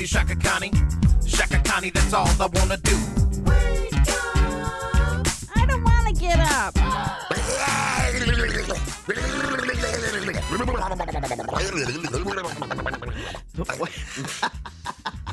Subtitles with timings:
[0.00, 0.72] Connie, let Shaka Connie.
[1.26, 2.96] Shaka Connie, that's all I wanna do.
[5.54, 6.74] I don't wanna get up.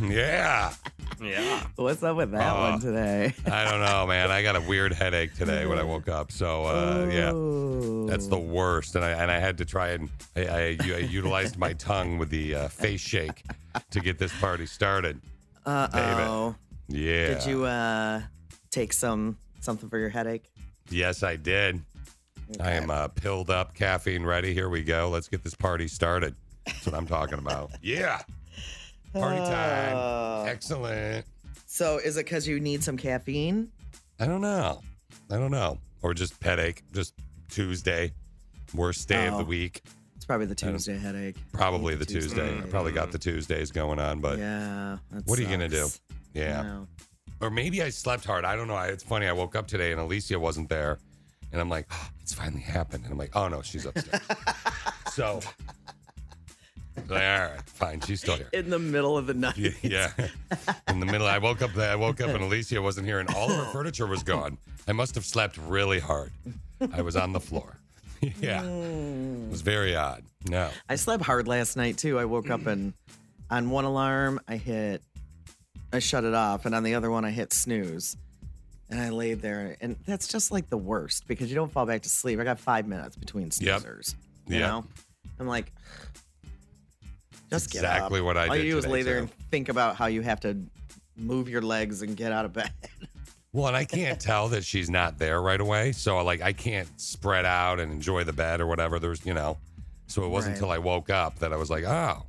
[0.02, 0.74] Yeah.
[1.22, 1.64] Yeah.
[1.78, 3.34] What's up with that Uh, one today?
[3.46, 4.32] I don't know, man.
[4.32, 6.32] I got a weird headache today when I woke up.
[6.32, 7.32] So, uh, yeah.
[8.08, 8.10] Oh.
[8.10, 11.58] That's the worst, and I and I had to try and I, I, I utilized
[11.58, 13.44] my tongue with the uh, face shake
[13.92, 15.20] to get this party started.
[15.66, 16.56] Uh oh.
[16.88, 17.34] Yeah.
[17.36, 18.22] Did you uh
[18.72, 20.50] take some something for your headache?
[20.90, 21.82] Yes, I did.
[22.62, 24.54] I am uh, pilled up, caffeine ready.
[24.54, 25.10] Here we go.
[25.10, 26.34] Let's get this party started.
[26.66, 27.72] That's what I'm talking about.
[27.82, 28.22] Yeah.
[29.14, 29.96] Party time.
[29.98, 31.26] Uh, Excellent.
[31.66, 33.72] so is it because you need some caffeine?
[34.20, 34.82] I don't know.
[35.32, 35.80] I don't know.
[36.02, 36.84] Or just headache.
[36.94, 37.14] Just
[37.50, 38.12] Tuesday.
[38.74, 39.38] Worst day of Oh.
[39.40, 39.82] the week.
[40.16, 41.36] It's probably the uh, Tuesday headache.
[41.54, 42.50] Probably the Tuesday.
[42.50, 42.68] Tuesday.
[42.68, 44.98] I probably got the Tuesdays going on, but yeah.
[45.26, 45.88] what are you gonna do?
[46.34, 46.62] yeah.
[46.64, 46.88] No.
[47.40, 48.44] Or maybe I slept hard.
[48.46, 48.74] I don't know.
[48.76, 49.28] I, it's funny.
[49.28, 50.98] I woke up today and Alicia wasn't there,
[51.52, 53.04] and I'm like, "Oh, it's finally happened.
[53.04, 54.22] And I'm like, oh no, she's upstairs.
[55.14, 55.40] so,
[56.98, 58.02] all right, fine.
[58.02, 58.50] She's still here.
[58.54, 59.56] In the middle of the night.
[59.56, 60.12] Yeah, yeah.
[60.90, 61.78] In the middle, I woke up.
[61.78, 64.58] I woke up and Alicia wasn't here, and all of her furniture was gone.
[64.88, 66.32] I must have slept really hard.
[66.94, 67.78] I was on the floor.
[68.42, 69.46] yeah, mm.
[69.48, 70.24] it was very odd.
[70.50, 72.18] No, I slept hard last night too.
[72.18, 72.94] I woke up and
[73.50, 75.02] on one alarm I hit
[75.94, 78.18] I shut it off and on the other one I hit snooze.
[78.90, 82.02] And I laid there and that's just like the worst because you don't fall back
[82.04, 82.40] to sleep.
[82.40, 83.82] I got 5 minutes between Yep.
[83.82, 84.16] snoozers.
[84.48, 84.68] You Yep.
[84.70, 84.86] know?
[85.40, 85.72] I'm like
[87.50, 88.26] just get exactly up.
[88.26, 89.22] what I All did you do is lay there too.
[89.24, 90.58] and think about how you have to
[91.16, 92.72] move your legs and get out of bed.
[93.58, 95.92] Well, and I can't tell that she's not there right away.
[95.92, 99.00] So like I can't spread out and enjoy the bed or whatever.
[99.00, 99.58] There's you know.
[100.06, 100.58] So it wasn't Right.
[100.62, 102.24] until I woke up that I was like, oh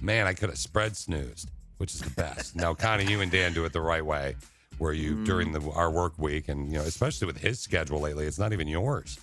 [0.00, 2.56] man, I could have spread snoozed, which is the best.
[2.56, 4.36] now, Connie, you and Dan do it the right way,
[4.78, 5.26] where you Mm.
[5.26, 8.54] during the our work week and you know, especially with his schedule lately, it's not
[8.54, 9.18] even yours.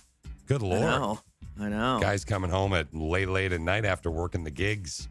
[0.46, 0.80] Good I lord.
[0.82, 1.20] know.
[1.58, 1.98] I know.
[2.00, 5.08] Guys coming home at late, late at night after working the gigs.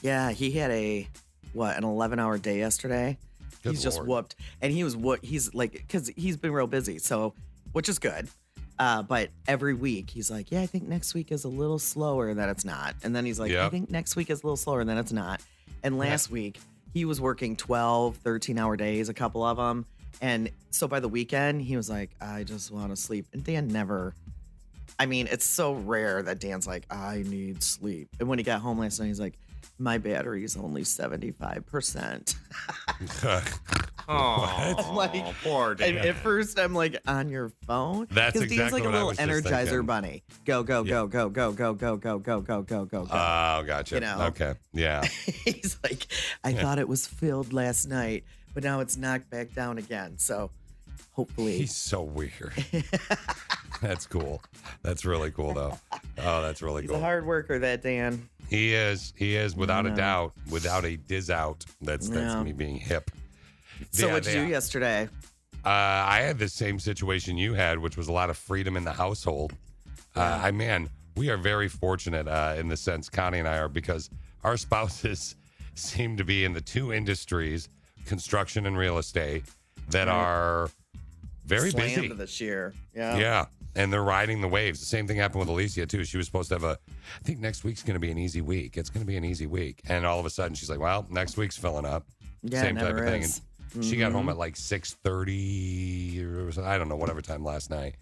[0.00, 1.08] Yeah, he had a
[1.54, 3.16] what, an 11-hour day yesterday.
[3.64, 4.36] Good he's just whooped.
[4.60, 7.34] And he was what he's like because he's been real busy so
[7.72, 8.28] which is good.
[8.78, 12.28] Uh, but every week he's like yeah i think next week is a little slower
[12.28, 12.94] and then it's not.
[13.02, 15.12] And then he's like i think next week is a little slower and then it's
[15.12, 15.40] not.
[15.82, 16.60] And last week
[16.92, 19.86] he was working 12 13 hour days a couple of them
[20.20, 23.26] and so by the weekend he was like i just want to sleep.
[23.32, 24.14] And dan never
[24.98, 28.08] i mean it's so rare that dan's like i need sleep.
[28.20, 29.38] And when he got home last night he's like
[29.78, 32.34] my battery's only 75%
[34.06, 35.96] Oh, Like, poor Dan.
[35.96, 38.06] And at first, I'm like on your phone.
[38.10, 40.22] That's exactly like a little energizer bunny.
[40.44, 43.08] Go, go, go, go, go, go, go, go, go, go, go, go, go.
[43.10, 43.94] Oh, gotcha.
[43.94, 44.26] You know.
[44.28, 44.54] Okay.
[44.74, 45.04] Yeah.
[45.04, 46.06] He's like,
[46.42, 50.18] I thought it was filled last night, but now it's knocked back down again.
[50.18, 50.50] So
[51.12, 52.52] hopefully, He's so weird.
[53.80, 54.42] that's cool.
[54.82, 55.78] That's really cool, though.
[56.18, 56.98] Oh, that's really he's cool.
[56.98, 57.58] a hard worker.
[57.58, 58.28] That Dan.
[58.54, 59.12] He is.
[59.16, 60.32] He is without a doubt.
[60.50, 61.64] Without a diz out.
[61.82, 62.42] That's that's Yeah.
[62.42, 63.10] me being hip.
[63.90, 65.08] So Yeah, what'd you they- do yesterday?
[65.64, 68.84] Uh, I had the same situation you had, which was a lot of freedom in
[68.84, 69.54] the household.
[70.14, 73.68] Uh, I man, we are very fortunate uh, in the sense Connie and I are
[73.68, 74.10] because
[74.44, 75.36] our spouses
[75.74, 77.68] seem to be in the two industries,
[78.04, 79.44] construction and real estate,
[79.88, 80.70] that are
[81.46, 82.08] very Slammed busy.
[82.14, 82.74] this year.
[82.94, 83.16] Yeah.
[83.16, 83.46] Yeah.
[83.76, 84.78] And they're riding the waves.
[84.80, 86.04] The same thing happened with Alicia, too.
[86.04, 88.40] She was supposed to have a, I think next week's going to be an easy
[88.40, 88.76] week.
[88.76, 89.80] It's going to be an easy week.
[89.88, 92.06] And all of a sudden, she's like, well, next week's filling up.
[92.42, 93.24] Yeah, same type of thing.
[93.74, 94.30] And she got home Mhm.
[94.32, 97.96] at like 6.30 or something, I don't know, whatever time last night.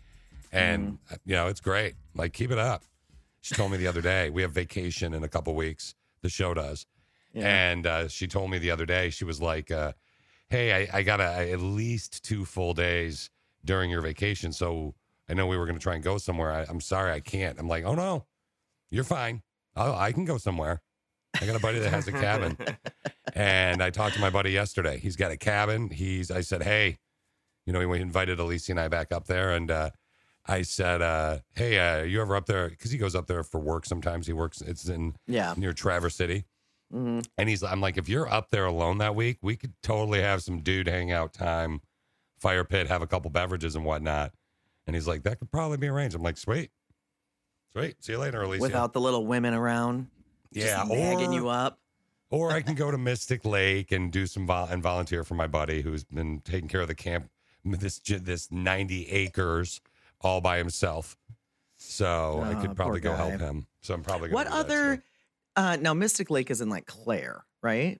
[0.52, 1.14] And, Mm-hmm.
[1.24, 1.94] you know, it's great.
[2.14, 2.84] Like, keep it up.
[3.40, 5.94] She told me the other day, we have vacation in a couple weeks.
[6.22, 6.86] The show does.
[7.32, 7.70] Yeah.
[7.70, 9.92] And uh, she told me the other day, she was like, uh,
[10.48, 13.30] hey, I, I got a, at least two full days
[13.64, 14.52] during your vacation.
[14.52, 14.94] So
[15.28, 16.52] I know we were going to try and go somewhere.
[16.52, 17.58] I, I'm sorry, I can't.
[17.58, 18.26] I'm like, oh no,
[18.90, 19.42] you're fine.
[19.76, 20.82] i I can go somewhere.
[21.40, 22.58] I got a buddy that has a cabin.
[23.34, 24.98] and I talked to my buddy yesterday.
[24.98, 25.88] He's got a cabin.
[25.90, 26.98] He's, I said, hey,
[27.66, 29.90] you know, we invited Alicia and I back up there, and uh,
[30.46, 33.60] I said, uh, "Hey, uh, you ever up there?" Because he goes up there for
[33.60, 33.86] work.
[33.86, 34.60] Sometimes he works.
[34.60, 35.54] It's in Yeah.
[35.56, 36.44] near Traverse City,
[36.90, 37.62] hmm and he's.
[37.62, 40.88] I'm like, if you're up there alone that week, we could totally have some dude
[40.88, 41.82] hangout time,
[42.40, 44.32] fire pit, have a couple beverages and whatnot.
[44.92, 46.14] And he's like, that could probably be arranged.
[46.14, 46.70] I'm like, sweet,
[47.72, 47.96] sweet.
[48.04, 48.60] See you later, Alicia.
[48.60, 50.08] Without the little women around.
[50.50, 51.78] yeah, or- you up.
[52.28, 55.46] Or I can go to Mystic Lake and do some vol- and volunteer for my
[55.46, 57.30] buddy who's been taking care of the camp,
[57.64, 59.80] this this ninety acres
[60.20, 61.16] all by himself.
[61.78, 63.66] So I Oh, could probably go help him.
[63.80, 64.96] So I'm probably gonna What do that, other?
[64.96, 65.02] too.
[65.56, 67.98] Uh, now Mystic Lake is in like Clare, right?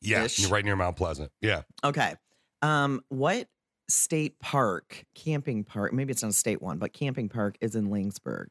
[0.00, 0.46] Yeah, ish?
[0.48, 1.30] right near Mount Pleasant.
[1.42, 2.14] Yeah, Okay.
[2.62, 3.48] Um, what
[3.92, 5.92] state park, camping park?
[5.92, 8.48] Maybe it's not a state one, but camping park is in Laingsburg.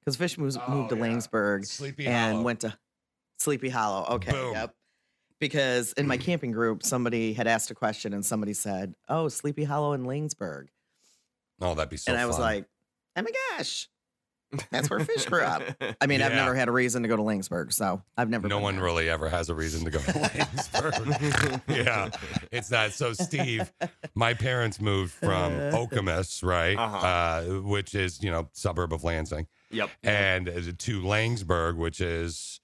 [0.00, 1.12] Because Fish moves, moved oh, to Oh, yeah.
[1.12, 2.44] Laingsburg Sleepy and Hollow.
[2.44, 2.76] went to
[3.38, 4.06] Sleepy Hollow.
[4.16, 4.32] Okay.
[4.32, 4.52] Boom.
[4.54, 4.74] Yep.
[5.38, 9.64] Because in my camping group, somebody had asked a question and somebody said, "Oh, Sleepy
[9.64, 10.66] Hollow in Laingsburg,"
[11.62, 12.12] Oh, that'd be so.
[12.12, 12.66] and I was like,
[13.16, 13.88] "Oh my gosh,
[14.70, 15.62] that's where Fish grew up."
[16.00, 18.48] I mean, I've never had a reason to go to Laingsburg, so I've never.
[18.48, 18.84] no been one there.
[18.84, 21.60] really ever has a reason to go to Laingsburg.
[21.86, 22.10] yeah,
[22.50, 22.92] it's not.
[22.92, 23.72] So, Steve,
[24.14, 27.06] my parents moved from Okemos, right, Uh-huh.
[27.06, 29.90] uh, which is you know suburb of Lansing, Yep.
[30.02, 32.60] and uh, to Laingsburg, which is,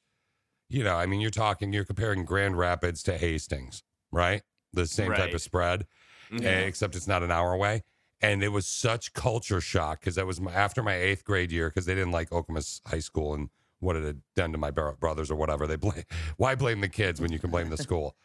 [0.69, 4.43] you know, I mean, you're talking, you're comparing Grand Rapids to Hastings, right?
[4.73, 5.87] The same type of spread,
[6.32, 6.44] Mhm.
[6.44, 7.82] eh, except it's not an hour away.
[8.21, 11.69] And it was such culture shock because that was my, after my eighth grade year
[11.69, 15.31] because they didn't like Okemos High School and what it had done to my brothers
[15.31, 15.67] or whatever.
[15.67, 16.05] They blame
[16.37, 18.17] why blame the kids when you can blame the school.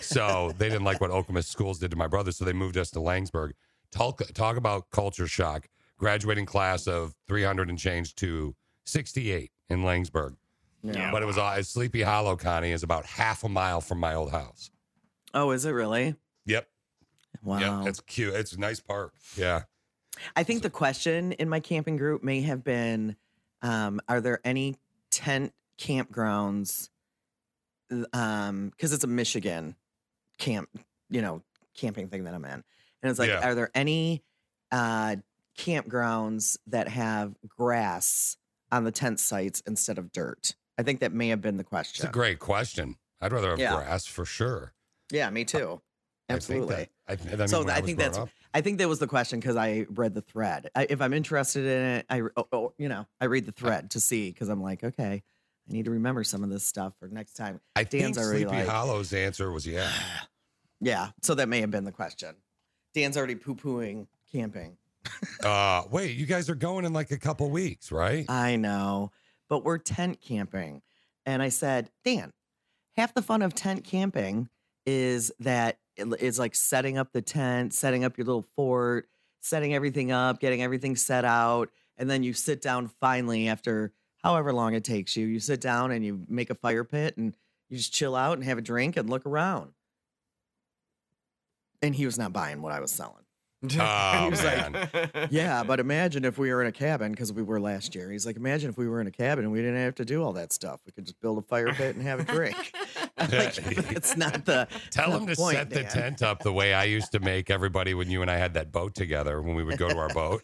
[0.00, 2.90] So they didn't like what Okemos schools did to my brothers, so they moved us
[2.92, 3.52] to Laingsburg.
[3.90, 5.68] Talk talk about culture shock.
[5.98, 8.54] Graduating class of 300 and change to
[8.86, 10.36] 68 in Laingsburg.
[10.82, 11.10] Yeah.
[11.10, 14.30] But it was all Sleepy Hollow, Connie, is about half a mile from my old
[14.30, 14.70] house.
[15.34, 16.16] Oh, is it really?
[17.42, 17.80] Wow.
[17.80, 17.88] Yep.
[17.88, 18.34] It's cute.
[18.34, 19.14] It's a nice park.
[19.36, 19.62] Yeah.
[20.36, 23.16] I think the question in my camping group may have been
[23.62, 24.76] um, Are there any
[25.10, 26.90] tent campgrounds?
[27.88, 29.74] Because it's a Michigan
[30.38, 30.68] camp,
[31.08, 31.42] you know,
[31.74, 32.52] camping thing that I'm in.
[32.52, 33.46] And it's like, Yeah.
[33.48, 34.22] Are there any
[34.70, 35.16] uh,
[35.58, 38.36] campgrounds that have grass
[38.70, 40.54] on the tent sites instead of dirt?
[40.78, 42.04] I think that may have been the question.
[42.04, 42.96] It's a great question.
[43.20, 43.74] I'd rather have Yeah.
[43.76, 44.72] grass for sure.
[45.10, 45.80] yeah, me too.
[46.30, 46.88] Absolutely.
[47.08, 48.88] I think that, I, I mean, so I was think that's up- I think that
[48.88, 50.70] was the question because I read the thread.
[50.74, 53.90] I, if I'm interested in it, I oh, oh, you know I read the thread
[53.92, 55.22] to see because I'm like, okay,
[55.68, 57.60] I need to remember some of this stuff for next time.
[57.76, 59.90] I Dan's think Sleepy like- Hollow's answer was yeah.
[60.82, 62.36] Yeah, so that may have been the question.
[62.94, 64.76] Dan's already poo pooing camping.
[65.44, 68.26] Uh, wait, you guys are going in like a couple weeks, right?
[68.28, 69.10] I know,
[69.48, 70.82] but we're tent camping,
[71.24, 72.32] and I said, Dan,
[72.96, 74.50] half the fun of tent camping
[74.84, 75.78] is that
[76.18, 79.08] it's like setting up the tent, setting up your little fort,
[79.40, 83.92] setting everything up, getting everything set out, and then you sit down finally after
[84.22, 85.26] however long it takes you.
[85.26, 87.34] You sit down and you make a fire pit and
[87.68, 89.72] you just chill out and have a drink and look around.
[91.82, 93.24] And he was not buying what I was selling.
[93.78, 95.28] Oh, was like, man.
[95.30, 98.10] Yeah, but imagine if we were in a cabin because we were last year.
[98.10, 100.22] He's like, imagine if we were in a cabin and we didn't have to do
[100.22, 100.80] all that stuff.
[100.86, 102.56] We could just build a fire pit and have a drink.
[103.20, 103.58] Like,
[103.92, 105.90] it's not the Tell the him to point, set the Dan.
[105.92, 108.72] tent up the way I used to make everybody when you and I had that
[108.72, 110.42] boat together when we would go to our boat.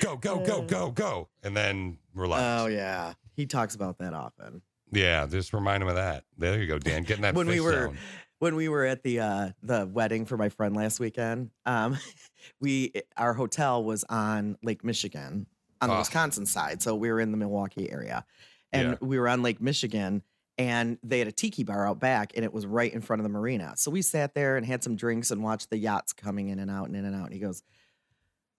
[0.00, 1.28] go, go, go, go, go.
[1.42, 2.62] And then relax.
[2.62, 4.62] Oh yeah, he talks about that often.
[4.92, 6.22] Yeah, just remind him of that.
[6.38, 7.02] There you go, Dan.
[7.02, 7.98] Getting that When we were- zone.
[8.40, 11.96] When we were at the uh, the wedding for my friend last weekend, um,
[12.60, 15.46] we our hotel was on Lake Michigan
[15.80, 15.98] on the Ah.
[16.00, 18.24] Wisconsin side, so we were in the Milwaukee area,
[18.72, 18.94] and Yeah.
[19.00, 20.22] we were on Lake Michigan.
[20.56, 23.24] And they had a tiki bar out back, and it was right in front of
[23.24, 23.72] the marina.
[23.76, 26.70] So we sat there and had some drinks and watched the yachts coming in and
[26.70, 27.24] out and in and out.
[27.24, 27.64] And he goes,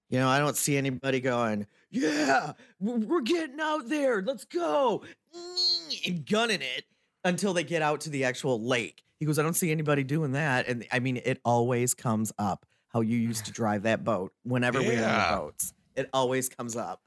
[0.10, 2.51] You know, I don't see anybody going, Yeah,
[2.82, 4.22] we're getting out there.
[4.22, 5.03] Let's go.
[6.05, 6.84] And gunning it
[7.24, 9.01] until they get out to the actual lake.
[9.19, 10.67] He goes, I don't see anybody doing that.
[10.67, 14.79] And I mean, it always comes up how you used to drive that boat whenever
[14.79, 15.74] we were on boats.
[15.95, 17.01] It always comes up.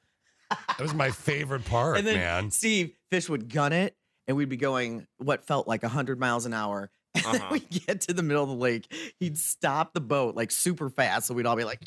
[0.50, 2.50] That was my favorite part, and then man.
[2.50, 3.94] Steve Fish would gun it,
[4.26, 6.90] and we'd be going what felt like 100 miles an hour.
[7.14, 7.48] And Uh-huh.
[7.52, 8.86] we'd get to the middle of the lake.
[9.18, 11.26] He'd stop the boat like super fast.
[11.26, 11.80] So we'd all be like,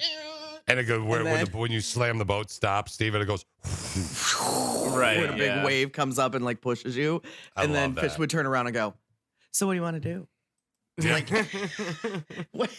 [0.67, 3.15] And it goes where, And when, then- the, when you slam the boat stop, Steve,
[3.15, 3.45] and it goes.
[4.91, 5.17] Right.
[5.19, 5.65] when a big yeah.
[5.65, 7.21] wave comes up and like pushes you.
[7.55, 8.93] I and then love Fish would turn around and go,
[9.51, 10.27] So what do you want to do?
[11.09, 11.29] Like,
[12.51, 12.69] what?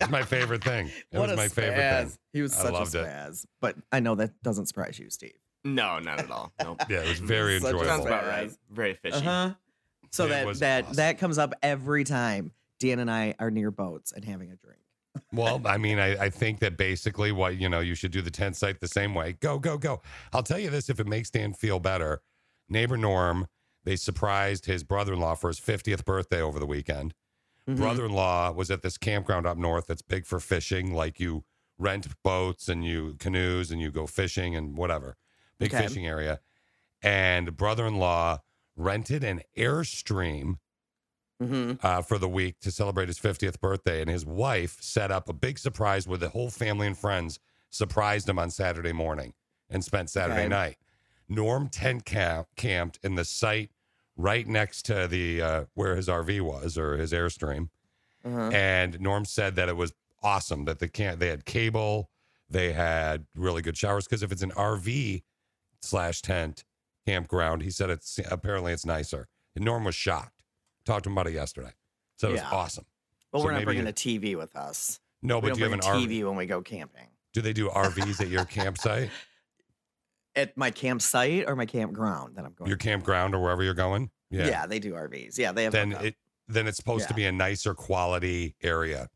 [0.00, 0.88] It's my favorite thing.
[1.12, 2.02] It what was a my favorite spaz.
[2.08, 2.18] thing.
[2.32, 3.06] He was I such a loved it.
[3.06, 3.46] spaz.
[3.60, 5.34] But I know that doesn't surprise you, Steve.
[5.64, 6.52] no, not at all.
[6.62, 6.82] Nope.
[6.88, 7.86] Yeah, it was very Such enjoyable.
[7.90, 8.50] Sounds about right.
[8.70, 9.16] Very fishy.
[9.16, 9.54] Uh huh.
[10.12, 10.94] So It that that awesome.
[10.96, 14.80] that comes up every time Dan and I are near boats and having a drink.
[15.32, 18.30] Well, I mean, I, I think that basically what, you know, you should do the
[18.30, 19.32] tent site the same way.
[19.40, 20.02] Go, go, go.
[20.34, 22.20] I'll tell you this if it makes Dan feel better.
[22.68, 23.46] Neighbor Norm,
[23.86, 27.14] they surprised his brother in law for his 50th birthday over the weekend.
[27.68, 27.76] Mhm.
[27.76, 30.92] Brother in law was at this campground up north that's big for fishing.
[30.92, 31.44] Like you
[31.78, 35.16] rent boats and you canoes and you go fishing and whatever.
[35.58, 35.86] Big Okay.
[35.86, 36.40] fishing area.
[37.00, 38.40] And brother in law
[38.74, 40.58] rented an Airstream
[41.40, 41.78] Mhm.
[41.84, 44.00] uh, for the week to celebrate his 50th birthday.
[44.00, 47.38] And his wife set up a big surprise with the whole family and friends,
[47.70, 49.34] surprised him on Saturday morning
[49.68, 50.48] and spent Saturday Okay.
[50.48, 50.78] night.
[51.28, 53.70] Norm tent camp, camped in the site
[54.16, 57.68] right next to the uh, where his RV was or his Airstream.
[58.24, 58.50] Uh-huh.
[58.52, 59.92] And Norm said that it was
[60.22, 62.10] awesome that the camp they had cable,
[62.48, 65.22] they had really good showers because if it's an RV
[65.82, 66.64] slash tent
[67.06, 69.28] campground, he said it's apparently it's nicer.
[69.54, 70.42] And Norm was shocked.
[70.84, 71.72] Talked to him about it yesterday.
[72.16, 72.50] So it was Yeah.
[72.50, 72.86] awesome.
[73.32, 74.98] But So we're not bringing a TV with us.
[75.22, 76.06] No, we but do you have an a RV?
[76.06, 77.08] TV when we go camping.
[77.32, 79.10] Do they do RVs at your campsite,
[80.36, 82.84] At my campsite or my campground that I'm going your to.
[82.84, 84.10] campground, or wherever you're going?
[84.30, 84.46] Yeah.
[84.48, 85.38] Yeah, they do RVs.
[85.38, 85.72] Yeah, they have.
[85.72, 86.14] Then it
[86.48, 89.08] then it's supposed to be a nicer quality area.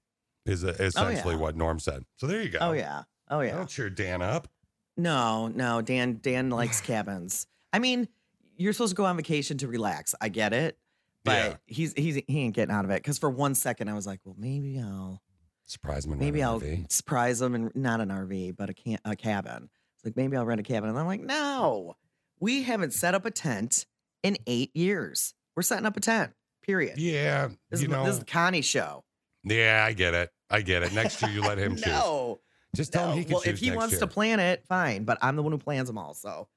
[0.47, 2.05] Is uh, essentially what Norm said.
[2.17, 2.59] So there you go.
[2.61, 3.03] Oh yeah.
[3.29, 3.55] Oh yeah.
[3.57, 4.49] Don't cheer Dan up.
[4.97, 5.83] No, no.
[5.83, 7.47] Dan Dan likes cabins.
[7.73, 8.09] I mean,
[8.57, 10.15] you're supposed to go on vacation to relax.
[10.21, 10.79] I get it,
[11.25, 11.57] but Yeah.
[11.67, 12.97] he's he's he ain't getting out of it.
[13.03, 15.23] Because for one second, I was like, well, maybe I'll
[15.67, 16.19] Surprise him.
[16.19, 16.91] maybe I'll RV.
[16.91, 19.69] surprise him and not an RV, but a can a cabin.
[20.01, 21.95] It's like maybe I'll rent a cabin, and I'm like, no,
[22.41, 23.85] we haven't set up a tent
[24.23, 25.35] in eight years.
[25.55, 26.33] We're setting up a tent.
[26.63, 26.97] Period.
[26.99, 28.05] Yeah, This, you is, know.
[28.05, 29.05] this is the Connie show.
[29.45, 30.31] yeah, I get it.
[30.49, 30.95] I get it.
[30.95, 31.87] Next year, you let him choose.
[31.87, 32.41] no,
[32.75, 33.13] Just tell no.
[33.13, 34.01] him he can well, if he next wants year.
[34.01, 35.05] to plan it, fine.
[35.05, 36.49] But I'm the one who plans them all, so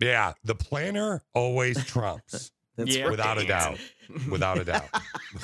[0.00, 3.10] Yeah, the planner always trumps, that's Yeah.
[3.10, 3.78] without a doubt.
[4.30, 4.88] Without a doubt.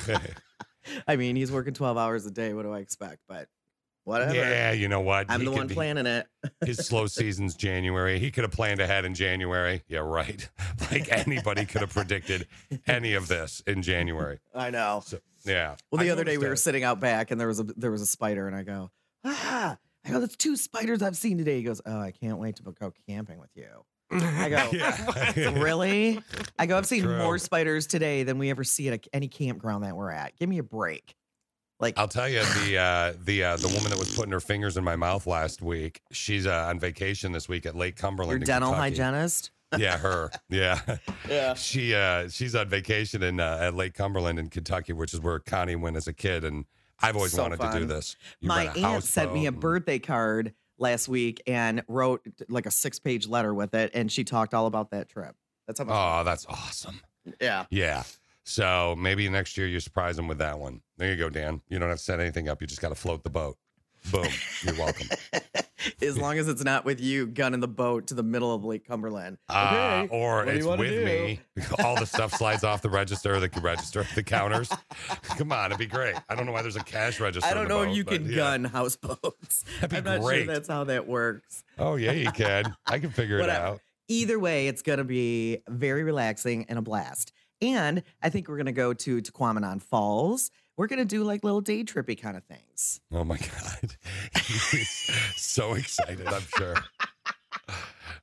[1.07, 2.53] I mean, he's working 12 hours a day.
[2.53, 3.19] What do I expect?
[3.27, 3.47] But
[4.05, 4.33] whatever.
[4.33, 5.25] yeah, you know what?
[5.29, 6.27] I'm He the one be- planning it.
[6.65, 8.17] His slow season's January.
[8.19, 9.83] He could have planned ahead in January.
[9.87, 10.47] Yeah, right.
[10.91, 12.47] Like anybody could have predicted
[12.87, 14.39] any of this in January.
[14.55, 15.01] I know.
[15.05, 15.75] So yeah.
[15.91, 17.91] Well, the I other day we were sitting out back and there was a there
[17.91, 18.91] was a spider and I go,
[19.25, 21.57] ah, I go, that's two spiders I've seen today.
[21.57, 23.67] He goes, oh, I can't wait to go camping with you.
[24.11, 24.69] I go.
[24.71, 25.59] Yeah.
[25.59, 26.21] really?
[26.59, 27.17] I go, I've seen True.
[27.17, 30.37] more spiders today than we ever see at a, any campground that we're at.
[30.37, 31.15] Give me a break.
[31.79, 34.77] Like, I'll tell you the uh, the uh, the woman that was putting her fingers
[34.77, 36.01] in my mouth last week.
[36.11, 38.39] She's uh, on vacation this week at Lake Cumberland.
[38.39, 38.95] your dental Kentucky.
[38.97, 39.51] hygienist.
[39.77, 40.31] Yeah, her.
[40.49, 40.79] Yeah.
[41.29, 41.55] Yeah.
[41.55, 45.39] she uh she's on vacation in uh, at Lake Cumberland in Kentucky, which is where
[45.39, 46.65] Connie went as a kid, and
[47.01, 48.15] I've always So wanted to do this.
[48.39, 52.99] You My aunt sent me a birthday card last week and wrote like a six
[52.99, 53.91] page letter with it.
[53.93, 55.35] And she talked all about that trip.
[55.67, 55.95] That's how much.
[55.97, 57.01] Oh, that's awesome.
[57.41, 57.65] yeah.
[57.69, 58.03] Yeah.
[58.45, 60.81] So maybe next year you surprise them with that one.
[60.97, 61.61] There you go, Dan.
[61.67, 62.61] You don't have to set anything up.
[62.61, 63.57] You just got to float the boat.
[64.11, 64.27] Boom.
[64.63, 65.07] You're welcome.
[66.01, 68.87] as long as it's not with you gunning the boat to the middle of Lake
[68.87, 69.37] Cumberland.
[69.49, 71.05] Uh, Okay, or what it's with do?
[71.05, 71.39] me.
[71.83, 74.69] All the stuff slides off the register, the register, the counters.
[75.23, 76.15] Come on, it'd be great.
[76.29, 77.49] I don't know why there's a cash register.
[77.49, 78.35] I don't the know if you can yeah.
[78.35, 79.63] gun houseboats.
[79.81, 80.45] That'd be I'm not great.
[80.45, 81.63] sure that's how that works.
[81.79, 82.75] Oh yeah, you can.
[82.85, 83.81] I can figure it out.
[84.07, 87.33] Either way, it's going to be very relaxing and a blast.
[87.61, 90.51] And I think we're going to go to Tahquamenon Falls.
[90.77, 92.99] We're going to do like little day trippy kind of things.
[93.13, 93.95] Oh my god,
[94.35, 96.27] He's so excited.
[96.27, 96.75] I'm sure.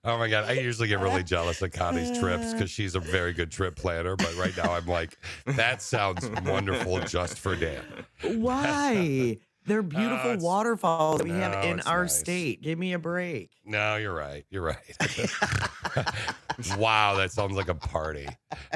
[0.04, 3.32] Oh my god, I usually get really jealous of Connie's trips because she's a very
[3.32, 4.16] good trip planner.
[4.16, 7.84] But right now, I'm like, that sounds wonderful just for Dan.
[8.22, 9.38] Why?
[9.66, 12.18] They're beautiful it's- waterfalls we have in our nice.
[12.18, 12.62] state.
[12.62, 13.50] Give me a break.
[13.64, 14.44] No, you're right.
[14.50, 14.96] You're right.
[16.76, 18.26] wow, that sounds like a party.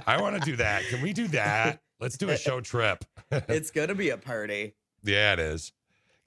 [0.07, 0.85] I want to do that.
[0.88, 1.81] Can we do that?
[2.00, 3.05] Let's do a show trip.
[3.31, 4.75] it's going to be a party.
[5.02, 5.73] Yeah, it is.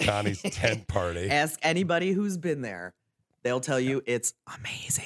[0.01, 1.30] Connie's tent party.
[1.32, 2.94] Ask anybody who's been there.
[3.44, 5.06] They'll tell you it's amazing.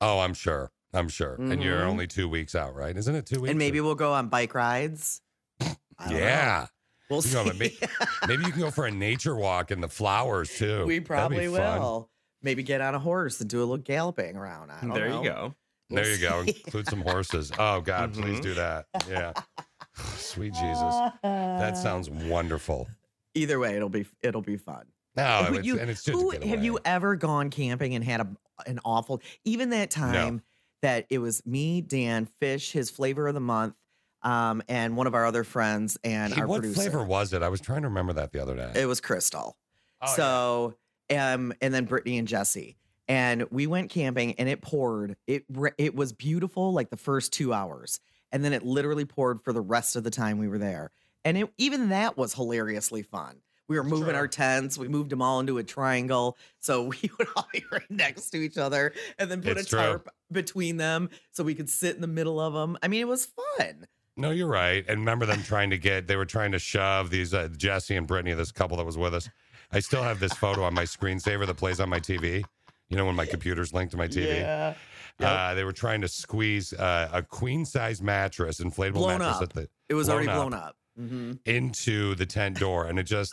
[0.00, 0.70] Oh, I'm sure.
[0.94, 1.34] I'm sure.
[1.36, 1.86] And you're Mhm.
[1.86, 2.96] only two weeks out, right?
[2.96, 3.50] Isn't it two weeks?
[3.50, 5.20] And maybe or- we'll go on bike rides.
[5.60, 5.76] Don't
[6.10, 6.66] know.
[7.10, 7.16] Yeah.
[7.16, 7.78] We'll You know, see.
[7.80, 10.84] but Maybe you can go for a nature walk in the flowers too.
[10.86, 11.80] we That'd probably fun.
[11.80, 12.10] will.
[12.42, 14.70] Maybe get on a horse and do a little galloping around.
[14.70, 15.22] I don't There know.
[15.22, 15.54] you go.
[15.90, 16.40] There you go.
[16.40, 17.52] Include some horses.
[17.58, 18.42] Oh God, please Mhm.
[18.42, 18.86] do that.
[19.08, 19.32] Yeah.
[20.16, 20.94] Sweet Jesus.
[21.22, 22.88] That sounds wonderful.
[23.34, 24.86] Either way, it'll be it'll be fun.
[25.14, 28.20] No, Who- it's, you- and it's just Who, have you ever gone camping and had
[28.22, 28.28] a
[28.66, 30.42] an awful even that time
[30.82, 33.74] that it was me, Dan, Fish, his flavor of the month,
[34.22, 36.80] um, and one of our other friends and Hey, our what producer.
[36.80, 37.42] flavor was it?
[37.42, 38.72] I was trying to remember that the other day.
[38.76, 39.56] It was Crystal.
[40.00, 40.14] Oh, yeah.
[40.14, 40.74] so,
[41.16, 42.76] um, and then Brittany and Jesse.
[43.08, 45.16] And we went camping and it poured.
[45.26, 45.44] It
[45.76, 48.00] it was beautiful like the first two hours.
[48.30, 50.90] And then it literally poured for the rest of the time we were there.
[51.24, 53.42] And it, even that was hilariously fun.
[53.68, 54.76] We were moving our tents.
[54.78, 56.36] We moved them all into a triangle.
[56.58, 59.70] So we would all be right next to each other and then put It's a
[59.70, 59.78] true.
[59.78, 62.78] tarp between them so we could sit in the middle of them.
[62.82, 63.26] I mean, it was
[63.58, 63.86] fun.
[64.16, 64.84] No, you're right.
[64.88, 68.06] And remember them trying to get, they were trying to shove these, uh, Jesse and
[68.06, 69.28] Brittany, this couple that was with us.
[69.72, 72.44] I still have this photo on my screensaver that plays on my TV.
[72.90, 74.36] You know, when my computer's linked to my TV.
[74.40, 74.74] Yeah.
[75.18, 79.42] Uh, they were trying to squeeze uh, a queen size mattress, inflatable Blown mattress up.
[79.44, 80.76] at the It was already blown blown up.
[80.96, 83.32] hmm into the tent door, and it just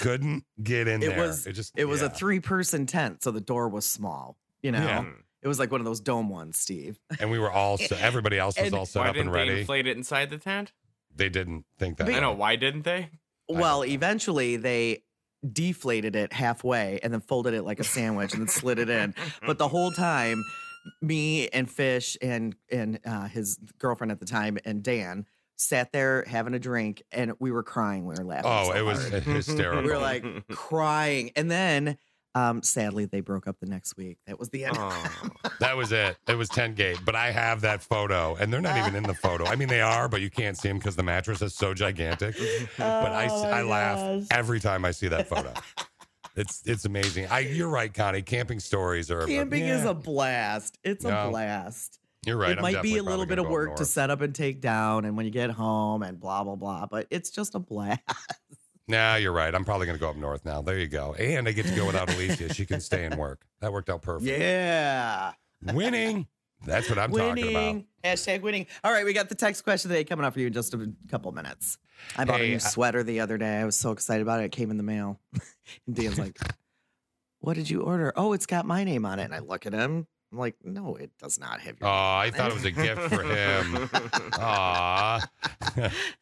[0.00, 1.20] couldn't get in It there.
[1.20, 2.06] was it just it was yeah.
[2.06, 4.36] a three person tent, so the door was small.
[4.62, 5.04] You know, Yeah.
[5.44, 6.98] It was like one of those dome ones, Steve.
[7.20, 9.32] and we were all se- everybody else was And- all set Why up and didn't
[9.32, 9.60] they ready.
[9.60, 10.72] inflate it inside the tent?
[11.14, 12.08] they didn't think that.
[12.08, 12.32] I know.
[12.32, 13.10] Why didn't they?
[13.48, 15.04] Well, eventually they
[15.52, 19.14] deflated it halfway and then folded it like a sandwich and then slid it in.
[19.46, 20.42] But the whole time,
[21.02, 26.24] me and Fish and and uh, his girlfriend at the time and Dan sat there
[26.26, 28.06] having a drink and we were crying.
[28.06, 28.50] We were laughing.
[28.50, 29.22] Oh, so it was hard.
[29.22, 29.82] hysterical.
[29.82, 31.96] we were like crying, and then
[32.34, 34.18] um, sadly they broke up the next week.
[34.26, 34.76] That was the end.
[34.78, 35.28] Oh.
[35.60, 36.16] That was it.
[36.28, 36.98] It was 10 gate.
[37.04, 39.44] But I have that photo, and they're not even in the photo.
[39.46, 42.34] I mean, they are, but you can't see them because the mattress is so gigantic.
[42.76, 44.26] But I, Oh, I laugh gosh.
[44.30, 45.52] every time I see that photo.
[46.36, 47.28] It's it's amazing.
[47.30, 48.22] I you're right, Connie.
[48.22, 50.78] Camping stories are Camping is a blast.
[50.82, 52.00] It's No, a blast.
[52.26, 52.50] You're right.
[52.52, 54.34] It I'm might be a little bit of go up work to set up and
[54.34, 56.86] take down, and when you get home and blah blah blah.
[56.90, 58.00] But it's just a blast.
[58.86, 59.54] Nah, you're right.
[59.54, 60.60] I'm probably gonna go up north now.
[60.62, 61.14] There you go.
[61.14, 62.52] And I get to go without Alicia.
[62.52, 63.46] She can stay and work.
[63.60, 64.30] That worked out perfect.
[64.30, 65.32] Yeah,
[65.72, 66.26] Winning.
[66.66, 67.54] That's what I'm talking about.
[67.54, 67.86] winning.
[68.02, 68.66] Hashtag winning.
[68.82, 70.92] All right, we got the text question today coming up for you in just a
[71.10, 71.76] couple minutes.
[72.16, 73.58] I bought Hey, a new I- sweater the other day.
[73.60, 74.44] I was so excited about it.
[74.44, 75.20] It came in the mail.
[75.86, 76.38] and Dan's like,
[77.40, 79.24] "What did you order?" Oh, it's got my name on it.
[79.24, 80.06] And I look at him.
[80.34, 81.88] I'm like, "No, it does not have your.
[81.88, 81.92] Oh.
[81.92, 83.88] I thought it was a gift for him.
[84.32, 85.24] Aw.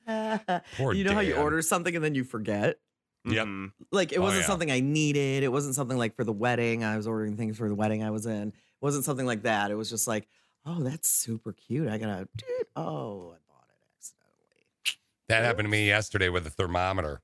[0.76, 1.42] Poor you know how you Dan.
[1.42, 2.78] order something and then you forget.
[3.24, 3.46] Yep.
[3.46, 3.72] Mhm.
[3.90, 4.46] like it Oh, wasn't yeah.
[4.48, 5.44] something I needed.
[5.44, 6.84] It wasn't something like for the wedding.
[6.84, 8.48] I was ordering things for the wedding I was in.
[8.48, 9.70] It wasn't something like that.
[9.70, 10.28] It was just like,
[10.66, 11.88] oh, that's super cute.
[11.88, 12.28] I gotta.
[12.76, 14.98] Oh, I bought it accidentally.
[15.28, 17.22] That happened to me yesterday with the thermometer.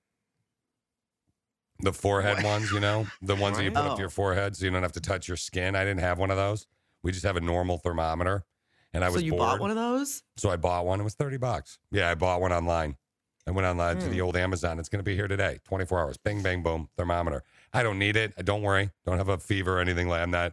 [1.81, 2.45] The forehead What?
[2.45, 4.83] ones, you know, the ones that you put up to your forehead so you don't
[4.83, 5.75] have to touch your skin.
[5.77, 6.67] I didn't have one of those.
[7.03, 8.45] We just have a normal thermometer.
[8.93, 9.41] And I was so was you bored.
[9.41, 10.23] bought one of those?
[10.37, 11.01] so I bought one.
[11.01, 11.79] It was 30 bucks.
[11.91, 12.97] Yeah, I bought one online.
[13.47, 14.13] I went online to Hmm.
[14.13, 14.79] the old Amazon.
[14.79, 15.59] It's going to be here today.
[15.65, 16.17] 24 hours.
[16.19, 16.89] Bing, bang, boom.
[16.97, 17.45] Thermometer.
[17.73, 18.33] I don't need it.
[18.39, 18.91] I Don't worry.
[19.07, 20.53] Don't have a fever or anything like I'm not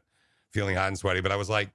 [0.51, 1.21] feeling hot and sweaty.
[1.21, 1.71] But I was like,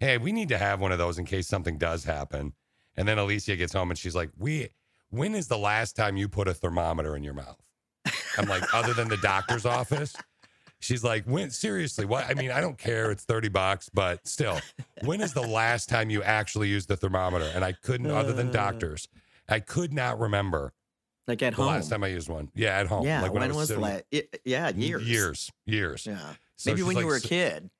[0.00, 2.52] hey, we need to have one of those in case something does happen.
[2.96, 4.68] And then Alicia gets home and she's like, we,
[5.10, 7.60] when is the last time you put a thermometer in your mouth?
[8.36, 10.14] I'm like, other than the doctor's office?
[10.80, 14.60] She's like, when seriously, what I mean, I don't care, it's 30 bucks, but still,
[15.04, 17.50] when is the last time you actually used the thermometer?
[17.54, 18.52] And I couldn't, other than Uh.
[18.52, 19.08] doctors,
[19.48, 20.72] I could not remember
[21.26, 21.64] Like at home.
[21.64, 21.80] the home?
[21.80, 22.50] last time I used one.
[22.54, 23.04] Yeah, at home.
[23.04, 23.22] yeah.
[23.22, 24.04] like when, I was, the last?
[24.44, 25.02] Yeah, years.
[25.08, 25.50] Years.
[25.66, 26.06] Years.
[26.06, 26.34] Yeah.
[26.56, 27.70] So Maybe when like, you were a kid.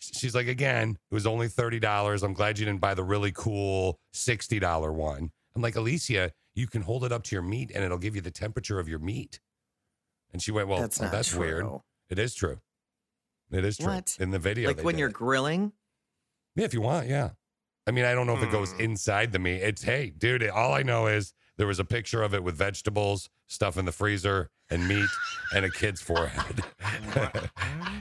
[0.00, 2.22] She's like, again, it was only $30.
[2.22, 5.30] I'm glad you didn't buy the really cool $60 one.
[5.56, 8.20] I'm like, Alicia, you can hold it up to your meat and it'll give you
[8.20, 9.40] the temperature of your meat.
[10.32, 11.40] And she went, Well, that's oh, not that's true.
[11.40, 11.66] weird.
[12.10, 12.60] It is true.
[13.50, 13.86] It is true.
[13.86, 14.16] What?
[14.20, 14.68] In the video.
[14.68, 15.14] Like they when did you're it.
[15.14, 15.72] grilling.
[16.56, 17.30] Yeah, if you want, yeah.
[17.86, 18.80] I mean, I don't know if it goes Hmm.
[18.80, 19.60] inside the meat.
[19.62, 20.42] It's hey, dude.
[20.42, 23.84] it- All I know is there was a picture of it with vegetables, stuff in
[23.84, 25.08] the freezer, and meat,
[25.54, 26.62] and a kid's forehead.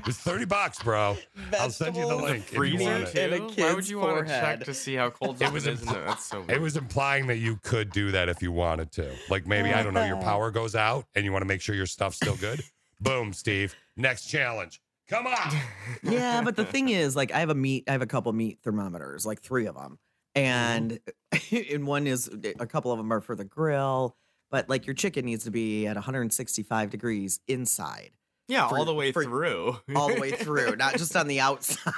[0.08, 1.18] it's thirty bucks, bro.
[1.60, 3.44] I'll send you the Vegetables, link if you Freezer want meat, and a too?
[3.44, 4.66] Why kid's would you want to check forehead.
[4.66, 5.80] to see how cold It it was was?
[5.82, 6.06] impl- Isn't it?
[6.08, 9.14] That's so It was implying that you could do that if you wanted to.
[9.30, 11.76] Like maybe I don't know, your power goes out and you want to make sure
[11.76, 12.62] your stuff's still good.
[13.02, 13.76] Boom, Steve.
[13.98, 14.82] Next challenge.
[15.10, 15.52] Come on.
[16.04, 18.60] yeah, but the thing is, like, I have a meat, I have a couple meat
[18.64, 20.00] thermometers, like three of them,
[20.34, 21.00] and
[21.52, 22.30] and one is
[22.60, 24.16] a couple of them are for the grill,
[24.50, 28.12] but like your chicken needs to be at 165 degrees inside,
[28.48, 29.78] yeah, for- all the way for- through.
[29.94, 31.92] all the way through, not just on the outside.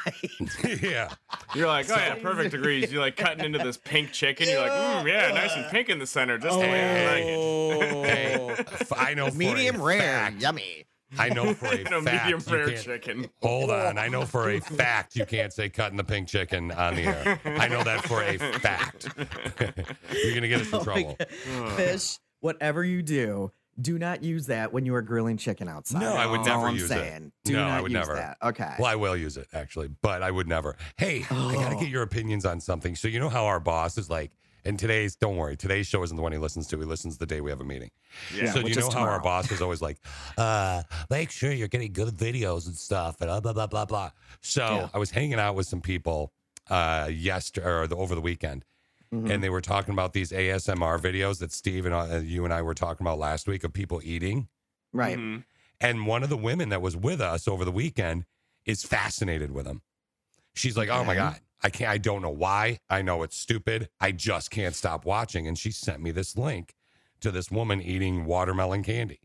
[0.82, 1.14] yeah.
[1.54, 2.92] You're like, oh yeah, perfect degrees.
[2.92, 4.50] You're like cutting into this pink chicken.
[4.50, 7.24] You're like, mm, yeah, nice and pink in the center, just the way I like
[7.24, 7.38] it.
[7.38, 8.74] Oh.
[8.82, 10.86] F- I know for a medium rare, fact- yummy.
[11.18, 12.26] I know for a no, fact.
[12.26, 13.30] medium you rare chicken.
[13.42, 13.98] Hold on.
[13.98, 17.40] I know for a fact you can't say cutting the pink chicken on the air.
[17.46, 19.08] I know that for a fact.
[19.18, 21.18] You're going to get us in Oh trouble.
[21.76, 23.52] Fish, whatever you do,
[23.82, 26.00] do not use that when you are grilling chicken outside.
[26.02, 27.32] No, I would That's all never I'm use it.
[27.44, 28.16] Do No, not I would use never.
[28.16, 28.38] that.
[28.42, 28.74] Okay.
[28.80, 30.78] Well, I will use it actually, but I would never.
[30.98, 31.80] Hey, I got to Oh.
[31.80, 32.96] get your opinions on something.
[32.96, 34.32] So, you know how our boss is like,
[34.66, 36.80] and today's, don't worry, today's show isn't the one he listens to.
[36.80, 37.92] He listens the day we have a meeting.
[38.36, 38.52] Yeah.
[38.52, 39.98] so, do you is know how our boss is always like,
[40.38, 44.10] uh, make sure you're getting good videos and stuff and blah, blah, blah, blah, blah.
[44.42, 44.90] So, Yeah.
[44.94, 46.34] I was hanging out with some people
[46.70, 48.66] uh, yesterday or the, over the weekend,
[49.14, 49.30] Mhm.
[49.30, 52.64] and they were talking about these ASMR videos that Steve and uh, you and I
[52.64, 54.48] were talking about last week of people eating.
[54.92, 55.18] Right.
[55.18, 55.44] Mhm.
[55.80, 58.26] And one of the women that was with us over the weekend
[58.66, 59.84] is fascinated with them.
[60.56, 61.90] She's like, "Oh my god, I can't.
[61.90, 62.80] I don't know why.
[62.90, 63.90] I know it's stupid.
[64.00, 66.74] I just can't stop watching." And she sent me this link
[67.22, 69.20] to this woman eating watermelon candy,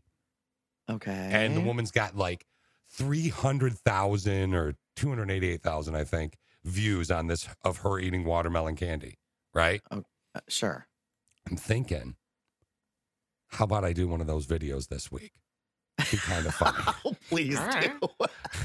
[0.89, 1.29] Okay.
[1.31, 2.45] and the woman's got like
[2.89, 7.99] three hundred thousand or two hundred eighty-eight thousand, I think, views on this of her
[7.99, 9.19] eating watermelon candy.
[9.53, 9.81] Right?
[9.91, 10.01] Uh,
[10.47, 10.87] sure.
[11.49, 12.15] I'm thinking,
[13.49, 15.33] how about I do one of those videos this week?
[16.09, 16.77] Be kind of funny.
[17.05, 17.93] Oh, please All right.
[18.01, 18.09] do.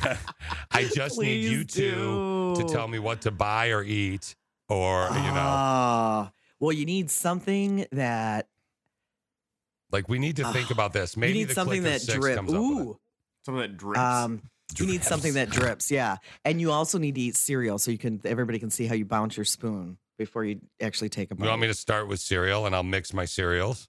[0.72, 4.34] I just need you Please two to tell me what to buy or eat,
[4.68, 8.48] or you know, Ah, well, you need something that
[9.92, 11.16] like we need to think about this.
[11.16, 12.36] Maybe you need the something that of Six drip.
[12.36, 12.82] comes up with it.
[12.82, 12.98] Ooh.
[13.44, 14.00] Something that drips.
[14.00, 14.42] Um,
[14.76, 16.16] you need something that drips, yeah.
[16.44, 19.04] And you also need to eat cereal so you can everybody can see how you
[19.04, 21.44] bounce your spoon before you actually take a bite.
[21.44, 23.88] You want me to start with cereal, and I'll mix my cereals.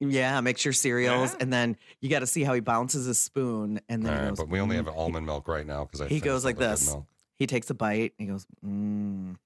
[0.00, 1.38] Yeah, mix your cereals, Yeah.
[1.40, 4.38] and then you got to see how he bounces his spoon, and then right, goes,
[4.38, 6.86] but we only "Mm." have almond milk right now because I He goes like this.
[6.90, 7.06] milk.
[7.36, 8.12] He takes a bite.
[8.18, 9.36] And he goes, mm.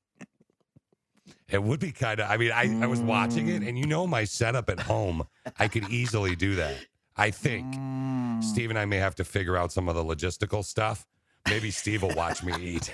[1.51, 2.31] It would be kind of.
[2.31, 3.69] I mean, I, I was watching it, Mm.
[3.69, 5.27] and you know my setup at home.
[5.59, 6.77] I could easily do that.
[7.17, 7.67] I think.
[7.75, 8.45] Mm.
[8.45, 11.07] Steve and I may have to figure out some of the logistical stuff.
[11.49, 12.93] Maybe Steve will watch me eat.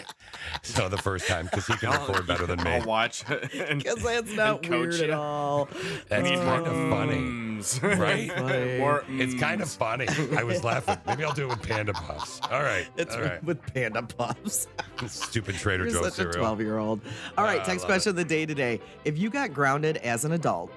[0.63, 2.71] So the first time, because he can record better than me.
[2.71, 3.25] I'll watch.
[3.29, 5.69] and, Because that's not coach weird at all.
[6.09, 7.45] That's Need kind of funny.
[7.83, 8.31] Right?
[8.33, 8.79] Funny.
[8.79, 10.07] More It's kind of funny.
[10.37, 10.99] I was laughing.
[11.07, 12.41] Maybe I'll do it with Panda Puffs.
[12.51, 12.87] All right.
[12.97, 13.43] It's All right.
[13.43, 14.67] with panda puffs.
[15.07, 16.41] Stupid Trader You're Joe's such a cereal.
[16.41, 17.01] 12 year old.
[17.39, 18.81] All right, ah, I text love question of the day today.
[19.05, 20.71] If you got grounded as an adult,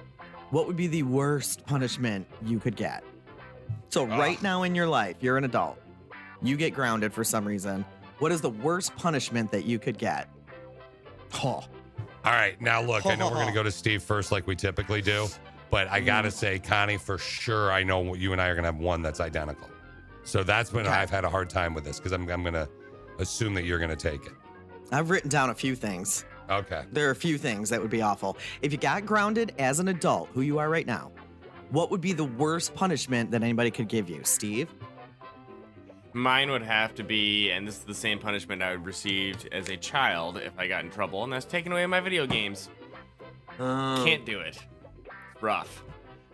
[0.50, 3.04] what would be the worst punishment you could get?
[3.90, 5.78] So, right now in your life, you're an adult,
[6.42, 7.84] you get grounded for some reason.
[8.18, 10.28] What is the worst punishment that you could get?
[11.44, 11.64] Oh,
[12.24, 12.60] All right.
[12.60, 15.28] Now, look, I know we're going to go to Steve first, like we typically do.
[15.70, 16.28] But I got Mm.
[16.28, 19.02] to say, Connie, for sure, I know you and I are going to have one
[19.02, 19.68] that's identical.
[20.24, 20.94] So that's when Okay.
[20.94, 22.68] I've had a hard time with this because I'm, I'm going to
[23.18, 24.32] assume that you're going to take it.
[24.90, 26.24] I've written down a few things.
[26.50, 26.84] Okay.
[26.92, 28.38] There are a few things that would be awful.
[28.62, 31.12] If you got grounded as an adult, who you are right now,
[31.70, 34.20] what would be the worst punishment that anybody could give you?
[34.24, 34.68] Steve?
[36.14, 39.68] Mine would have to be, and this is the same punishment I would receive as
[39.68, 42.70] a child if I got in trouble, and that's taking away my video games.
[43.58, 44.58] Um, Can't do it.
[45.40, 45.84] Rough.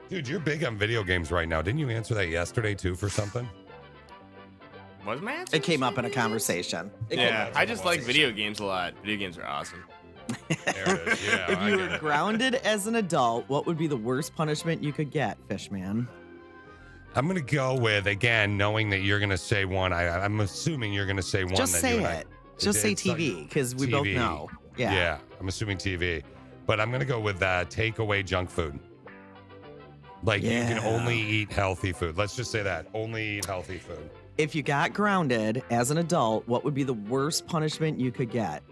[0.09, 1.61] Dude, you're big on video games right now.
[1.61, 3.49] Didn't you answer that yesterday, too, for something?
[5.05, 5.57] Was my answer?
[5.57, 6.91] It came up in a conversation.
[7.11, 7.57] It Yeah, up.
[7.57, 8.95] I just like video games a lot.
[9.03, 9.85] Video games are awesome.
[10.49, 11.27] There it is.
[11.27, 11.47] Yeah.
[11.51, 12.01] if I you get were it.
[12.01, 16.09] grounded as an adult, what would be the worst punishment you could get, Fishman?
[17.15, 19.93] I'm going to go with, again, knowing that you're going to say one.
[19.93, 21.55] I, I'm assuming you're going to say one.
[21.55, 22.27] Just say and I- it.
[22.57, 24.49] Just say TV, because we both know.
[24.77, 24.93] Yeah.
[24.93, 25.19] Yeah.
[25.41, 26.23] I'm assuming TV.
[26.67, 28.79] But I'm going to go with uh, takeaway junk food.
[30.23, 32.17] Like you can only eat healthy food.
[32.17, 32.87] Let's just say that.
[32.95, 34.09] Only eat healthy food.
[34.39, 38.31] If you got grounded as an adult, what would be the worst punishment you could
[38.31, 38.63] get?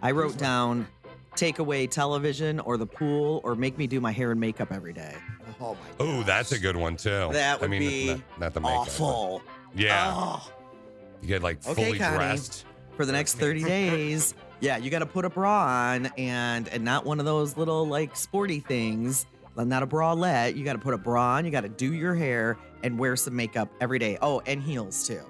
[0.00, 0.86] I wrote down
[1.34, 4.92] take away television or the pool or make me do my hair and makeup every
[4.92, 5.14] day.
[5.62, 7.28] Oh my Oh, that's a good one too.
[7.32, 8.86] That I would mean, be not, not the makeup.
[8.86, 9.42] but- Awful.
[9.74, 10.12] Yeah.
[10.14, 10.50] Oh.
[11.20, 12.16] You get like Okay, fully Connie.
[12.16, 12.64] dressed.
[12.96, 14.34] for the next 30 days.
[14.60, 17.86] Yeah, you got to put a bra on and and not one of those little
[17.86, 19.26] like sporty things.
[19.56, 20.56] Not a bralette.
[20.56, 21.44] You got to put a bra on.
[21.44, 24.18] You got to do your hair and wear some makeup every day.
[24.22, 25.20] Oh, and heels too.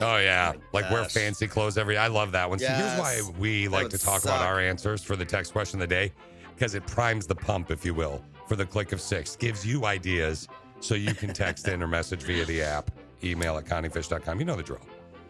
[0.00, 1.96] Oh yeah, oh my like wear fancy clothes every.
[1.98, 2.58] I love that one.
[2.58, 3.30] See, here's why Yes.
[3.38, 6.12] we like to talk about our answers for the text question of the day,
[6.54, 9.36] because it primes the pump, if you will, for the click of six.
[9.36, 10.48] Gives you ideas
[10.80, 12.90] so you can text in or message via the app,
[13.22, 14.40] email at conniefish.com.
[14.40, 14.80] You know the drill.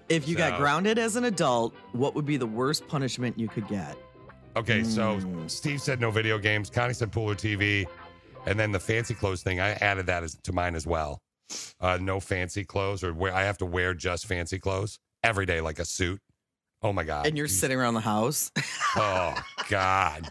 [0.09, 3.69] If you got grounded as an adult, what would be the worst punishment you could
[3.69, 3.95] get?
[4.57, 5.51] Okay, so Mm.
[5.51, 6.71] Steve said no video games.
[6.71, 7.87] Connie said pool or TV,
[8.47, 9.61] and then the fancy clothes thing.
[9.61, 11.21] I added that as, to mine as well.
[11.79, 15.61] Uh, no fancy clothes, or where I have to wear just fancy clothes every day,
[15.61, 16.21] like a suit.
[16.83, 17.27] Oh my god!
[17.27, 18.51] And you're sitting around the house.
[18.97, 19.37] Oh
[19.69, 20.29] God!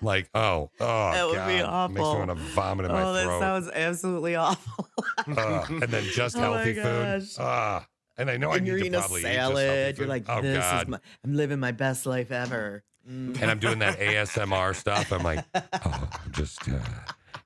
[0.00, 1.48] Like oh oh That would God.
[1.48, 1.94] be awful.
[1.94, 4.88] Makes me want to vomit in my oh, that sounds absolutely awful.
[5.36, 5.70] Ugh.
[5.70, 7.20] and then just Oh my healthy food.
[7.20, 7.34] gosh.
[7.38, 9.98] Ah, and I know I need you're to eating a probably eat just healthy salad.
[9.98, 10.82] You're like, oh this God!
[10.82, 12.84] is my, I'm living my best life ever.
[13.08, 13.40] Mm.
[13.40, 15.12] and I'm doing that ASMR stuff.
[15.12, 16.74] I'm like, oh, I'm just uh,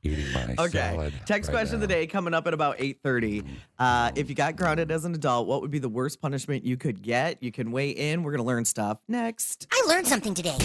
[0.02, 0.68] eating my Okay.
[0.70, 1.12] salad.
[1.24, 3.46] Text right question of the day coming up at about 8:30.
[3.78, 6.76] Uh, if you got grounded as an adult, what would be the worst punishment you
[6.76, 7.40] could get?
[7.42, 8.22] You can weigh in.
[8.24, 9.66] We're gonna learn stuff next.
[9.72, 10.56] I learned something today.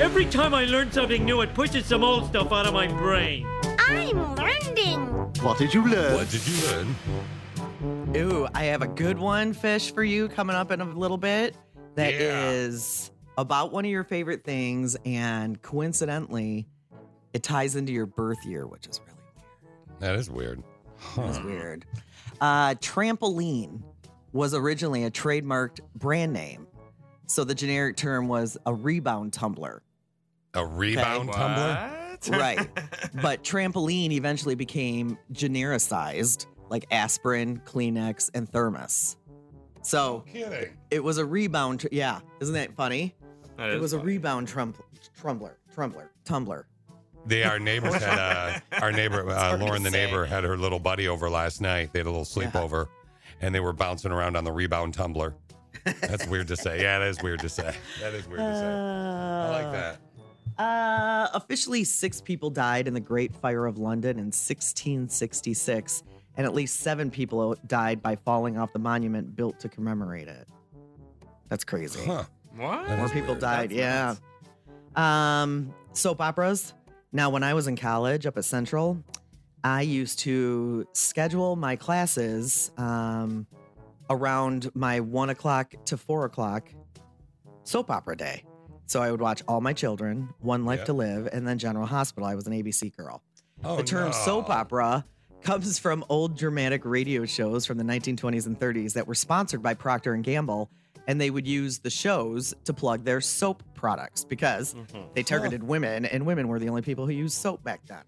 [0.00, 3.46] Every time I learn something new, it pushes some old stuff out of my brain.
[3.78, 4.98] I'm learning.
[5.42, 6.14] What did you learn?
[6.14, 8.16] What did you learn?
[8.16, 11.56] Ooh, I have a good one, fish, for you coming up in a little bit.
[11.94, 13.42] That is Yeah.
[13.42, 16.66] about one of your favorite things, and coincidentally,
[17.32, 19.98] It ties into your birth year, which is really weird.
[19.98, 20.62] That is weird.
[21.16, 21.84] That's weird.
[22.40, 23.82] Uh, trampoline
[24.32, 26.68] was originally a trademarked brand name.
[27.26, 29.82] So the generic term was a rebound tumbler.
[30.54, 31.90] A rebound tumbler?
[32.30, 32.68] Right.
[33.22, 39.16] but trampoline eventually became genericized, like aspirin, Kleenex, and thermos.
[39.82, 40.76] So Kidding.
[40.90, 41.80] it was a rebound.
[41.80, 42.20] Tr- yeah.
[42.40, 43.14] Isn't that funny?
[43.56, 44.74] That it is was a rebound trum-
[45.20, 46.66] trumbler, trumbler, tumbler.
[47.26, 50.06] They, our neighbors had uh, our neighbor uh, Lauren, the say.
[50.06, 51.92] neighbor, had her little buddy over last night.
[51.92, 52.88] They had a little sleepover,
[53.40, 55.34] and they were bouncing around on the rebound tumbler.
[55.84, 56.80] That's weird to say.
[56.82, 57.74] Yeah, that is weird to say.
[58.00, 58.66] That is weird to say.
[58.66, 60.00] I like that.
[60.62, 66.02] Uh, officially, six people died in the Great Fire of London in 1666,
[66.36, 70.46] and at least seven people died by falling off the monument built to commemorate it.
[71.48, 72.04] That's crazy.
[72.04, 72.24] Huh.
[72.56, 72.86] What?
[72.86, 73.40] That More is people weird.
[73.40, 73.70] died.
[73.70, 74.20] That's
[74.96, 75.42] yeah.
[75.42, 76.72] Um, soap operas.
[77.12, 79.02] Now, when I was in college up at Central,
[79.62, 83.46] I used to schedule my classes um,
[84.14, 86.68] around my one o'clock to four o'clock
[87.64, 88.44] soap opera day.
[88.86, 92.26] So I would watch All My Children, One Life to Live, and then General Hospital.
[92.28, 93.22] I was an ABC girl.
[93.64, 94.12] Oh, the term no.
[94.12, 95.04] soap opera
[95.42, 99.72] comes from old dramatic radio shows from the 1920s and 30s that were sponsored by
[99.74, 100.70] Procter and Gamble,
[101.06, 104.98] and they would use the shows to plug their soap products because Mm-hmm.
[105.14, 108.02] they targeted women, and women were the only people who used soap back then.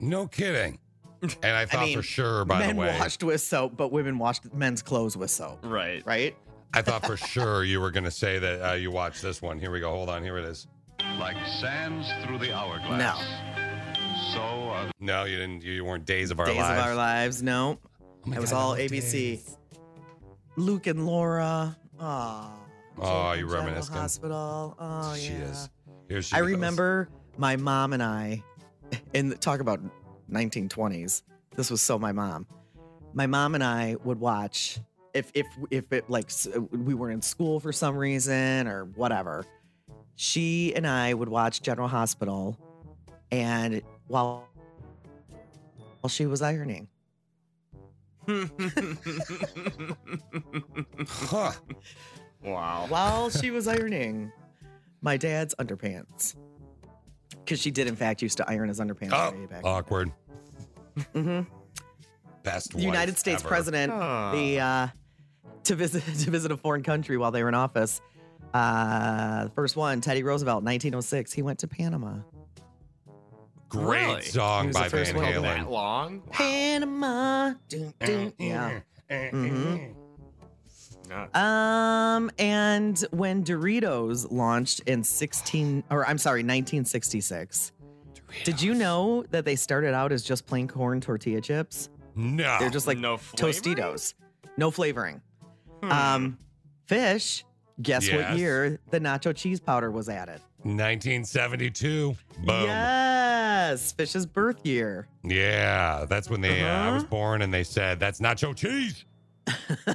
[0.00, 0.78] No kidding.
[1.42, 3.90] And I thought mean, for sure, by Men the way, men washed with soap, but
[3.92, 6.04] women washed men's clothes with soap, Right.
[6.06, 6.36] right?
[6.74, 9.58] I thought for sure you were going to say that uh, you watched this one.
[9.58, 9.90] Here we go.
[9.90, 10.22] Hold on.
[10.22, 10.66] Here it is.
[11.18, 12.98] Like sands through the hourglass.
[13.18, 14.32] No.
[14.34, 15.62] So are No, you didn't.
[15.64, 16.78] You weren't Days of Our Days Lives.
[16.80, 17.42] of Our Lives.
[17.42, 17.78] No,
[18.26, 19.10] Oh it was God, all ABC.
[19.12, 19.56] Days.
[20.56, 21.76] Luke and Laura.
[22.00, 22.52] Aw.
[23.00, 23.94] Oh, you General reminiscing.
[23.94, 24.76] Hospital.
[24.78, 25.38] Oh, She yeah.
[25.50, 25.70] is.
[26.08, 26.32] Here she is.
[26.34, 26.50] I goes.
[26.50, 28.42] remember my mom and I,
[29.14, 29.80] and talk about
[30.30, 31.22] 1920s.
[31.56, 32.46] This was so my mom.
[33.14, 34.78] My mom and I would watch
[35.14, 36.30] if if if it like
[36.70, 39.44] we were in school for some reason or whatever.
[40.16, 42.58] She and I would watch General Hospital,
[43.30, 44.48] and while
[46.00, 46.88] while she was ironing,
[51.08, 51.52] Huh.
[52.42, 52.86] wow.
[52.88, 54.30] while she was ironing
[55.00, 56.34] my dad's underpants,
[57.30, 59.64] because she did in fact used to iron his underpants Oh, way back.
[59.64, 60.10] awkward.
[61.12, 61.40] hmm
[62.42, 63.48] Best the United States ever.
[63.48, 64.32] president Oh.
[64.34, 64.88] the uh,
[65.64, 68.00] to visit to visit a foreign country while they were in office.
[68.54, 71.32] Uh, the first one, Teddy Roosevelt, 1906.
[71.32, 72.16] He went to Panama.
[73.68, 74.22] Great Really?
[74.22, 75.68] Song was the by first Van one to That Halen.
[75.70, 76.20] long?
[76.32, 77.52] Panama.
[77.68, 78.32] Dun, dun.
[78.38, 78.80] Yeah.
[79.10, 79.94] Mhm.
[81.08, 81.36] Nuts.
[81.36, 87.72] Um, and when Doritos launched in 16, or I'm sorry, 1966.
[88.44, 91.88] Did you know that they started out as just plain corn tortilla chips?
[92.14, 92.56] No.
[92.60, 93.54] They're just like no flavoring?
[93.76, 94.14] Tostitos,
[94.56, 95.22] no flavoring.
[95.82, 95.92] Hmm.
[95.92, 96.38] Um,
[96.86, 97.44] fish.
[97.80, 100.40] Guess what year the nacho cheese powder was added?
[100.64, 102.16] 1972.
[102.44, 102.64] Boom.
[102.64, 105.06] Yes, fish's birth year.
[105.22, 106.60] Yeah, that's when they.
[106.62, 107.10] Uh, I was Uh-huh.
[107.10, 109.04] born, and they said that's nacho cheese.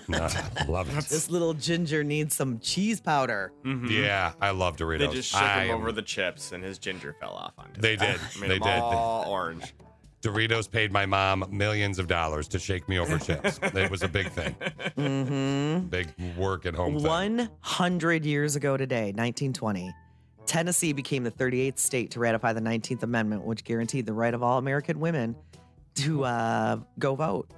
[0.07, 0.27] No,
[0.67, 1.05] love it.
[1.05, 3.51] This little ginger needs some cheese powder.
[3.65, 3.89] Mhm.
[3.89, 4.99] Yeah, I love Doritos.
[4.99, 7.79] They just shook I him am- over the chips, and his ginger fell off onto.
[7.81, 7.99] They it.
[7.99, 8.19] did.
[8.41, 8.67] Made They did.
[8.67, 9.73] All orange.
[10.21, 13.59] Doritos paid my mom millions of dollars to shake me over chips.
[13.63, 14.55] it was a big thing,
[14.97, 15.87] Mm-hmm.
[15.87, 16.95] big work at home.
[16.95, 19.93] 100 years ago today, 1920,
[20.45, 24.41] Tennessee became the 38th state to ratify the 19th Amendment, which guaranteed the right of
[24.43, 25.35] all American women
[25.95, 27.49] to uh, go vote.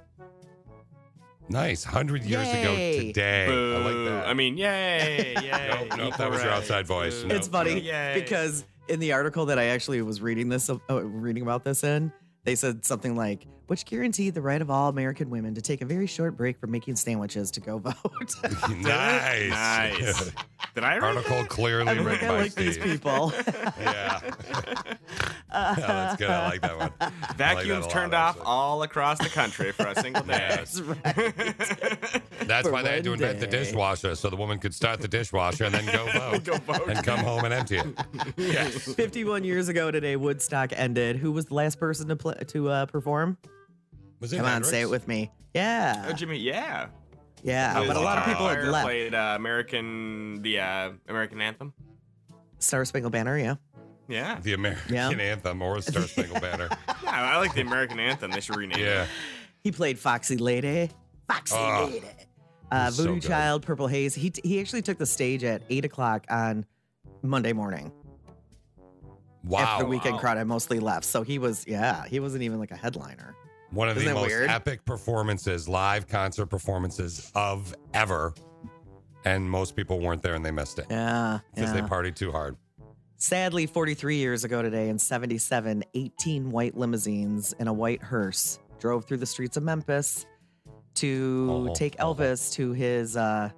[1.48, 3.06] Nice, hundred years ago Yay.
[3.12, 3.44] today.
[3.46, 4.28] I like that.
[4.28, 5.68] I mean, yay, yay.
[5.88, 7.22] Nope, nope, that was your outside voice.
[7.22, 8.14] Nope, it's funny Yay.
[8.20, 12.12] because in the article that I actually was reading this, uh, reading about this in,
[12.44, 15.86] they said something like, which guaranteed the right of all American women to take a
[15.86, 17.94] very short break from making sandwiches to go vote.
[18.70, 20.30] nice, Nice.
[20.74, 21.48] Did I read Article that?
[21.48, 23.32] clearly I'm written I by like these people.
[23.80, 24.20] Yeah.
[25.50, 26.28] yeah, that's good.
[26.30, 26.92] I like that one.
[27.00, 28.44] I like that a Vacuums lot, turned off actually.
[28.46, 30.36] all across the country for a single day.
[30.50, 32.22] That's right.
[32.46, 35.00] That's For why they had to one invent the dishwasher so the woman could start
[35.00, 36.44] the dishwasher and then go vote.
[36.44, 36.88] Go vote.
[36.88, 37.86] And come home and empty it.
[38.36, 38.92] Yes.
[38.94, 41.16] 51 years ago today, Woodstock ended.
[41.16, 43.38] Who was the last person to play, to uh, perform?
[44.20, 45.30] Was it Come on, say it with me.
[45.54, 46.88] Yeah, Oh, Jimi, yeah.
[47.42, 47.78] yeah.
[47.78, 48.84] His But a lot of people had left.
[48.86, 51.72] Played uh, American, the uh, American anthem.
[52.58, 53.54] Star Spangled Banner, yeah.
[54.08, 54.38] Yeah.
[54.40, 55.08] The American Yeah.
[55.32, 56.68] anthem or Star Spangled Banner.
[57.02, 58.30] yeah, I like the American anthem.
[58.30, 59.02] They should rename Yeah.
[59.04, 59.08] it.
[59.62, 60.90] He played Foxy Lady.
[61.28, 62.06] Foxy Oh, Lady.
[62.70, 63.20] Uh, he's so Voodoo.
[63.20, 64.14] Child, Purple Haze.
[64.14, 66.64] He, he actually took the stage at 8 o'clock on
[67.22, 67.92] Monday morning.
[69.44, 69.60] Wow.
[69.60, 70.20] After the weekend Wow.
[70.20, 71.04] crowd had mostly left.
[71.04, 73.34] So he was, yeah, he wasn't even like a headliner.
[73.76, 74.48] One of Isn't the most weird?
[74.48, 78.32] epic performances, live concert performances of ever.
[79.26, 81.40] And most people weren't there and they missed it Yeah.
[81.54, 81.82] because yeah.
[81.82, 82.56] they partied too hard.
[83.18, 89.04] Sadly, 43 years ago today in 77, 18 white limousines and a white hearse drove
[89.04, 90.24] through the streets of Memphis
[90.94, 92.14] to Oh, take oh.
[92.14, 93.50] Elvis to his uh,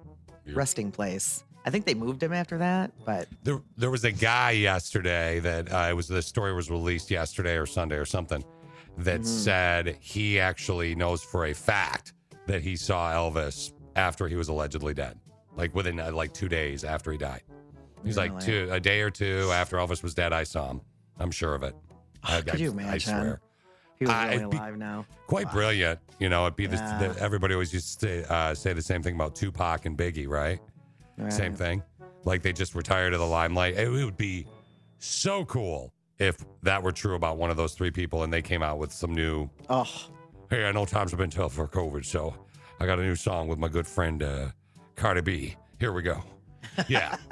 [0.53, 1.45] resting place.
[1.65, 5.71] I think they moved him after that, but There, there was a guy yesterday that
[5.71, 8.43] uh, it was the story was released yesterday or Sunday or something
[8.99, 9.25] that Mhm.
[9.25, 12.13] said he actually knows for a fact
[12.47, 15.17] that he saw Elvis after he was allegedly dead,
[15.55, 17.41] like within uh, like two days after he died.
[18.03, 20.31] He's like two a day or two after Elvis was dead.
[20.33, 20.81] I saw him.
[21.19, 21.75] I'm sure of it.
[22.23, 23.41] I, could you I- I swear.
[23.97, 25.05] he was really alive now.
[25.27, 25.53] Quite Wow.
[25.53, 25.99] brilliant.
[26.19, 26.97] You know, it'd be Yeah.
[26.97, 27.15] this.
[27.17, 30.27] The, everybody always used to say, uh, say the same thing about Tupac and Biggie,
[30.27, 30.59] right?
[31.29, 31.83] Same thing.
[32.23, 33.75] Like they just retired to the limelight.
[33.75, 34.47] It would be
[34.99, 38.61] so cool if that were true about one of those three people and they came
[38.61, 39.85] out with some new, Oh,
[40.49, 42.33] hey, I know times have been tough for COVID, so
[42.79, 44.49] I got a new song with my good friend uh,
[44.95, 45.55] Cardi B.
[45.79, 46.21] Here we go.
[46.87, 47.17] Yeah.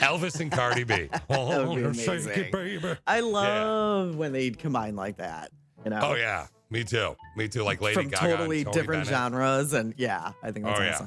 [0.00, 1.08] Elvis and Cardi B.
[1.30, 2.80] Oh, you're baby.
[3.06, 5.50] I love when they combine like that.
[5.84, 6.46] You know, Oh, yeah.
[6.70, 7.16] Me too.
[7.36, 7.62] Me too.
[7.64, 8.36] Like Lady from Gaga.
[8.36, 9.08] totally different Bennett.
[9.08, 10.98] genres, and yeah, I think that's Oh, yeah.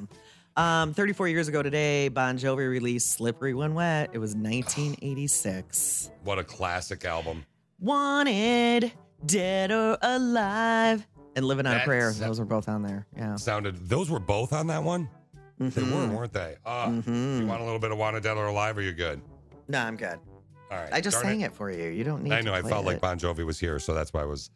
[0.60, 6.12] Um, 34 years ago today, Bon Jovi released "Slippery When Wet." It was 1986.
[6.24, 7.46] What a classic album.
[7.80, 8.92] Wanted,
[9.26, 13.08] dead or alive, and "Living on a That's- Prayer." Those were both on there.
[13.16, 13.36] Yeah.
[13.38, 15.08] Sounded, those were both on that one?
[15.60, 16.14] They were, Mhm.
[16.14, 16.56] weren't they?
[16.66, 17.40] Uh, Mhm.
[17.42, 18.78] You want a little bit of Wanted Dead or Alive?
[18.78, 19.22] Or you good?
[19.70, 20.20] No, I'm good.
[20.72, 20.90] All right.
[20.92, 21.54] I just Darn sang it.
[21.54, 21.90] for you.
[21.90, 22.34] You don't need.
[22.34, 22.52] I know.
[22.52, 23.02] To I play felt like it.
[23.02, 24.50] Bon Jovi was here, so that's why I was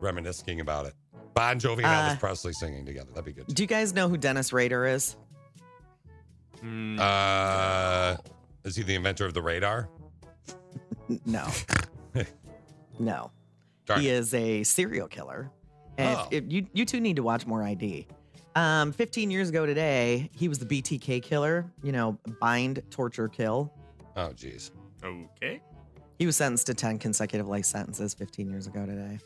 [0.00, 0.94] reminiscing about it.
[1.34, 3.08] Bon Jovi and Uh, Elvis Presley singing together.
[3.10, 3.46] That'd be good.
[3.48, 5.16] Do you guys know who Dennis Rader is?
[6.62, 8.16] Mm, Uh,
[8.64, 9.88] is he the inventor of the radar?
[11.24, 11.46] No.
[12.98, 13.30] no.
[13.86, 15.50] Darn He is a serial killer.
[15.98, 16.28] And Oh.
[16.32, 18.08] if, if you, you two need to watch more ID.
[18.56, 23.72] Um, 15 years ago today, he was the BTK killer, you know, bind, torture, kill.
[24.16, 24.70] Oh, jeez.
[25.04, 25.60] okay.
[26.18, 29.18] He was sentenced to 10 consecutive life sentences 15 years ago today.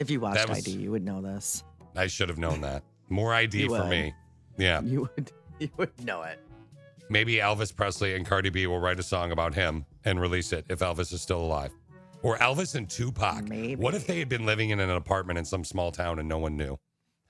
[0.00, 1.62] If you watched was- ID, you would know this.
[1.96, 2.82] I should have known that.
[3.08, 3.88] More ID You for would.
[3.90, 4.12] me.
[4.58, 4.80] Yeah.
[4.82, 5.32] You would
[5.64, 6.38] you would know it.
[7.08, 10.64] Maybe Elvis Presley and Cardi B will write a song about him and release it
[10.68, 11.70] if Elvis is still alive.
[12.22, 13.48] Or Elvis and Tupac.
[13.48, 13.76] Maybe.
[13.76, 16.38] What if they had been living in an apartment in some small town and no
[16.38, 16.78] one knew?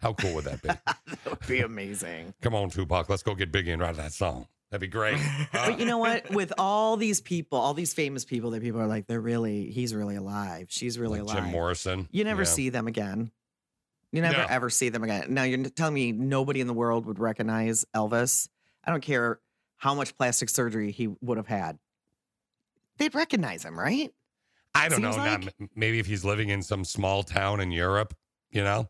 [0.00, 0.68] How cool would that be?
[1.24, 2.32] That would be amazing.
[2.40, 4.46] Come on, Tupac, let's go get Biggie and write that song.
[4.70, 5.18] That'd be great.
[5.52, 6.30] Uh, but you know what?
[6.30, 9.94] With all these people, all these famous people that people are like, they're really, he's
[9.94, 10.68] really alive.
[10.70, 11.44] She's really like alive.
[11.44, 12.08] Jim Morrison.
[12.12, 12.46] You never Yeah.
[12.48, 13.30] see them again.
[14.12, 14.46] You never No.
[14.48, 15.32] ever see them again.
[15.32, 18.48] Now you're telling me nobody in the world would recognize Elvis.
[18.84, 19.40] I don't care
[19.76, 21.78] how much plastic surgery he would have had.
[22.98, 24.10] They'd recognize him, right?
[24.74, 25.12] I don't know.
[25.12, 28.14] Seems Not, like- m- maybe if he's living in some small town in Europe,
[28.50, 28.88] you know?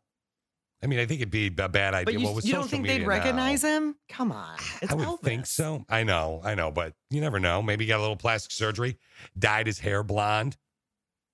[0.83, 2.05] I mean, I think it'd be a bad idea.
[2.07, 3.97] But you, well, you don't think they'd recognize now, him?
[4.09, 4.57] Come on.
[4.81, 5.21] It's I would Elvis.
[5.23, 5.85] think so.
[5.91, 7.61] I know, I know, but you never know.
[7.61, 8.99] Maybe he got a little plastic surgery,
[9.39, 10.57] dyed his hair blonde.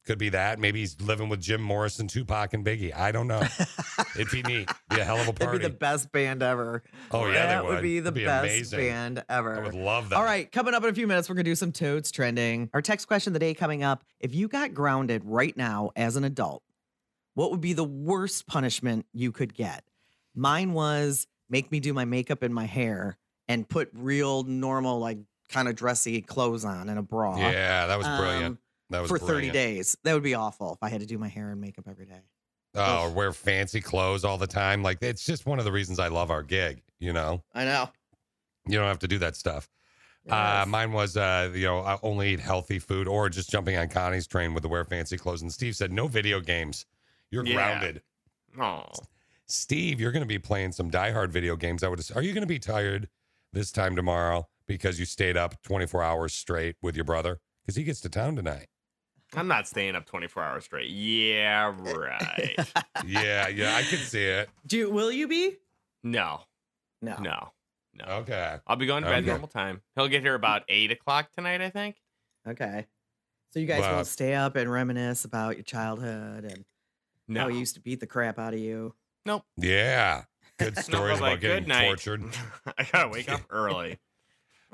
[0.06, 0.60] Could be that.
[0.60, 2.94] Maybe he's living with Jim Morrison, Tupac, and Biggie.
[2.96, 3.42] I don't know.
[4.14, 4.70] It'd be neat.
[4.88, 5.56] Be a hell of a party.
[5.56, 6.84] It'd be the best band ever.
[7.10, 7.82] Oh, yeah, they that would would.
[7.82, 8.78] be the be best amazing.
[8.78, 9.58] band ever.
[9.58, 10.16] I would love that.
[10.16, 12.70] All right, coming up in a few minutes, we're gonna do some toads trending.
[12.72, 16.14] Our text question of the day coming up: If you got grounded right now as
[16.14, 16.62] an adult,
[17.34, 19.82] what would be the worst punishment you could get?
[20.36, 25.18] Mine was make me do my makeup and my hair and put real normal, like
[25.48, 27.36] kind of dressy clothes on and a bra.
[27.38, 28.44] Yeah, that was brilliant.
[28.44, 28.58] um,
[28.90, 29.96] that was for 30 days.
[30.04, 32.20] That would be awful if I had to do my hair and makeup every day.
[32.74, 34.82] Oh, or wear fancy clothes all the time.
[34.82, 36.82] Like it's just one of the reasons I love our gig.
[36.98, 37.88] You know, I know.
[38.66, 39.68] you don't have to do that stuff.
[40.28, 43.88] Uh, mine was, uh, you know, I only eat healthy food or just jumping on
[43.88, 45.42] Connie's train with the wear fancy clothes.
[45.42, 46.84] And Steve said, no video games.
[47.30, 47.54] You're Yeah.
[47.54, 48.02] grounded.
[48.58, 48.86] Oh,
[49.46, 51.84] Steve, you're going to be playing some diehard video games.
[51.84, 52.00] I would.
[52.16, 53.08] Are you going to be tired
[53.52, 57.38] this time tomorrow because you stayed up 24 hours straight with your brother?
[57.62, 58.66] Because he gets to town tonight.
[59.36, 60.88] I'm not staying up 24 hours straight.
[60.90, 62.72] Yeah, eh, right.
[63.04, 64.48] Yeah, yeah, I can see it.
[64.66, 65.56] Do will you be?
[66.02, 66.40] no,
[67.02, 67.16] No.
[67.20, 67.52] no,
[67.94, 68.04] no.
[68.20, 68.56] Okay.
[68.66, 69.26] I'll be going to bed Okay.
[69.30, 69.82] normal time.
[69.94, 71.96] He'll get here about eight o'clock tonight, I think.
[72.48, 72.86] Okay.
[73.52, 73.96] So you guys Wow.
[73.96, 76.64] won't stay up and reminisce about your childhood and
[77.28, 77.40] No.
[77.42, 78.94] how he used to beat the crap out of you.
[79.24, 79.44] Nope.
[79.56, 80.24] Yeah.
[80.58, 82.22] Good No, stories I was about like, getting "Good night." tortured.
[82.78, 83.98] I gotta wake up early.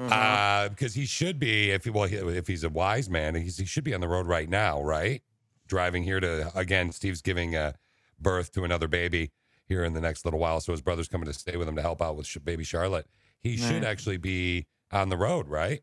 [0.09, 0.13] Mhm.
[0.13, 3.57] Uh, because he should be, if he, well, he, if he's a wise man, he's,
[3.59, 5.23] he should be on the road right now, right?
[5.69, 6.93] Driving here to again.
[6.93, 7.73] Steve's giving uh,
[8.21, 9.31] birth to another baby
[9.67, 11.83] here in the next little while, so his brother's coming to stay with him to
[11.83, 13.07] help out with sh- baby Charlotte.
[13.41, 15.83] He should actually be on the road, right?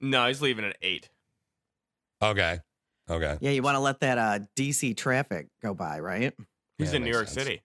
[0.00, 1.08] No, he's leaving at eight.
[2.22, 2.60] Okay.
[3.08, 3.38] Okay.
[3.40, 6.32] Yeah, you want to let that uh, DC traffic go by, right?
[6.78, 7.42] He's Yeah, in New York sense.
[7.42, 7.62] City.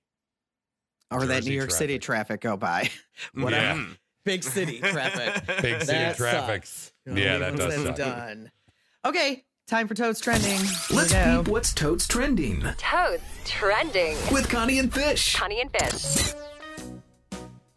[1.12, 2.90] Or that New York City traffic go by.
[3.34, 3.80] Whatever.
[3.80, 3.86] Yeah.
[4.26, 5.46] Big city traffic.
[5.62, 6.66] Big city That traffic.
[6.66, 6.92] sucks.
[7.06, 8.18] Yeah, that Once does that's suck.
[8.18, 8.52] done.
[9.06, 10.58] Okay, time for Toad's Trending.
[10.60, 10.68] Here
[10.98, 11.44] Let's we go.
[11.44, 14.18] peep what's Toad's trending Toads trending.
[14.32, 15.36] with Connie and Fish.
[15.36, 16.34] Connie and Fish.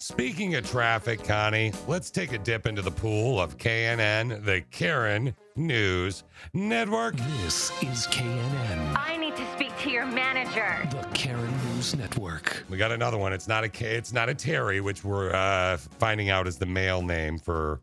[0.00, 5.36] Speaking of traffic, Connie, let's take a dip into the pool of KNN, the Karen
[5.54, 6.24] News
[6.54, 7.16] Network.
[7.42, 10.88] This is KNN, I need to speak to your manager.
[10.90, 12.64] the Karen News Network.
[12.68, 13.32] We got another one.
[13.32, 16.66] It's not a K, it's not a Terry, which we're uh, finding out is the
[16.66, 17.80] male name for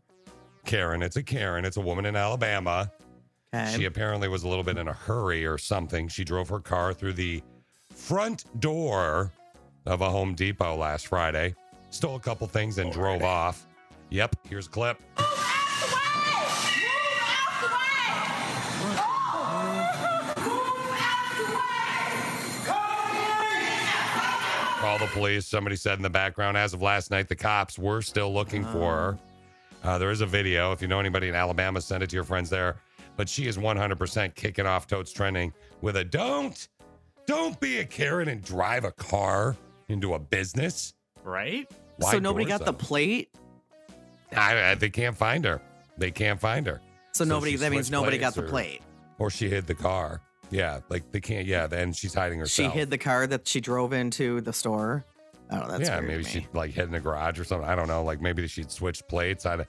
[0.66, 1.02] Karen.
[1.02, 1.64] It's a Karen.
[1.64, 2.92] It's a woman in Alabama.
[3.54, 3.72] Okay.
[3.74, 6.08] She apparently was a little bit in a hurry or something.
[6.08, 7.42] She drove her car through the
[7.90, 9.32] front door
[9.86, 11.54] of a Home Depot last Friday,
[11.88, 13.66] stole a couple things, and drove off.
[14.10, 15.00] Yep, here's a clip.
[24.86, 25.46] Call the police.
[25.46, 28.94] Somebody said in the background, as of last night, the cops were still looking for
[28.94, 29.18] her.
[29.82, 30.70] Uh, there is a video.
[30.70, 32.76] If you know anybody in Alabama, send it to your friends there.
[33.16, 36.68] But she is 100% kicking off Totes Trending with a don't,
[37.26, 39.56] don't be a Karen and drive a car
[39.88, 40.94] into a business.
[41.24, 41.68] Right?
[42.08, 43.30] so nobody doors, got the plate.
[44.36, 45.60] I, I, they can't find her.
[45.98, 46.80] They can't find her.
[47.10, 48.82] So, nobody, that means nobody got plates the or- plate.
[49.18, 50.20] Or she hid the car.
[50.50, 51.46] Yeah, like they can't.
[51.46, 52.72] Yeah, then she's hiding herself.
[52.72, 55.04] She hid the car that she drove into the store.
[55.50, 57.68] Oh, that's yeah, maybe she like hid in the garage or something.
[57.68, 58.02] I don't know.
[58.02, 59.46] Like maybe she'd switched plates.
[59.46, 59.64] I,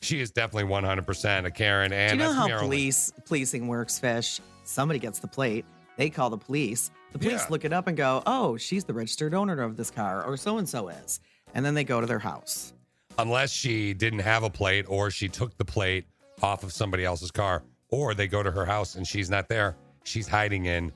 [0.00, 1.92] she is definitely 100% a Karen.
[1.92, 4.40] And Do you know how police policing works, Fish?
[4.64, 5.64] Somebody gets the plate.
[5.96, 6.90] They call the police.
[7.12, 7.46] The police Yeah.
[7.50, 10.58] look it up and go, "Oh, she's the registered owner of this car, or so
[10.58, 11.20] and so is,"
[11.54, 12.72] and then they go to their house.
[13.16, 16.04] unless she didn't have a plate or she took the plate
[16.42, 19.76] off of somebody else's car or they go to her house and she's not there
[20.04, 20.92] she's hiding in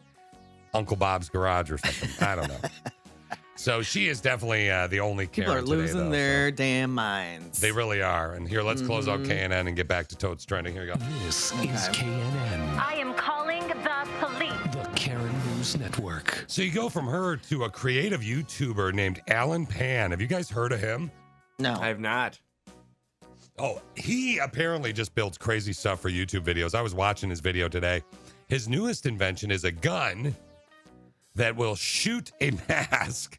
[0.75, 2.69] uncle bob's garage or something i don't know
[3.57, 6.95] so she is definitely uh, the only People Karen are today, losing though, their damn
[6.95, 7.59] minds.
[7.61, 9.49] they really are and here let's close out Mhm.
[9.51, 10.95] knn and get back to toad's trending here we go
[11.25, 11.69] This Okay.
[11.71, 13.75] is KNN, I am calling the
[14.21, 14.53] police.
[14.75, 16.45] the Karen News Network.
[16.47, 20.49] so you go from her to a creative youtuber named allen pan have you guys
[20.51, 21.11] heard of him
[21.61, 21.75] no.
[21.81, 22.39] I have not.
[23.59, 26.73] Oh, he apparently just builds crazy stuff for YouTube videos.
[26.73, 28.05] I was watching his video today.
[28.49, 30.35] His newest invention is a gun
[31.35, 33.39] that will shoot a mask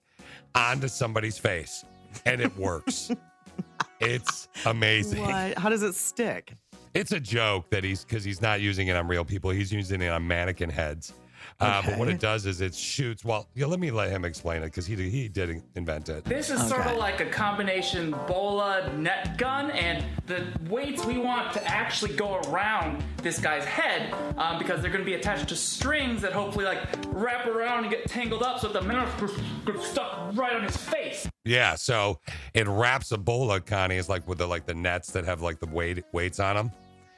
[0.55, 1.83] onto somebody's face,
[2.25, 3.11] and it works.
[3.99, 5.21] it's amazing.
[5.21, 5.57] what?
[5.57, 6.53] How does it stick?
[6.93, 9.49] It's a joke that he's because he's not using it on real people.
[9.49, 11.13] He's using it on mannequin heads.
[11.59, 13.25] Uh, but what it does is it shoots.
[13.25, 16.23] Well, yeah, let me let him explain it because he he did invent it.
[16.23, 21.51] This is sort of like a combination bola net gun, and the weights we want
[21.53, 25.55] to actually go around this guy's head um, because they're going to be attached to
[25.55, 29.17] strings that hopefully like wrap around and get tangled up so that the mask
[29.65, 31.27] gets stuck right on his face.
[31.43, 32.19] Yeah, so
[32.53, 35.59] it wraps a bola, Connie, is like with the like the nets that have like
[35.59, 36.71] the weight weights on them,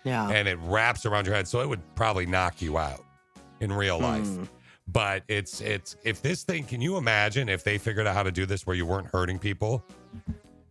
[0.03, 0.29] Yeah.
[0.29, 3.03] and it wraps around your head, so it would probably knock you out
[3.61, 4.25] in real life.
[4.27, 4.43] Hmm.
[4.87, 8.31] But it's it's if this thing, can you imagine if they figured out how to
[8.31, 9.85] do this where you weren't hurting people,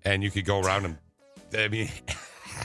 [0.05, 0.99] and you could go around and,
[1.57, 1.88] I mean,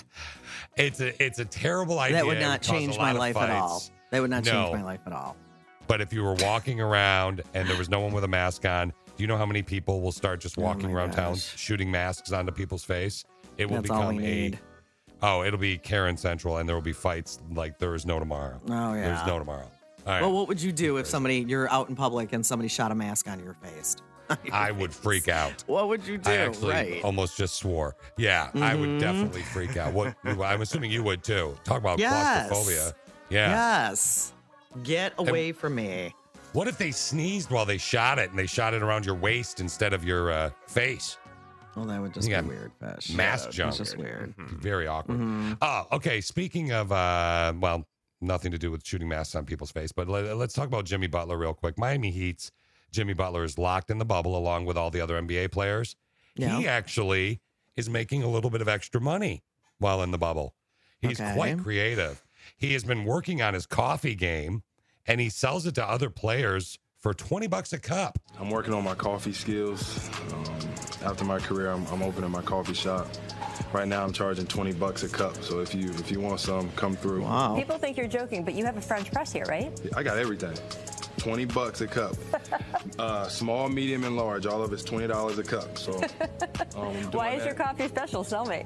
[0.76, 2.18] it's a it's a terrible idea.
[2.18, 3.82] that would not change my life at all.
[4.12, 4.52] That would not No.
[4.52, 5.38] change my life at all.
[5.88, 8.90] But if you were walking around and there was no one with a mask on,
[8.90, 11.92] do you know how many people will start just Oh walking my around town shooting
[11.92, 13.24] masks onto people's face?
[13.58, 14.54] It will That's become a
[15.22, 18.60] oh, it'll be Karen Central, and there will be fights like there is no tomorrow.
[18.68, 19.14] Oh yeah.
[19.14, 19.70] There's no tomorrow.
[20.06, 22.92] Right, Well, what would you do if somebody you're out in public and somebody shot
[22.92, 23.96] a mask on your face?
[24.52, 25.64] I would freak out.
[25.68, 26.30] What would you do?
[26.32, 27.04] I actually right.
[27.04, 27.96] almost just swore.
[28.18, 29.00] Yeah, I would Mhm.
[29.00, 29.94] definitely freak out.
[29.94, 31.56] What I'm assuming you would too.
[31.64, 32.48] Talk about Yes.
[32.50, 32.94] claustrophobia.
[33.30, 33.50] Yeah.
[33.90, 34.34] Yes.
[34.84, 36.14] Get away from me.
[36.54, 39.60] What if they sneezed while they shot it and they shot it around your waist
[39.60, 41.18] instead of your uh, face?
[41.76, 43.10] Well, that would just You be weird, Fish.
[43.14, 43.70] mask Yeah, jump.
[43.70, 44.34] It's just weird.
[44.38, 45.20] Very awkward.
[45.20, 45.58] Mhm.
[45.62, 46.22] Oh, okay.
[46.22, 47.86] Speaking of, uh, well,
[48.22, 51.08] nothing to do with shooting masks on people's face, but let, us talk about Jimmy
[51.08, 51.78] Butler real quick.
[51.78, 52.52] Miami Heat's
[52.92, 55.96] Jimmy Butler is locked in the bubble along with all the other NBA players.
[56.36, 56.58] Yeah.
[56.58, 57.42] He actually
[57.76, 59.44] is making a little bit of extra money
[59.80, 60.56] while in the bubble.
[61.02, 61.34] He's Okay.
[61.36, 62.24] quite creative.
[62.58, 64.64] He has been working on his coffee game
[65.06, 68.18] and he sells it to other players for 20 bucks a cup.
[68.40, 70.10] I'm working on my coffee skills.
[70.32, 70.46] Um,
[71.04, 73.08] after my career, I'm, I'm opening my coffee shop.
[73.74, 75.36] Right now, I'm charging 20 bucks a cup.
[75.44, 77.24] So if you if you want some, come through.
[77.24, 77.56] Wow.
[77.56, 79.72] People think you're joking, but you have a French press here, right?
[79.96, 80.56] I got everything.
[81.18, 82.16] 20 bucks a cup.
[83.00, 84.46] uh, small, medium, and large.
[84.46, 85.78] All of it's $20 a cup.
[85.78, 85.94] So
[86.80, 87.46] um, Why is that.
[87.48, 88.24] your coffee special?
[88.24, 88.64] Sell me.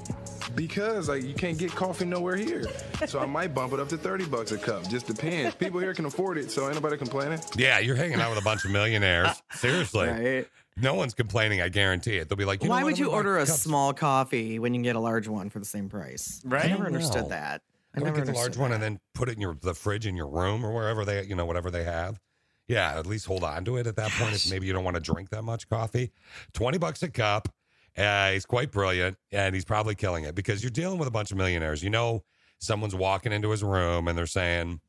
[0.56, 2.66] Because like you can't get coffee nowhere here.
[3.08, 4.88] So I might bump it up to 30 bucks a cup.
[4.90, 5.56] Just depends.
[5.56, 7.40] People here can afford it, so ain't nobody complaining.
[7.56, 9.42] Yeah, you're hanging out with a bunch of millionaires.
[9.54, 10.08] Seriously.
[10.08, 10.48] Right.
[10.82, 12.30] No one's complaining, I guarantee it.
[12.30, 13.62] They'll be like, you Why what, would you I'm gonna buy order a cups.
[13.62, 16.42] small coffee when you can get a large one for the same price?
[16.46, 16.66] Right?
[16.66, 17.30] I never I understood know.
[17.30, 17.62] that.
[17.96, 19.74] I I never get the large understood one and then put it in your the
[19.74, 22.20] fridge in your room or wherever they you know whatever they have.
[22.68, 24.96] Yeah, at least hold on to it at that point if maybe you don't want
[24.96, 26.12] to drink that much coffee.
[26.54, 27.50] Twenty bucks a cup.
[27.98, 31.32] Uh, he's quite brilliant and he's probably killing it because you're dealing with a bunch
[31.32, 31.84] of millionaires.
[31.84, 32.24] You know,
[32.60, 34.80] someone's walking into his room and they're saying,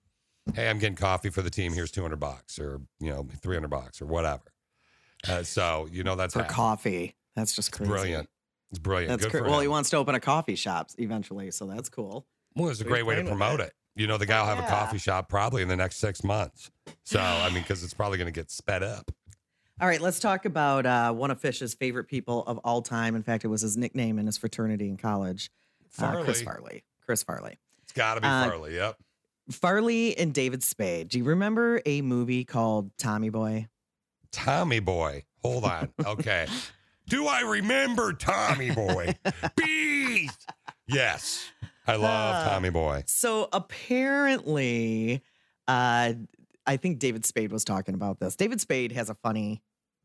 [0.55, 1.72] "Hey, I'm getting coffee for the team.
[1.72, 4.43] Here's two hundred bucks or you know three hundred bucks or whatever."
[5.29, 6.55] Uh, so you know that's for happening.
[6.57, 7.14] coffee.
[7.37, 7.91] That's just crazy.
[7.91, 8.29] brilliant.
[8.71, 9.11] It's brilliant.
[9.11, 9.62] That's Good cra- for well, him.
[9.64, 12.27] he wants to open a coffee shop eventually, so that's cool.
[12.55, 13.64] Well, it's a So great way to promote it.
[13.68, 13.73] it.
[13.97, 16.71] You know, the guy will have a coffee shop probably in the next six months.
[17.05, 19.11] So, I mean, because it's probably going to get sped up.
[19.81, 23.16] All right, let's talk about uh, one of Fish's favorite people of all time.
[23.16, 25.51] In fact, it was his nickname in his fraternity in college.
[25.99, 26.55] Uh, Chris Farley.
[26.62, 26.85] Farley.
[27.05, 27.59] Chris Farley.
[27.83, 28.75] It's got to be Uh, Farley.
[28.77, 28.97] Yep.
[29.51, 31.09] Farley and David Spade.
[31.09, 33.66] Do you remember a movie called Tommy Boy?
[34.33, 35.24] Tommy Boy.
[35.43, 35.89] Hold on.
[36.05, 36.47] Okay.
[37.09, 39.14] Do I remember Tommy Boy?
[39.57, 40.47] Beast.
[40.87, 41.51] Yes.
[41.87, 43.03] I love Uh, Tommy Boy.
[43.07, 45.22] So apparently,
[45.66, 46.12] uh,
[46.66, 48.37] I think David Spade was talking about this.
[48.37, 49.62] David Spade has a funny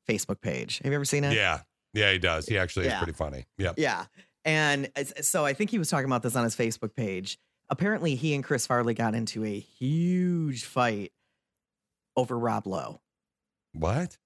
[0.09, 0.79] Facebook page.
[0.79, 1.33] Have you ever seen it?
[1.33, 1.59] Yeah.
[1.93, 2.47] Yeah, he does.
[2.47, 3.45] He actually is pretty funny.
[3.57, 3.75] Yep.
[3.77, 4.05] Yeah.
[4.43, 4.89] And
[5.21, 7.37] so I think he was talking about this on his Facebook page.
[7.69, 11.11] Apparently, he and Chris Farley got into a huge fight
[12.17, 12.99] over Rob Lowe.
[13.77, 14.17] What?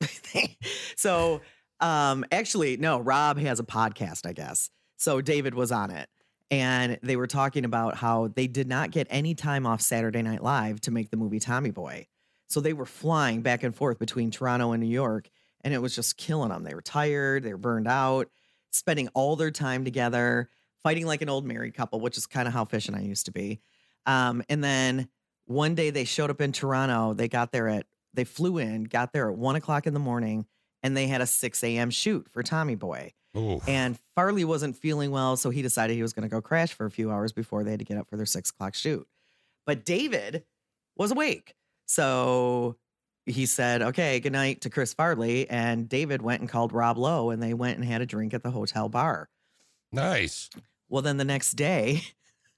[0.96, 1.40] so,
[1.80, 4.70] um, actually, no, Rob has a podcast, I guess.
[4.96, 6.08] So David was on it.
[6.50, 10.42] And they were talking about how they did not get any time off Saturday Night
[10.42, 12.06] Live to make the movie Tommy Boy.
[12.48, 15.28] So they were flying back and forth between Toronto and New York,
[15.62, 16.64] and it was just killing them.
[16.64, 18.30] They were tired, they were burned out,
[18.70, 20.48] spending all their time together,
[20.82, 23.26] fighting like an old married couple, which is kind of how Fish and I used
[23.26, 23.60] to be.
[24.06, 25.08] Um, and then
[25.44, 27.12] one day they showed up in Toronto.
[27.12, 27.84] They got there at,
[28.14, 30.46] they flew in, got there at one o'clock in the morning,
[30.82, 31.90] and they had a 6 a.m.
[31.90, 33.12] shoot for Tommy Boy.
[33.36, 33.60] Ooh.
[33.68, 36.86] And Farley wasn't feeling well, so he decided he was going to go crash for
[36.86, 39.06] a few hours before they had to get up for their six o'clock shoot.
[39.66, 40.44] But David
[40.96, 41.54] was awake.
[41.86, 42.76] So
[43.26, 45.48] he said, okay, good night to Chris Farley.
[45.48, 48.42] And David went and called Rob Lowe and they went and had a drink at
[48.42, 49.28] the hotel bar.
[49.92, 50.48] Nice.
[50.88, 52.02] Well, then the next day,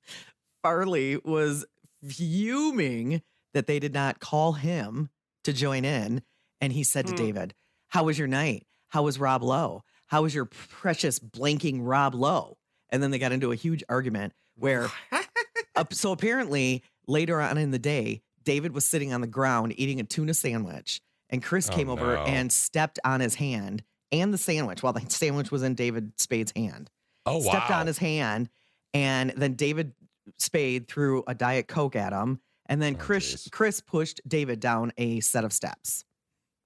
[0.62, 1.64] Farley was
[2.08, 3.22] fuming
[3.54, 5.10] that they did not call him
[5.50, 6.22] to join in.
[6.60, 7.16] And he said to Hmm.
[7.16, 7.54] David,
[7.88, 8.66] How was your night?
[8.88, 9.82] How was Rob Lowe?
[10.06, 12.56] How was your precious blanking Rob Lowe?
[12.90, 14.88] And then they got into a huge argument where,
[15.76, 20.00] uh, so apparently later on in the day, David was sitting on the ground eating
[20.00, 21.00] a tuna sandwich.
[21.30, 22.22] And Chris Oh, came over no.
[22.24, 26.52] and stepped on his hand and the sandwich while the sandwich was in David Spade's
[26.56, 26.90] hand
[27.26, 27.50] Oh, wow.
[27.52, 28.48] stepped on his hand,
[28.92, 29.92] and then David
[30.38, 32.40] Spade threw a diet coke at him,
[32.70, 33.50] and then Oh, Chris jeez.
[33.50, 36.04] Chris pushed David down a set of steps,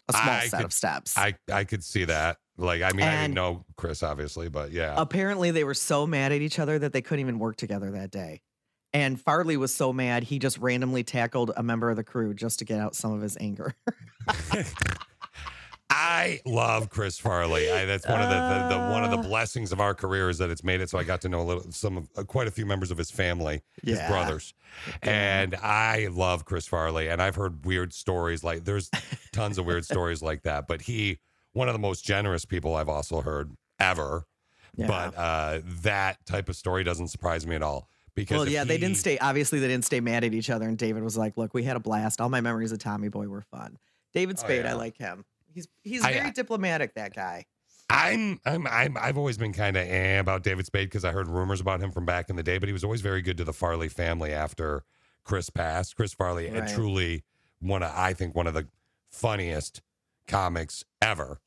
[0.09, 1.19] a small I set could- of steps.
[1.19, 2.37] I, I could see that.
[2.57, 4.95] Like, I mean, I didn't know Chris, obviously, but yeah.
[4.97, 8.13] Apparently, they were so mad at each other that they couldn't even work together that
[8.13, 8.43] day.
[8.93, 12.61] And Farley was so mad he just randomly tackled a member of the crew just
[12.61, 13.75] to get out some of his anger.
[15.97, 17.70] I love Chris Farley.
[17.70, 20.38] I, that's one of the, the, the one of the blessings of our career is
[20.38, 22.49] that it's made it so I got to know a little some of uh, quite
[22.49, 24.09] a few members of his family, his Yeah.
[24.11, 24.55] brothers,
[25.03, 27.09] and I love Chris Farley.
[27.09, 28.90] And I've heard weird stories like there's
[29.32, 30.66] tons of weird stories like that.
[30.66, 31.18] But he
[31.53, 34.24] one of the most generous people I've also heard ever.
[34.76, 34.88] Yeah.
[34.88, 38.78] But uh, that type of story doesn't surprise me at all because well, yeah, they
[38.78, 39.16] didn't stay.
[39.18, 40.66] Obviously, they didn't stay mad at each other.
[40.66, 42.20] And David was like, "Look, we had a blast.
[42.20, 43.78] All my memories of Tommy Boy were fun."
[44.12, 45.24] David Oh, Spade, I like him.
[45.55, 46.95] He's he's very I- diplomatic.
[46.95, 47.47] That guy.
[47.91, 51.29] I'm I'm I'm I've always been kind of eh about David Spade because I heard
[51.29, 53.45] rumors about him from back in the day, but he was always very good to
[53.45, 54.85] the Farley family after
[55.23, 55.95] Chris passed.
[55.95, 56.75] Chris Farley had Right.
[56.75, 57.25] truly
[57.61, 58.67] one of I think one of the
[59.11, 59.83] funniest
[60.27, 61.41] comics ever.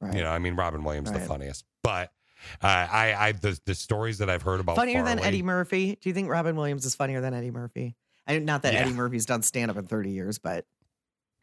[0.00, 0.14] Right.
[0.14, 2.12] You know, I mean Robin Williams the funniest, but
[2.62, 5.98] uh, I I the the stories that I've heard about funnier than Eddie Murphy.
[6.00, 7.96] Do you think Robin Williams is funnier than Eddie Murphy?
[8.26, 8.80] I, not that Yeah.
[8.80, 10.64] Eddie Murphy's done stand up in 30 years, but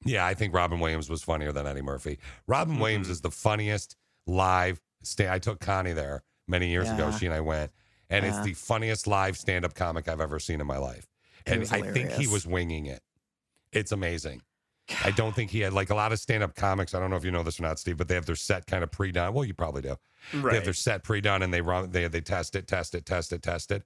[0.06, 2.20] Yeah, I think Robin Williams was funnier than Eddie Murphy.
[2.48, 2.82] Robin Mm-hmm.
[2.82, 3.96] Williams is the funniest
[4.26, 5.30] live stay.
[5.30, 7.12] I took Connie there many years ago.
[7.12, 7.72] She and I went,
[8.10, 11.08] and it's the funniest live stand up comic I've ever seen in my life.
[11.46, 13.02] And I think he was winging it.
[13.72, 14.42] It's amazing.
[15.04, 16.94] I don't think he had like a lot of stand up comics.
[16.96, 18.66] I don't know if you know this or not, Steve, but they have their set
[18.68, 19.34] kind of pre done.
[19.34, 19.98] Well, you probably do.
[20.34, 23.06] They have their set pre done and they run, they, they test it, test it,
[23.06, 23.84] test it, test it.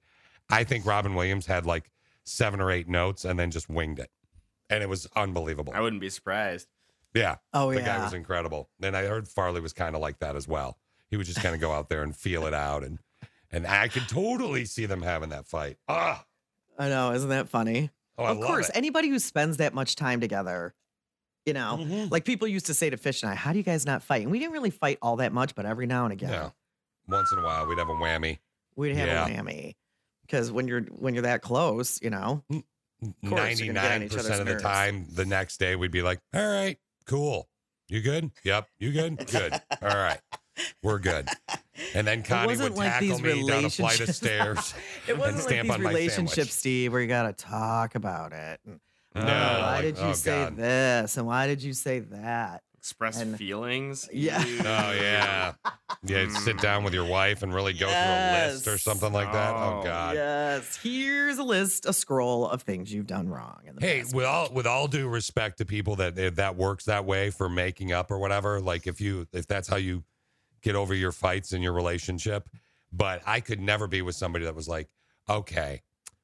[0.48, 1.90] I think Robin Williams had like
[2.24, 4.10] seven or eight notes and then just winged it.
[4.72, 5.72] And it was unbelievable.
[5.76, 6.68] I wouldn't be surprised.
[7.14, 7.36] Yeah.
[7.52, 8.70] Oh, the guy was incredible.
[8.82, 10.78] And I heard Farley was kind of like that as well.
[11.10, 12.98] He would just kind of go out there and feel it out and
[13.50, 15.76] And I could totally see them having that fight.
[15.88, 16.24] Ah,
[16.78, 17.90] I know, isn't that funny?
[18.16, 18.76] Oh, I of love course, it.
[18.76, 20.74] anybody who spends that much time together,
[21.44, 22.08] you know, Mm-hmm.
[22.10, 24.22] like people used to say to Fish and I, "How do you guys not fight?"
[24.22, 26.50] And we didn't really fight all that much, but every now and again, yeah.
[27.08, 28.38] Once in a while, we'd have a whammy.
[28.74, 29.26] we'd have Yeah.
[29.26, 29.74] a whammy.
[30.22, 32.42] Because when you're when you're that close, you know,
[33.02, 35.76] of course you're gonna get on Ninety-nine each percent of the time, the next day
[35.76, 37.48] we'd be like, "All right, cool.
[37.88, 38.30] You good?
[38.44, 38.68] Yep.
[38.78, 39.26] You good?
[39.26, 39.52] Good.
[39.82, 40.20] All right,
[40.82, 41.28] we're good."
[41.94, 44.74] And then Connie would like tackle me down a flight of stairs
[45.08, 46.54] it wasn't like these relationships.
[46.54, 48.60] Steve, where you got to talk about it.
[48.64, 48.80] And,
[49.14, 50.56] No, "Oh, why like, did you oh, say God.
[50.56, 51.16] this?
[51.16, 52.62] And why did you say that?
[52.82, 54.08] Express And- feelings.
[54.12, 54.44] Yeah.
[54.44, 54.58] Ew.
[54.64, 55.52] Oh yeah,
[56.04, 56.28] yeah.
[56.30, 56.62] Sit hmm.
[56.62, 59.54] down with your wife and really go through a list or something like that.
[59.54, 60.16] Oh Oh, God.
[60.16, 60.80] Yes.
[60.82, 63.60] Here's a list, a scroll of things you've done wrong.
[63.64, 64.26] In the Hey, with week.
[64.26, 67.92] all with all due respect to people that if that works that way for making
[67.92, 70.02] up or whatever, like if you if that's how you
[70.60, 72.48] get over your fights in your relationship,
[72.92, 74.88] but I could never be with somebody that was like,
[75.30, 75.82] okay,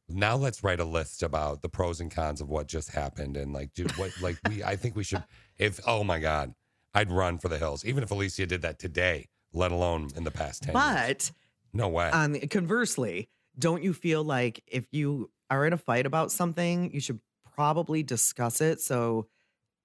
[0.09, 3.53] now let's write a list about the pros and cons of what just happened and
[3.53, 5.23] like, dude, what like we I think we should
[5.59, 6.55] if oh my god,
[6.95, 10.31] I'd run for the hills even if Alicia did that today, let alone in the
[10.31, 10.75] past ten.
[10.75, 10.85] years.
[10.85, 11.33] But
[11.73, 12.11] no way.
[12.13, 13.29] the, conversely,
[13.59, 17.21] don't you feel like if you are in a fight about something, you should
[17.55, 19.27] probably discuss it so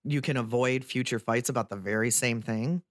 [0.04, 2.84] you can avoid future fights about the very same thing?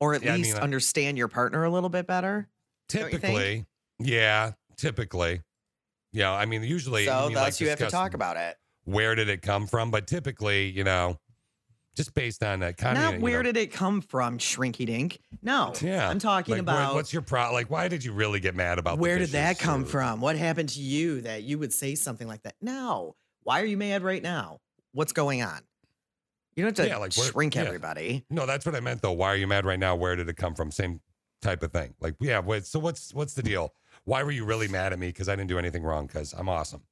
[0.00, 2.48] Or at Yeah, I mean, least I- understand your partner a little bit better?
[2.88, 3.22] don't you think?
[3.22, 3.66] typically,
[4.00, 5.42] yeah, typically.
[6.12, 7.08] Yeah, I mean, usually.
[7.08, 8.56] I so mean, thus like, you have to talk about it.
[8.84, 9.92] Where did it come from?
[9.92, 11.18] But typically, you know,
[11.96, 13.22] just based on that kind Not of.
[13.22, 15.18] where did it come from, Shrinky Dink?
[15.42, 15.72] No.
[15.80, 17.52] Yeah, I'm talking like, about what's your pro?
[17.52, 18.98] Like, why did you really get mad about?
[18.98, 20.20] where did that come or- from?
[20.20, 22.54] What happened to you that you would say something like that?
[22.60, 23.16] No.
[23.42, 24.58] Why are you mad right now?
[24.92, 25.60] What's going on?
[26.56, 27.62] You don't have to Yeah, like, where- shrink yeah.
[27.62, 28.24] everybody.
[28.30, 29.12] No, that's what I meant though.
[29.12, 29.94] Why are you mad right now?
[29.96, 30.70] Where did it come from?
[30.70, 31.00] Same
[31.42, 31.94] type of thing.
[32.00, 32.40] Like, yeah.
[32.40, 33.72] Wait, so what's what's the deal?
[34.04, 35.08] Why were you really mad at me?
[35.08, 36.06] Because I didn't do anything wrong.
[36.06, 36.82] Because I'm awesome.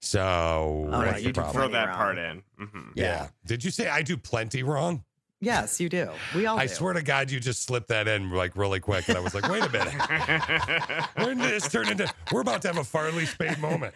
[0.00, 1.42] So Oh, no, what's you the?
[1.42, 1.96] Throw that wrong.
[1.96, 2.42] part in.
[2.60, 2.92] Mhm.
[2.94, 3.28] Yeah.
[3.46, 5.04] Did you say I do plenty wrong?
[5.40, 6.10] Yes, you do.
[6.34, 6.74] We all I do.
[6.74, 9.46] swear to God, you just slipped that in like really quick, and I was like,
[9.50, 9.92] "Wait a minute,
[11.16, 12.10] when did this turn into?
[12.32, 13.94] We're about to have a Farley Spade moment.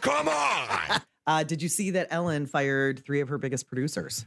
[0.00, 4.24] Come on!" Uh, did you see that Ellen fired three of her biggest producers?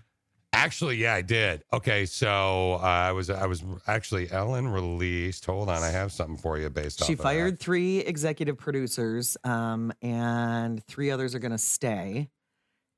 [0.53, 1.63] Actually, yeah, I did.
[1.71, 5.45] Okay, so uh, I was I was actually Ellen released.
[5.45, 7.07] Hold on, I have something for you based off.
[7.07, 12.29] She fired three executive producers, um, and three others are going to stay.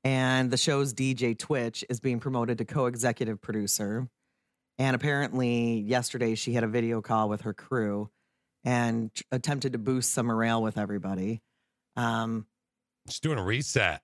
[0.02, 4.08] And the show's DJ Twitch is being promoted to co-executive producer.
[4.76, 8.10] And apparently, yesterday she had a video call with her crew
[8.64, 11.40] and attempted to boost some morale with everybody.
[11.96, 12.46] Um,
[13.08, 14.02] She's doing a reset.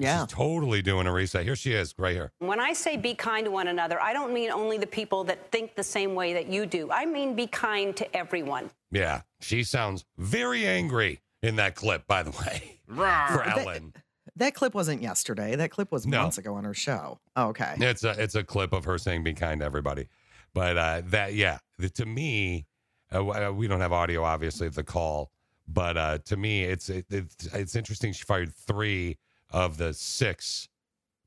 [0.00, 1.44] Yeah, She's totally doing a reset.
[1.44, 2.32] Here she is, right here.
[2.38, 5.50] When I say be kind to one another, I don't mean only the people that
[5.50, 6.90] think the same way that you do.
[6.90, 8.70] I mean be kind to everyone.
[8.90, 12.06] Yeah, she sounds very angry in that clip.
[12.06, 13.92] By the way, for That- Ellen.
[14.36, 15.54] that clip wasn't yesterday.
[15.56, 16.22] That clip was No.
[16.22, 17.20] months ago on her show.
[17.36, 17.74] Oh, okay.
[17.78, 20.08] It's a it's a clip of her saying "be kind to everybody,"
[20.54, 22.66] but uh, that yeah, the, to me,
[23.12, 25.30] uh, uh, we don't have audio obviously of the call,
[25.68, 28.12] but uh, to me, it's it, it's it's interesting.
[28.12, 29.16] She fired three
[29.50, 30.68] of the six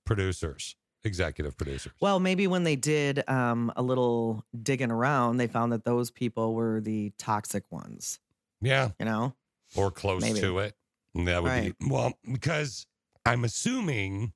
[0.06, 1.92] producers, executive producers.
[2.00, 6.54] Well, maybe when they did um, a little digging around, they found that those people
[6.54, 8.20] were the toxic ones.
[8.62, 9.34] Yeah, You know,
[9.76, 10.40] or close Maybe.
[10.42, 10.76] to it.
[11.16, 11.78] And that would Right.
[11.80, 12.88] be well because
[13.26, 14.34] I'm assuming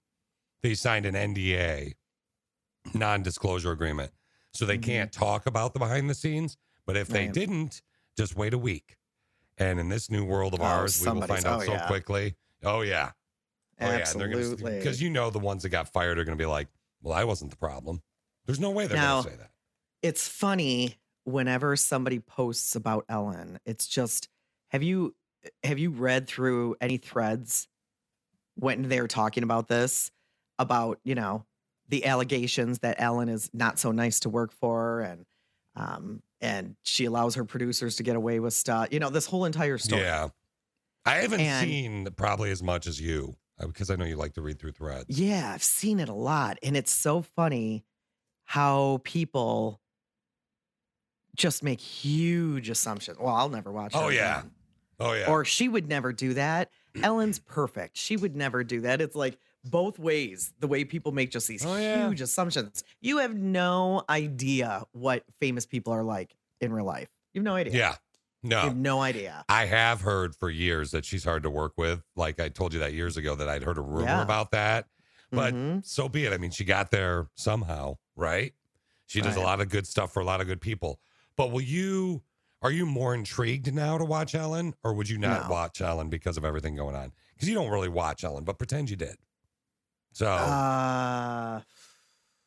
[0.61, 1.93] they signed an NDA,
[2.93, 4.11] non-disclosure agreement,
[4.53, 6.57] so they can't talk about the behind the scenes.
[6.85, 7.25] But if they Mm-hmm.
[7.27, 7.33] Right.
[7.33, 7.81] didn't,
[8.17, 8.97] just wait a week.
[9.57, 11.87] And in this new world of Oh, ours, we will find out oh, so yeah.
[11.87, 12.35] quickly.
[12.63, 13.11] Oh yeah,
[13.81, 14.73] oh absolutely.
[14.73, 16.67] yeah, because you know the ones that got fired are going to be like,
[17.01, 18.01] "Well, I wasn't the problem."
[18.45, 19.51] There's no way they're going to say that.
[20.01, 23.59] it's funny whenever somebody posts about Ellen.
[23.65, 24.29] It's just
[24.69, 25.13] have you
[25.63, 27.67] have you read through any threads
[28.55, 30.11] when they're talking about this
[30.59, 31.45] about you know
[31.89, 35.25] the allegations that Ellen is not so nice to work for and
[35.75, 38.87] um and she allows her producers to get away with stuff.
[38.91, 40.01] You know this whole entire story.
[40.03, 40.29] Yeah,
[41.05, 44.33] I haven't And- seen probably as much as you Uh, because I know you like
[44.33, 45.05] to read through threads.
[45.09, 46.57] Yeah, I've seen it a lot.
[46.61, 47.83] And it's so funny
[48.45, 49.81] how people
[51.35, 53.17] just make huge assumptions.
[53.19, 54.51] Well, I'll never watch Oh yeah, again.
[54.99, 55.29] oh yeah.
[55.29, 56.69] Or she would never do that.
[57.03, 57.97] Ellen's perfect.
[57.97, 59.01] She would never do that.
[59.01, 62.07] It's like both ways, the way people make just these Oh, yeah.
[62.07, 62.83] huge assumptions.
[63.01, 67.09] You have no idea what famous people are like in real life.
[67.33, 67.73] You have no idea.
[67.73, 67.95] yeah,
[68.47, 68.61] No.
[68.61, 69.45] have no idea.
[69.49, 72.01] I have heard for years that she's hard to work with.
[72.15, 74.21] Like I told you that years ago that I'd heard a rumor Yeah.
[74.21, 74.87] about that.
[75.31, 75.85] But Mhm.
[75.85, 76.33] so be it.
[76.33, 78.53] I mean, she got there somehow, right?
[79.07, 80.99] She does a lot of good stuff for a lot of good people.
[81.35, 82.23] But will you
[82.63, 85.51] Are you more intrigued now to watch Ellen, or would you not No.
[85.51, 87.13] watch Ellen because of everything going on?
[87.35, 89.15] Because you don't really watch Ellen, but pretend you did.
[90.11, 91.61] So, Uh,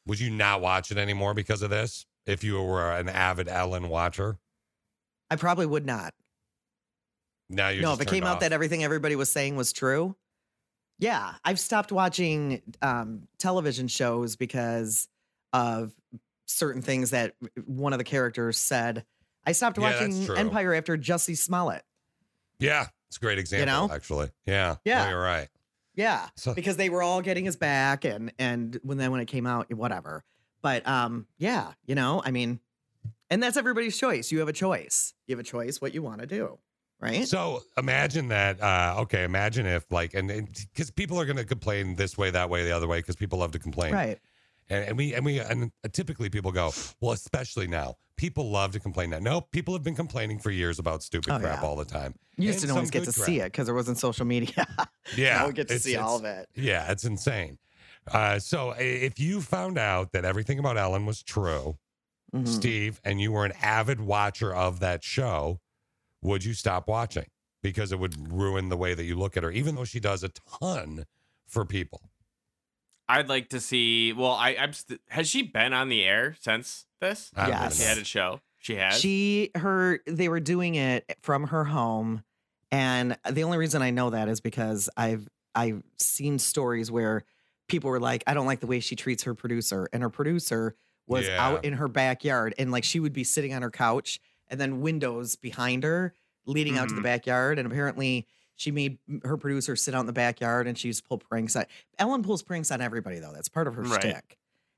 [0.07, 2.07] would you not watch it anymore because of this?
[2.27, 4.39] If you were an avid Ellen watcher,
[5.31, 6.13] I probably would not.
[7.49, 10.17] now you're no, if it came turned out that everything everybody was saying was true,
[10.99, 15.09] yeah, I've stopped watching um, television shows because
[15.53, 15.93] of
[16.47, 19.05] certain things that one of the characters said.
[19.47, 20.29] I stopped watching.
[20.37, 21.83] Empire after Jussie Smollett.
[22.59, 23.61] yeah, it's a great example.
[23.61, 23.95] You know?
[23.95, 25.05] actually, yeah, Yeah.
[25.05, 25.49] no, you're right.
[25.95, 29.27] Yeah, So- because they were all getting his back, and and when then when it
[29.27, 30.25] came out, whatever.
[30.63, 32.61] But um, yeah, you know, I mean,
[33.31, 34.31] and that's everybody's choice.
[34.33, 35.15] You have a choice.
[35.27, 36.59] You have a choice what you want to do,
[37.01, 37.27] right?
[37.27, 38.61] So imagine that.
[38.63, 40.29] Uh, okay, imagine if like, and
[40.75, 43.39] because people are going to complain this way, that way, the other way, because people
[43.39, 44.19] love to complain, Right.
[44.69, 48.79] And, and we and we and typically people go, well, especially now, people love to
[48.81, 49.11] complain.
[49.11, 51.67] Now, no, people have been complaining for years about stupid Oh, crap yeah.
[51.69, 52.15] all the time.
[52.37, 54.67] You just And didn't always get to see it because there wasn't social media.
[55.17, 56.49] Yeah, now we get to see all of it.
[56.55, 57.59] Yeah, it's insane.
[58.13, 61.77] Uh, so if you found out that everything about Ellen was true,
[62.35, 62.47] Mhm.
[62.49, 65.61] Steve, and you were an avid watcher of that show,
[66.23, 67.27] would you stop watching?
[67.63, 70.23] Because it would ruin the way that you look at her, even though she does
[70.23, 70.29] a
[70.61, 71.05] ton
[71.47, 72.11] for people.
[73.09, 74.13] I'd like to see.
[74.13, 74.73] Well, I, I'm.
[74.73, 77.33] St- has she been on the air since this?
[77.37, 77.77] Yes.
[77.79, 78.41] She had a show.
[78.59, 79.01] She has.
[79.01, 82.23] She her they were doing it from her home,
[82.71, 87.25] and the only reason I know that is because I've I've seen stories where
[87.67, 90.77] people were like, I don't like the way she treats her producer, and her producer
[91.11, 91.45] was Yeah.
[91.47, 94.81] out in her backyard, and like she would be sitting on her couch, and then
[94.81, 96.15] windows behind her
[96.47, 97.05] leading out to the Mhm.
[97.05, 98.27] backyard, and apparently.
[98.57, 101.57] She made her producer sit out in the backyard and she used to pull pranks
[101.57, 101.65] on
[101.99, 103.33] Ellen pulls pranks on everybody though.
[103.33, 104.03] That's part of her Right.
[104.03, 104.37] shtick.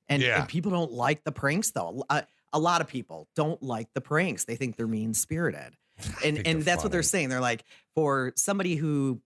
[0.08, 0.38] And, Yeah.
[0.38, 2.04] and people don't like the pranks though.
[2.08, 4.44] A, a lot of people don't like the pranks.
[4.44, 5.76] They think they're mean spirited.
[6.24, 7.30] And and that's what they're saying.
[7.30, 7.64] They're like
[7.96, 9.20] for somebody who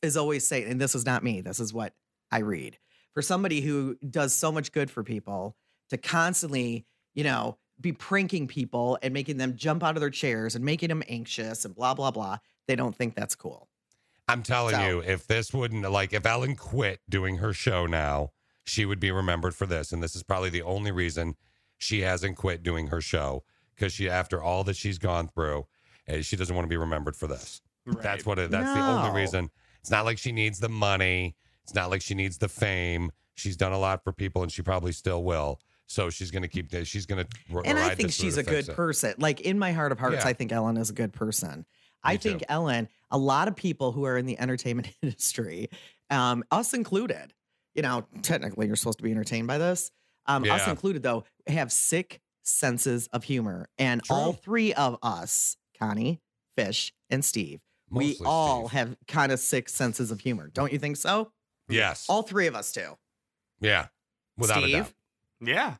[0.00, 1.42] is always saying, and this is not me.
[1.42, 1.92] This is what
[2.32, 2.78] I read.
[3.12, 5.58] For somebody who does so much good for people
[5.90, 10.54] to constantly, you know, be pranking people and making them jump out of their chairs
[10.54, 12.38] and making them anxious and blah blah blah.
[12.66, 13.68] They don't think that's cool.
[14.28, 18.32] I'm telling So- you, if this wouldn't like if Ellen quit doing her show now,
[18.64, 19.92] she would be remembered for this.
[19.92, 21.34] And this is probably the only reason
[21.78, 23.42] she hasn't quit doing her show
[23.74, 25.66] because she, after all that she's gone through,
[26.06, 27.62] eh, she doesn't want to be remembered for this.
[27.86, 28.50] That's what it.
[28.50, 29.50] That's the only reason.
[29.80, 31.34] It's not like she needs the money.
[31.64, 33.10] It's not like she needs the fame.
[33.34, 35.58] She's done a lot for people, and she probably still will.
[35.90, 36.70] So she's going to keep.
[36.70, 36.86] this.
[36.86, 37.58] She's going to.
[37.64, 39.12] and I think she's a good person.
[39.18, 40.28] Like in my heart of hearts, Yeah.
[40.28, 41.66] I think Ellen is a good person.
[42.04, 42.28] I too.
[42.28, 45.68] think Ellen, a lot of people who are in the entertainment industry,
[46.08, 47.34] um, us included,
[47.74, 49.90] you know, technically you're supposed to be entertained by this.
[50.26, 53.68] Um, Us included, though, have sick senses of humor.
[53.78, 56.20] And all three of us, Connie,
[56.54, 57.58] Fish, and Steve,
[57.90, 58.78] we all Steve.
[58.78, 60.50] have kind of sick senses of humor.
[60.54, 61.32] Don't you think so?
[61.68, 62.06] Yes.
[62.08, 62.96] All three of us do.
[63.60, 63.86] yeah.
[64.38, 64.76] Without a Steve?
[64.84, 64.92] doubt.
[65.40, 65.74] Yeah.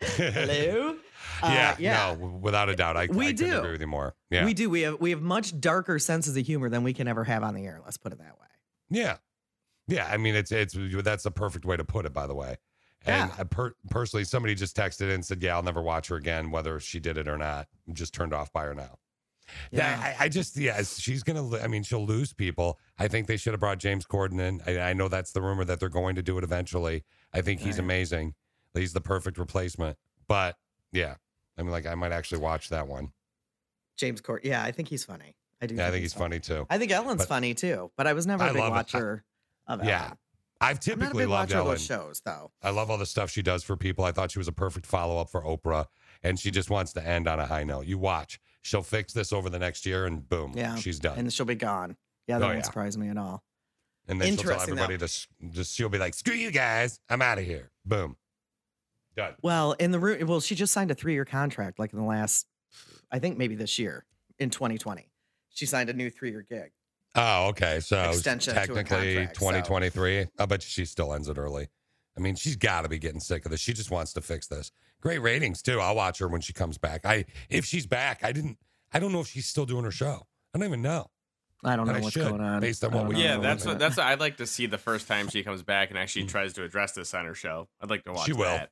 [0.00, 0.94] Hello?
[0.94, 0.94] yeah,
[1.42, 2.14] Uh, yeah.
[2.20, 2.96] No, without a doubt.
[2.96, 3.58] I, We I do.
[3.58, 4.14] agree with you more.
[4.30, 4.44] Yeah.
[4.44, 4.70] We do.
[4.70, 7.54] We have we have much darker senses of humor than we can ever have on
[7.54, 7.80] the air.
[7.84, 8.46] Let's put it that way.
[8.90, 9.16] Yeah,
[9.88, 10.06] yeah.
[10.08, 12.12] I mean, it's it's that's the perfect way to put it.
[12.12, 12.58] By the way,
[13.04, 13.34] and Yeah.
[13.38, 16.78] I per- personally, somebody just texted and said, "Yeah, I'll never watch her again, whether
[16.78, 18.98] she did it or not." I'm just turned off by her now.
[19.72, 21.58] Yeah, I, I just yeah, she's gonna.
[21.58, 22.78] I mean, she'll lose people.
[22.98, 24.60] I think they should have brought James Corden in.
[24.64, 27.04] I, I know that's the rumor that they're going to do it eventually.
[27.32, 27.84] I think he's Right.
[27.84, 28.34] amazing.
[28.74, 29.96] He's the perfect replacement.
[30.28, 30.56] But
[30.92, 31.16] yeah,
[31.58, 33.12] I mean, like I might actually watch that one.
[33.96, 34.44] James Court.
[34.44, 35.36] Yeah, I think he's funny.
[35.60, 35.74] I do.
[35.76, 36.66] Yeah, I think he's funny too.
[36.70, 38.74] I think Ellen's But- funny too, but I was never I a big love it.
[38.76, 39.24] Watcher
[39.66, 39.88] of Ellen.
[39.88, 40.14] Yeah, I've
[40.60, 41.78] I'm not a typically loved watcher Ellen.
[41.78, 42.50] shows though.
[42.62, 44.04] I love all the stuff she does for people.
[44.04, 45.86] I thought she was a perfect follow up for Oprah,
[46.22, 47.86] and she just wants to end on a high note.
[47.86, 51.18] You watch, she'll fix this over the next year, and boom, Yeah, she's done.
[51.18, 51.96] and she'll be gone.
[52.26, 52.64] Yeah, that Oh, won't yeah.
[52.64, 53.44] surprise me at all.
[54.12, 54.82] And then she'll tell Interesting, though.
[54.82, 58.16] everybody to just she'll be like, "Screw you guys, I'm out of here." Boom,
[59.16, 59.34] done.
[59.42, 62.04] Well, in the room, well, she just signed a three year contract, like in the
[62.04, 62.46] last,
[63.10, 64.04] I think maybe this year
[64.38, 65.08] in 2020.
[65.48, 66.72] She signed a new three year gig.
[67.14, 67.80] Oh, okay.
[67.80, 70.26] So Extension technically, contract, so- 2023.
[70.38, 71.68] I bet she still ends it early.
[72.16, 73.60] I mean, she's got to be getting sick of this.
[73.60, 74.70] She just wants to fix this.
[75.00, 75.80] Great ratings too.
[75.80, 77.06] I'll watch her when she comes back.
[77.06, 78.58] I if she's back, I didn't.
[78.92, 80.26] I don't know if she's still doing her show.
[80.54, 81.10] I don't even know.
[81.64, 82.60] I don't know I what's should, going on.
[82.60, 84.78] based on what we know Yeah, that's what that's what I'd like to see the
[84.78, 86.28] first time she comes back and actually mm.
[86.28, 87.68] tries to address this on her show.
[87.80, 88.44] I'd like to watch She will.
[88.44, 88.70] that.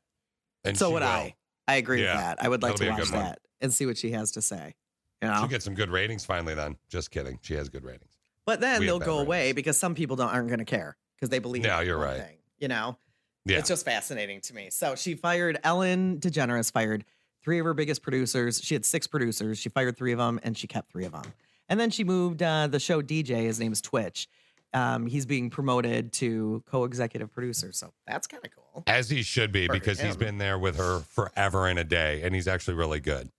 [0.64, 1.08] And so she would will.
[1.08, 1.34] I.
[1.68, 2.44] I agree Yeah, with that.
[2.44, 3.24] I would like that'll to watch good one.
[3.24, 4.74] that and see what she has to say.
[5.22, 5.36] You know?
[5.38, 6.54] She'll get some good ratings finally.
[6.54, 7.38] Then, just kidding.
[7.42, 8.16] She has good ratings.
[8.46, 9.26] But then We they'll go ratings.
[9.26, 11.62] away because some people don't aren't going to care because they believe.
[11.62, 12.16] No, you're right.
[12.22, 12.96] Thing, you know,
[13.44, 13.58] Yeah.
[13.58, 14.68] it's just fascinating to me.
[14.70, 17.04] So she fired Ellen DeGeneres fired
[17.44, 18.60] three of her biggest producers.
[18.64, 19.58] She had six producers.
[19.58, 21.22] She fired three of them and she kept three of them.
[21.70, 23.44] And then she moved uh, the show DJ.
[23.44, 24.28] His name is Twitch.
[24.74, 27.72] Um, he's being promoted to co-executive producer.
[27.72, 28.82] So that's kind of cool.
[28.86, 32.20] As he should be, For because he's been there with her forever and a day,
[32.22, 33.30] and he's actually really good.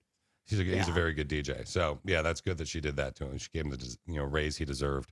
[0.46, 1.66] He's a, he's a very good DJ.
[1.66, 3.38] So yeah, that's good that she did that to him.
[3.38, 5.10] She gave him the you know raise he deserved.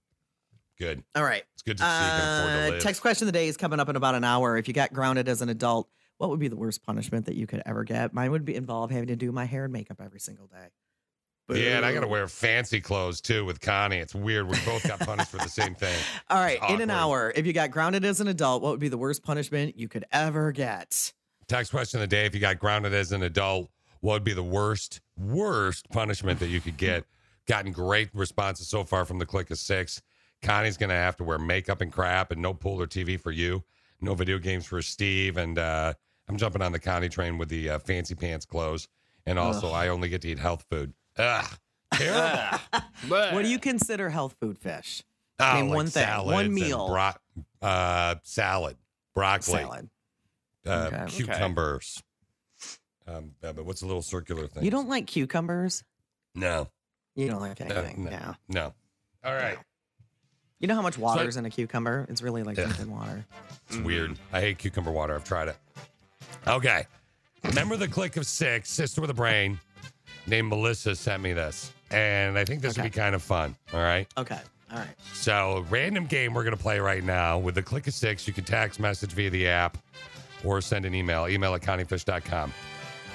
[0.78, 1.04] Good.
[1.14, 1.44] All right.
[1.54, 2.82] It's good to see he can afford to Uh, live.
[2.82, 4.56] text question of the day is coming up in about an hour.
[4.56, 7.46] If you got grounded as an adult, what would be the worst punishment that you
[7.46, 8.12] could ever get?
[8.14, 10.68] Mine would be involve having to do my hair and makeup every single day.
[11.58, 13.98] Yeah, and I got to wear fancy clothes too with Connie.
[13.98, 14.48] It's weird.
[14.48, 15.98] We both got punished for the same thing.
[16.30, 18.88] All right, in an hour, if you got grounded as an adult, what would be
[18.88, 21.12] the worst punishment you could ever get?
[21.48, 23.70] Text question of the day: If you got grounded as an adult,
[24.00, 27.04] what would be the worst, worst punishment that you could get?
[27.46, 30.02] Gotten great responses so far from the click of six.
[30.42, 33.64] Connie's gonna have to wear makeup and crap, and no pool or TV for you.
[34.00, 35.92] No video games for Steve, and uh,
[36.28, 38.88] I'm jumping on the Connie train with the uh, fancy pants clothes.
[39.26, 39.74] And also, Ugh.
[39.74, 40.94] I only get to eat health food.
[41.20, 41.46] Ugh,
[41.92, 42.58] terrible.
[43.08, 45.02] What do you consider health food fish?
[45.38, 46.88] Oh, Name like one thing, one meal.
[46.88, 48.76] bro- uh, salad,
[49.14, 49.90] broccoli, Salad.
[50.66, 50.96] Uh, Okay.
[50.96, 51.10] Okay.
[51.16, 52.02] cucumbers.
[53.06, 54.62] Um, uh, but what's a little circular thing?
[54.64, 55.82] You don't like cucumbers?
[56.34, 56.68] No.
[57.16, 58.04] You don't like Uh, anything?
[58.04, 58.10] no.
[58.10, 58.34] yeah.
[58.48, 58.74] No.
[59.24, 59.58] All right.
[60.58, 62.06] You know how much water is in a cucumber?
[62.10, 62.66] It's really like Ugh.
[62.66, 63.24] drinking water.
[63.68, 64.18] It's weird.
[64.32, 65.14] I hate cucumber water.
[65.14, 65.56] I've tried it.
[66.46, 66.86] Okay.
[67.44, 69.58] Remember the click of six, sister with a brain
[70.26, 71.72] named Melissa sent me this.
[71.90, 73.56] And I think this would be kind of fun.
[73.72, 74.06] All right.
[74.16, 74.38] Okay.
[74.72, 74.88] All right.
[75.12, 78.26] So, random game we're going to play right now with the click of six.
[78.28, 79.76] You can text message via the app
[80.44, 81.26] or send an email.
[81.28, 82.52] Email at conniefish.com.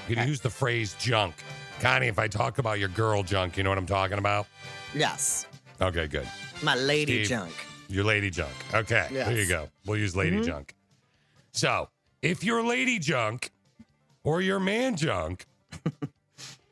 [0.10, 1.36] You can use the phrase junk.
[1.80, 4.48] Connie, if I talk about your girl junk, you know what I'm talking about?
[4.94, 5.48] Yes.
[5.82, 6.28] Okay, good.
[6.62, 7.54] My lady Steve, junk.
[7.88, 8.52] Your lady junk.
[8.74, 9.68] Okay, there you go.
[9.86, 10.46] We'll use lady Mhm.
[10.46, 10.76] junk.
[11.54, 11.90] So,
[12.22, 13.52] if you're lady junk
[14.24, 15.46] or your man junk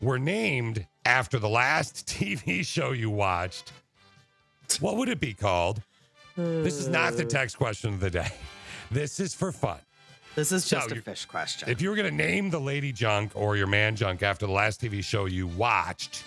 [0.03, 3.71] were named after the last TV show you watched,
[4.79, 5.81] what would it be called?
[6.35, 8.31] This is not the text question of the day.
[8.91, 9.79] This is for fun.
[10.35, 11.67] This is So just a fish question.
[11.67, 14.51] If you were going to name the lady junk or your man junk after the
[14.51, 16.23] last TV show you watched,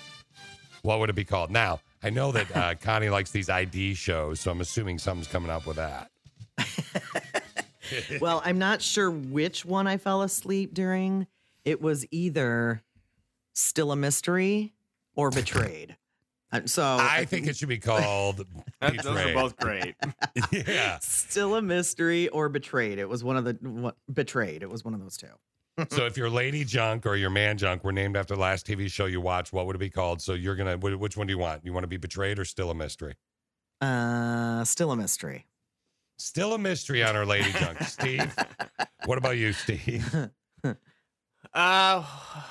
[0.83, 1.53] what would it be called?
[1.53, 5.51] Now, I know that uh, Connie likes these ID shows, so I'm assuming something's coming
[5.51, 6.11] up with that.
[8.20, 11.29] well, I'm not sure which one I fell asleep during.
[11.64, 12.83] It was either
[13.57, 14.75] still a mystery
[15.17, 15.97] or betrayed.
[16.53, 18.47] Uh, So I think it should be called
[18.81, 19.97] those are both great.
[20.53, 20.99] yeah.
[21.01, 22.99] still a mystery or betrayed.
[22.99, 24.63] It was one of the what, betrayed.
[24.63, 25.27] It was one of those two.
[25.91, 28.91] So if your lady junk or your man junk were named after the last TV
[28.91, 30.23] show you watched, what would it be called?
[30.23, 31.67] So you're gonna, which one do you want?
[31.67, 33.15] You want to be betrayed or still a mystery?
[33.83, 35.47] Uh, still a mystery.
[36.17, 37.83] Still a mystery on our lady junk.
[37.83, 38.35] Steve,
[39.05, 40.31] what about you, Steve?
[41.57, 42.05] Uh,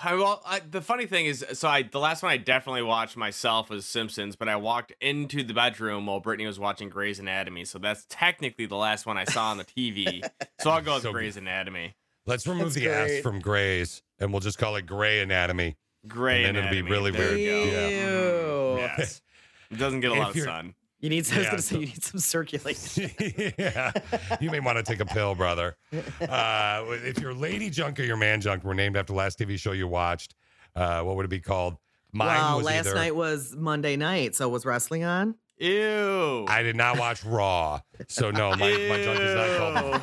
[0.03, 3.15] I well, I, the funny thing is, so I the last one I definitely watched
[3.15, 7.65] myself was Simpsons, but I walked into the bedroom while Brittany was watching Grey's Anatomy,
[7.65, 10.27] so that's technically the last one I saw on the TV.
[10.59, 11.93] so I'll go with So Grey's Anatomy.
[12.25, 13.21] Let's remove That's the S great.
[13.23, 15.77] from Grey's, and we'll just call it Gray Anatomy.
[16.07, 17.39] Grey and then it'll be really There weird.
[17.39, 18.75] you go.
[18.77, 18.77] Ew.
[18.79, 19.21] Yes,
[19.69, 20.73] it doesn't get a If lot of sun.
[20.99, 21.29] You need.
[21.33, 23.11] I was gonna say you need some circulation.
[23.57, 23.91] yeah,
[24.39, 25.77] you may want to take a pill, brother.
[26.21, 29.59] Uh, if your lady junk or your man junk were named after the last TV
[29.59, 30.35] show you watched,
[30.75, 31.77] uh, what would it be called?
[32.11, 32.95] Mine well, was last either.
[32.95, 35.35] night was Monday night, so was wrestling on?
[35.57, 36.45] Ew.
[36.49, 40.01] I did not watch Raw, so no, my, my junk is not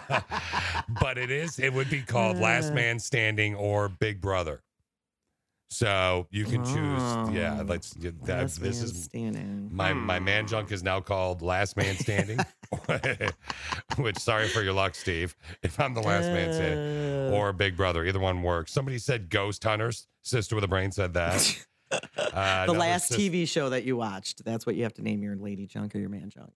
[0.00, 0.22] called.
[1.00, 1.58] but it is.
[1.58, 2.72] It would be called Last.
[2.72, 4.62] Man Standing or Big Brother.
[5.74, 7.34] So you can choose.
[7.36, 7.64] Yeah, Oh.
[7.66, 7.90] let's.
[7.94, 9.68] that, this is standing.
[9.72, 12.38] My my man junk is now called Last Man Standing.
[13.98, 15.34] Which sorry for your luck, Steve.
[15.64, 18.72] If I'm the last man standing or Big Brother, either one works.
[18.72, 20.06] Somebody said Ghost Hunters.
[20.22, 21.64] Sister with a brain said that.
[22.16, 24.44] Uh, the last sis- TV show that you watched.
[24.44, 26.50] That's what you have to name your lady junk or your man junk.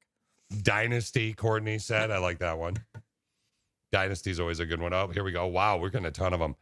[0.63, 1.33] Dynasty.
[1.33, 2.77] Courtney said, I like that one.
[3.93, 4.93] Dynasty's always a good one.
[4.93, 5.47] Oh, here we go.
[5.47, 6.57] Wow, we're getting a ton of them.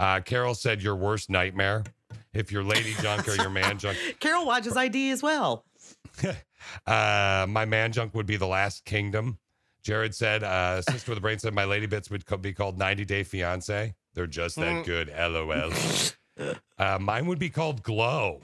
[0.00, 1.84] Uh, Carol said your worst nightmare.
[2.32, 5.64] If your lady junk or your man junk, Carol watches ID as well.
[6.86, 9.38] Uh, my man junk would be the last kingdom.
[9.82, 12.78] Jared said, uh, sister with a brain said my lady bits would co- be called
[12.78, 13.94] 90 Day Fiance.
[14.14, 14.84] They're just that Mm.
[14.84, 15.08] good.
[15.08, 16.54] LOL.
[16.78, 18.42] uh, mine would be called Glow.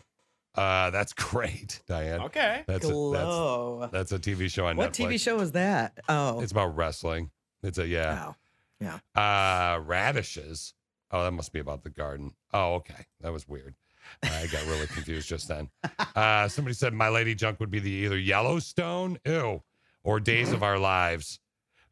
[0.54, 2.22] Uh, that's great, Diane.
[2.22, 2.64] Okay.
[2.66, 3.76] That's Glow.
[3.82, 5.00] A, that's, that's a TV show on What Netflix.
[5.02, 5.98] What TV show is that?
[6.08, 7.30] Oh, It's about wrestling.
[7.62, 8.32] It's a yeah.
[8.80, 8.98] wow.
[9.14, 9.74] Yeah.
[9.74, 10.72] Uh, radishes.
[11.10, 12.32] Oh, that must be about the garden.
[12.52, 13.06] Oh, okay.
[13.20, 13.74] That was weird.
[14.22, 15.70] I got really confused just then.
[16.16, 19.62] Uh, somebody said my lady junk would be the either Yellowstone, ew,
[20.02, 21.40] or Days of Our Lives.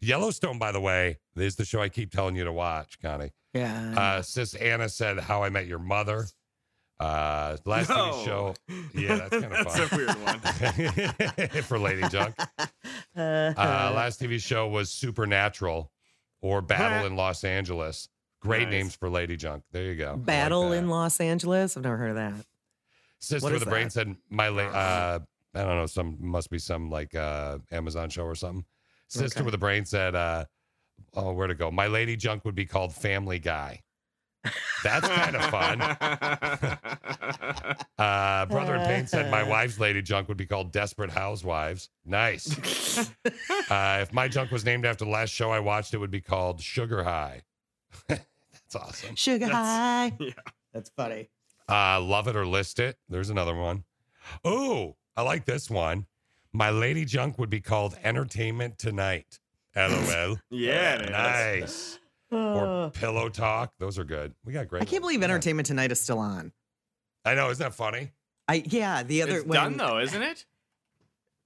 [0.01, 3.33] Yellowstone, by the way, is the show I keep telling you to watch, Connie.
[3.53, 3.95] Yeah.
[3.95, 6.25] Uh, Sis Anna said How I Met Your Mother.
[6.99, 7.97] Uh, last No.
[7.97, 8.55] TV show.
[8.95, 9.89] Yeah, that's kind of That's fun.
[9.93, 11.63] a weird one.
[11.65, 12.35] for Lady Junk.
[13.15, 13.53] Uh,
[13.95, 15.91] last TV show was Supernatural
[16.41, 18.09] or Battle in Los Angeles.
[18.45, 18.71] Great Nice.
[18.73, 19.65] names for Lady Junk.
[19.73, 20.09] There you go.
[20.09, 21.77] I like Battle in Los Angeles.
[21.77, 22.35] I've never heard of that.
[23.19, 25.19] Sister What with is the Brain said my la- uh
[25.55, 28.65] I don't know, some must be some like uh Amazon show or something.
[29.09, 29.45] Sister Okay.
[29.47, 30.45] with a Brain said uh
[31.15, 31.71] oh where to go?
[31.71, 33.81] My lady junk would be called Family Guy.
[34.83, 35.81] That's kind of fun.
[37.97, 41.89] Uh Brother in Pain said my wife's lady junk would be called Desperate Housewives.
[42.05, 42.99] Nice.
[43.71, 46.21] uh if my junk was named after the last show I watched, it would be
[46.21, 47.43] called Sugar High.
[48.75, 49.15] That's awesome.
[49.15, 50.13] Sugar That's- high.
[50.21, 50.33] yeah.
[50.73, 51.31] That's funny.
[51.69, 52.97] Uh, love it or list it.
[53.09, 53.85] There's another one.
[54.45, 56.07] Oh, I like this one.
[56.53, 59.39] My lady junk would be called Entertainment Tonight.
[59.77, 60.37] LOL.
[60.51, 61.11] Yeah, it is.
[61.11, 61.99] nice.
[62.31, 63.73] Or Pillow Talk.
[63.79, 64.35] Those are good.
[64.45, 64.83] We got great.
[64.83, 65.13] I can't ones.
[65.15, 66.53] believe Entertainment Tonight is still on.
[67.25, 67.51] I know.
[67.51, 68.11] Isn't that funny?
[68.49, 70.45] I yeah, the other It's when, done though, isn't it?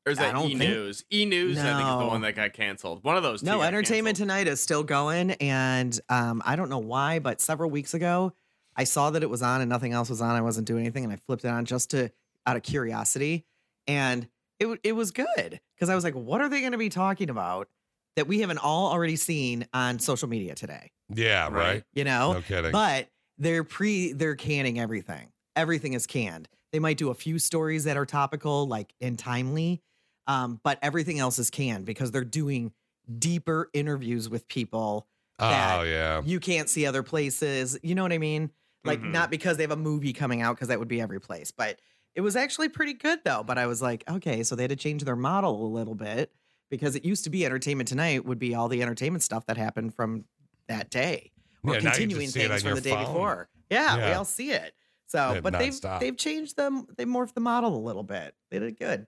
[0.09, 1.05] Or is that E News?
[1.13, 3.05] E News, I think, is the one that got canceled.
[3.05, 3.43] One of those.
[3.43, 4.29] No, Entertainment canceled.
[4.29, 8.33] Tonight is still going, and um, I don't know why, but several weeks ago,
[8.75, 10.35] I saw that it was on and nothing else was on.
[10.35, 12.11] I wasn't doing anything, and I flipped it on just to
[12.47, 13.45] out of curiosity,
[13.87, 14.27] and
[14.59, 17.29] it it was good because I was like, what are they going to be talking
[17.29, 17.69] about
[18.17, 20.91] that we haven't all already seen on social media today?
[21.15, 21.53] Yeah, right.
[21.53, 21.85] Right.
[21.93, 22.73] You know, No kidding.
[22.73, 25.29] But they're pre they're canning everything.
[25.55, 26.49] Everything is canned.
[26.73, 29.81] They might do a few stories that are topical, like and timely,
[30.29, 32.73] um, but everything else is canned because they're doing
[33.19, 35.07] deeper interviews with people
[35.39, 36.21] that oh yeah.
[36.25, 37.79] you can't see other places.
[37.83, 38.51] You know what I mean?
[38.85, 39.13] Like Mhm.
[39.13, 41.81] not because they have a movie coming out because that would be every place, but
[42.15, 43.43] it was actually pretty good though.
[43.43, 46.33] But I was like, okay, so they had to change their model a little bit
[46.71, 49.95] because it used to be Entertainment Tonight would be all the entertainment stuff that happened
[49.95, 50.25] from
[50.69, 51.31] that day
[51.65, 53.05] or Yeah, now you just continuing things from the day phone.
[53.07, 53.49] before.
[53.71, 54.75] Yeah, we all see it.
[55.07, 56.01] So, Yeah, but they've nonstop.
[56.01, 56.87] they've changed them.
[56.97, 58.35] They morphed the model a little bit.
[58.51, 59.07] They did good.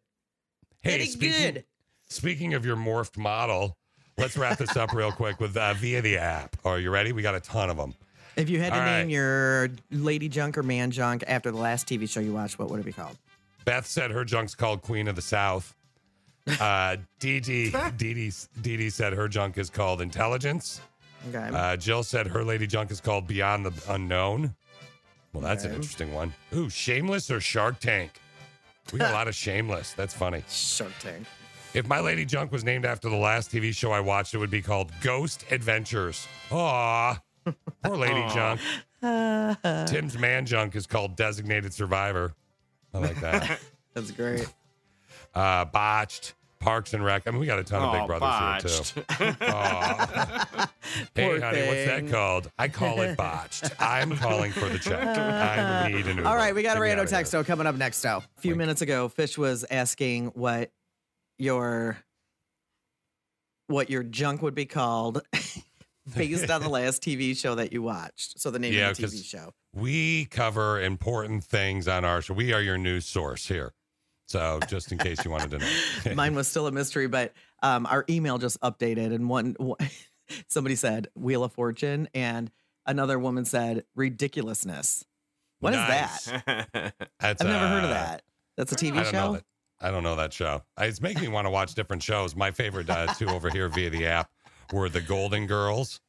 [0.83, 1.65] Hey, speaking, good.
[2.09, 3.77] speaking of your morphed model,
[4.19, 6.57] let's wrap this up real quick with uh, via the app.
[6.65, 7.13] Are you ready?
[7.13, 7.95] We got a ton of them.
[8.37, 9.11] If you had to All name right.
[9.11, 12.81] your lady junk or man junk after the last TV show you watched, what would
[12.81, 13.19] it be called?
[13.65, 15.75] Beth said her junk's called Queen of the South.
[16.59, 20.81] Uh, Dee Dee, Dee Dee, Dee Dee said her junk is called Intelligence.
[21.29, 21.39] Okay.
[21.55, 24.57] Uh, Jill said her lady junk is called Beyond the Unknown.
[25.33, 26.33] Well, that's an interesting one.
[26.57, 28.21] Ooh, Shameless or Shark Tank?
[28.93, 29.93] We got a lot of Shameless.
[29.93, 30.43] That's funny.
[30.49, 31.27] Shark Tank.
[31.75, 34.51] If my lady junk was named after the last TV show I watched, it would
[34.51, 36.27] be called Ghost Adventures.
[36.51, 37.21] Aw,
[37.85, 38.61] poor lady junk.
[39.89, 42.35] Tim's man junk is called Designated Survivor.
[42.93, 43.61] I like that.
[43.95, 44.53] That's great.
[45.35, 47.27] uh, botched, Parks and Rec.
[47.27, 49.37] I mean, we got a ton of Big Oh, Brothers here too.
[49.47, 50.71] Aw.
[51.15, 52.51] hey, honey, what's that called?
[52.59, 53.65] I call it botched.
[53.81, 55.03] I'm calling for the check.
[55.03, 56.29] I need an Uber.
[56.29, 58.03] All right, we got a random texto coming up next.
[58.03, 58.59] Though a few Wink.
[58.59, 60.71] minutes ago, Fish was asking what
[61.39, 61.97] your
[63.69, 65.23] what your junk would be called
[66.17, 68.39] based on the last TV show that you watched.
[68.41, 69.53] So the name Yeah, of the TV show.
[69.73, 72.35] We cover important things on our show.
[72.35, 73.73] We are your news source here.
[74.31, 76.15] So just in case you wanted to know.
[76.15, 77.33] Mine was still a mystery, but
[77.65, 79.77] um, our email just updated, and one, one
[80.49, 82.49] somebody said Wheel of Fortune, and
[82.87, 85.05] another woman said ridiculousness.
[85.59, 86.27] What is Nice.
[86.27, 86.69] that?
[87.19, 88.23] That's, I've never heard of uh, that.
[88.57, 89.33] That's a TV don't show.
[89.33, 89.45] that.
[89.81, 90.63] I don't know that show.
[90.79, 92.37] It's making me want to watch different shows.
[92.37, 94.31] My favorite uh, two over here via the app
[94.73, 96.01] were the Golden Girls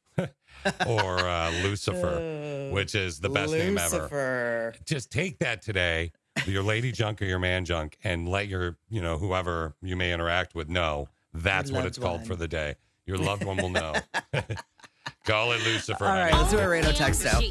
[0.86, 3.96] or uh, Lucifer, which is the best name ever.
[3.96, 4.74] Lucifer.
[4.84, 6.12] Just take that today,
[6.46, 10.12] your lady junk or your man junk, and let your, you know, whoever you may
[10.12, 12.26] interact with know that's what loved it's called one.
[12.26, 12.76] for the day.
[13.06, 13.94] Your loved one will know.
[15.24, 16.04] Call it Lucifer.
[16.04, 16.42] All right, honey.
[16.42, 17.42] let's do a random text out.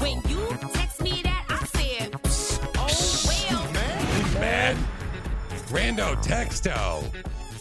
[0.00, 2.14] When you text me that, I said,
[2.76, 4.40] oh well.
[4.40, 4.76] mad.
[5.68, 7.02] Rando texto.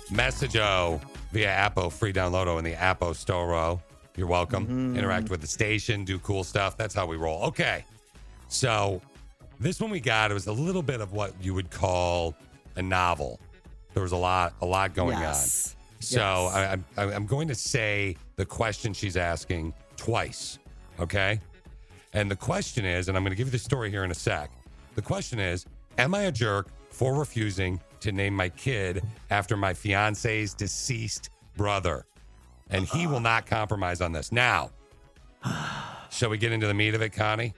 [0.09, 1.01] Messageo
[1.31, 3.79] via Appo, free downloado in the Appo Store.
[4.15, 4.65] You're welcome.
[4.65, 4.97] Mm-hmm.
[4.97, 6.77] Interact with the station, do cool stuff.
[6.77, 7.43] That's how we roll.
[7.45, 7.85] Okay.
[8.53, 9.01] So
[9.59, 12.35] this one we got, it was a little bit of what you would call
[12.75, 13.39] a novel.
[13.93, 15.75] There was a lot, a lot going Yes.
[15.75, 16.01] on.
[16.01, 16.19] So
[16.53, 16.79] Yes.
[16.97, 20.59] I, I'm, I'm going to say the question she's asking twice.
[20.99, 21.39] Okay.
[22.13, 24.15] And the question is, and I'm going to give you the story here in a
[24.15, 24.51] sec.
[24.95, 25.65] The question is,
[25.97, 32.05] am I a jerk for refusing to name my kid after my fiance's deceased brother?
[32.69, 34.31] And he will not compromise on this.
[34.31, 34.69] Now,
[36.11, 37.53] shall we get into the meat of it, Connie?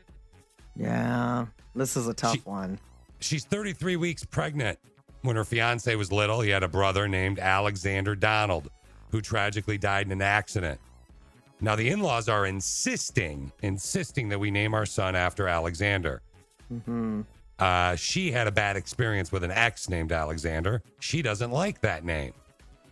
[0.76, 1.46] Yeah,
[1.76, 2.80] this is a tough She- one.
[3.20, 4.78] She's 33 weeks pregnant.
[5.22, 8.70] When her fiance was little, he had a brother named Alexander Donald,
[9.10, 10.80] who tragically died in an accident.
[11.62, 16.22] Now, the in laws are insisting, insisting that we name our son after Alexander.
[16.72, 17.22] Mm-hmm.
[17.58, 20.84] Uh, she had a bad experience with an ex named Alexander.
[21.00, 22.34] She doesn't like that name.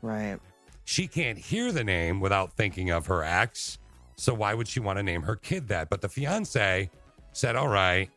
[0.01, 0.39] Right.
[0.85, 3.77] She can't hear the name without thinking of her ex.
[4.15, 5.89] So why would she want to name her kid that?
[5.89, 6.89] But the fiance
[7.33, 8.09] said, all right,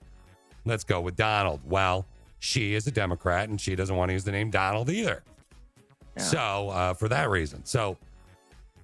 [0.64, 1.60] let's go with Donald.
[1.64, 2.06] Well,
[2.38, 5.22] she is a Democrat and she doesn't want to use the name Donald either.
[6.18, 7.64] So uh, for that reason.
[7.64, 7.96] So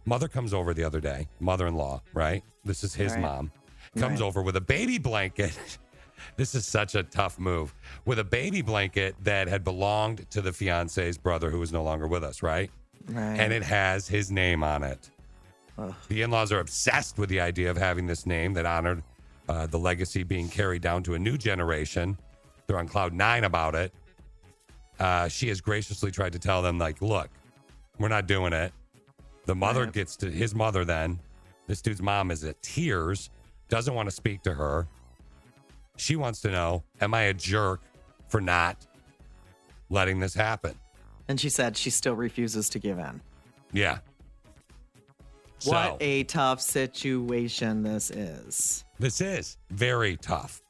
[0.04, 2.42] mother comes over the other day, mother in law, right?
[2.64, 3.22] This is his Right.
[3.22, 3.52] mom,
[3.96, 4.26] comes Right.
[4.26, 5.56] over with a baby blanket.
[6.36, 7.74] this is such a tough move.
[8.04, 12.06] With a baby blanket that had belonged to the fiance's brother who is no longer
[12.06, 12.70] with us, right?
[13.08, 13.38] Right.
[13.40, 15.10] And it has his name on it.
[15.78, 15.94] Ugh.
[16.08, 19.02] The in laws are obsessed with the idea of having this name that honored
[19.48, 22.16] uh, the legacy being carried down to a new generation.
[22.66, 23.92] They're on cloud nine about it.
[24.98, 27.28] Uh, she has graciously tried to tell them, like, look,
[27.98, 28.72] we're not doing it.
[29.46, 29.92] The mother Right.
[29.92, 31.18] gets to his mother then.
[31.66, 33.30] This dude's mom is at tears,
[33.68, 34.86] doesn't want to speak to her.
[35.96, 37.80] She wants to know, am I a jerk
[38.28, 38.86] for not
[39.90, 40.74] letting this happen?
[41.28, 43.20] And she said she still refuses to give in.
[43.72, 43.98] Yeah.
[45.58, 48.84] So, What a tough situation this is.
[48.98, 50.62] This is very tough.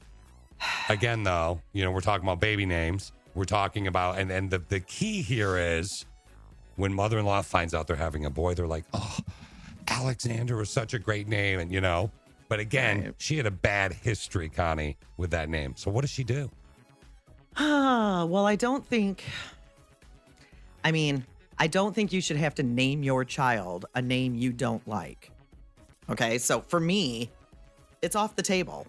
[0.89, 3.11] Again, though, you know, we're talking about baby names.
[3.35, 6.05] We're talking about, and, and the, the key here is
[6.75, 9.17] when mother in law finds out they're having a boy, they're like, oh,
[9.87, 11.59] Alexander was such a great name.
[11.59, 12.11] And, you know,
[12.47, 15.73] but again, she had a bad history, Connie, with that name.
[15.75, 16.49] So what does she do?
[17.57, 19.23] Ah, well, I don't think.
[20.83, 21.25] I mean,
[21.57, 25.31] I don't think you should have to name your child a name you don't like.
[26.09, 27.31] Okay, so for me,
[28.03, 28.85] it's off the table.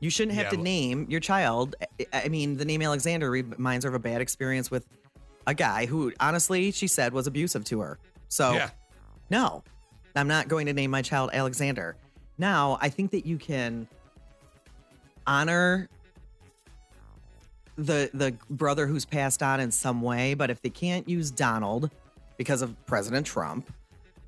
[0.00, 1.74] You shouldn't have Yeah, to name your child.
[2.12, 4.84] I- mean, the name Alexander reminds her of a bad experience with
[5.46, 7.98] a guy who, honestly, she said was abusive to her.
[8.28, 8.70] So, Yeah.
[9.30, 9.62] no,
[10.14, 11.96] I'm not going to name my child Alexander.
[12.36, 13.88] Now, I think that you can
[15.26, 15.88] honor
[17.76, 21.90] the the brother who's passed on in some way, but if they can't use Donald
[22.36, 23.72] because of President Trump,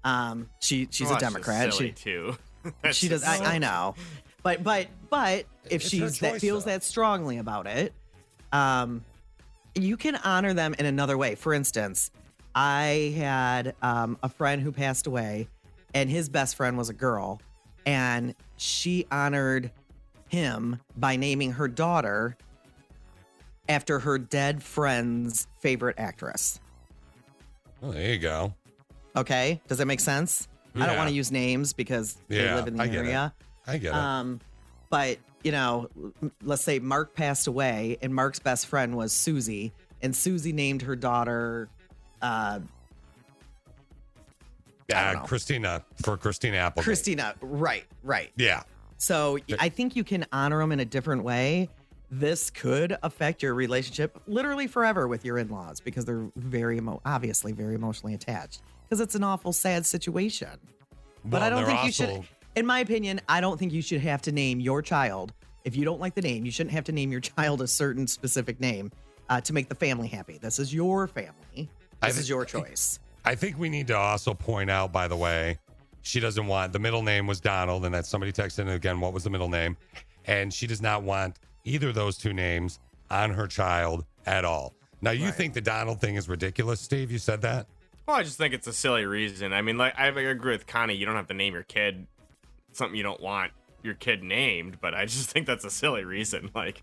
[0.05, 1.75] um, she she's Well, a that's Democrat.
[1.75, 2.37] she too.
[2.93, 3.25] she does.
[3.25, 3.95] I, I know,
[4.49, 6.71] but but but if It's she's that feels though.
[6.71, 7.93] that strongly about it,
[8.53, 9.05] um,
[9.75, 11.35] you can honor them in another way.
[11.35, 12.11] For instance,
[12.55, 15.49] I had um, a friend who passed away,
[15.93, 17.43] and his best friend was a girl,
[17.85, 19.71] and she honored
[20.29, 22.37] him by naming her daughter
[23.69, 26.59] after her dead friend's favorite actress.
[27.83, 28.55] Oh, there you go.
[29.15, 30.49] Okay, does that make sense?
[30.75, 33.33] I don't want to use names because they live in the I get it.
[33.69, 33.95] I get it.
[33.95, 34.41] Um,
[34.91, 35.89] but you know,
[36.43, 40.97] let's say Mark passed away, and Mark's best friend was Susie, and Susie named her
[40.97, 41.69] daughter.
[42.21, 42.61] Uh,
[44.93, 45.21] Uh.
[45.27, 46.83] Christina for Christina Apple.
[46.83, 48.31] Christina, right, right.
[48.37, 48.63] Yeah.
[48.97, 51.69] So I think you can honor them in a different way.
[52.11, 57.53] This could affect your relationship literally forever with your in-laws because they're very emo- obviously
[57.53, 60.49] very emotionally attached because it's an awful sad situation.
[61.27, 62.23] But I don't think you should
[62.59, 65.33] in my opinion, I don't think you should have to name your child.
[65.65, 68.07] If you don't like the name, you shouldn't have to name your child a certain
[68.07, 68.91] specific name
[69.29, 70.39] uh, to make the family happy.
[70.39, 71.71] This is your family.
[72.03, 72.99] This thi- is your choice.
[73.25, 75.59] I think we need to also point out, by the way,
[76.03, 79.13] she doesn't want the middle name was Donald, and that somebody texted in again, what
[79.13, 79.77] was the middle name?
[80.27, 82.81] And she does not want either of those two names
[83.11, 84.75] on her child at all.
[85.01, 87.13] Now, you think the Donald thing is ridiculous, Steve?
[87.13, 87.67] You said that?
[88.07, 89.53] Well, I just think it's a silly reason.
[89.53, 90.95] I mean, like I agree with Connie.
[90.95, 92.07] You don't have to name your kid
[92.73, 96.51] something you don't want your kid named, but I just think that's a silly reason.
[96.55, 96.83] Like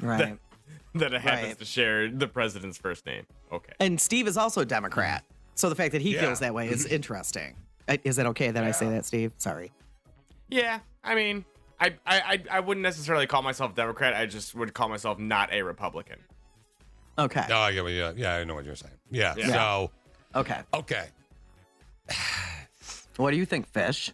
[0.00, 0.38] Right.
[0.94, 1.58] that it happens Right.
[1.58, 3.26] to share the president's first name.
[3.52, 3.72] Okay.
[3.80, 5.24] And Steve is also a Democrat.
[5.54, 6.20] So the fact that he Yeah.
[6.22, 7.56] feels that way is interesting.
[7.88, 9.32] Uh, Is it okay that I say that, Steve?
[9.38, 9.70] Sorry.
[10.48, 11.44] Yeah, I mean,
[11.80, 14.14] I, I I I wouldn't necessarily call myself Democrat.
[14.14, 16.18] I just would call myself not a Republican.
[17.18, 17.44] Okay.
[17.50, 18.94] Oh, I get what you, yeah, I know what you're saying.
[19.10, 19.34] Yeah.
[19.36, 19.46] Yeah.
[19.48, 19.90] So,
[20.34, 20.60] Okay.
[20.72, 21.06] okay.
[23.16, 24.12] What do you think, Fish?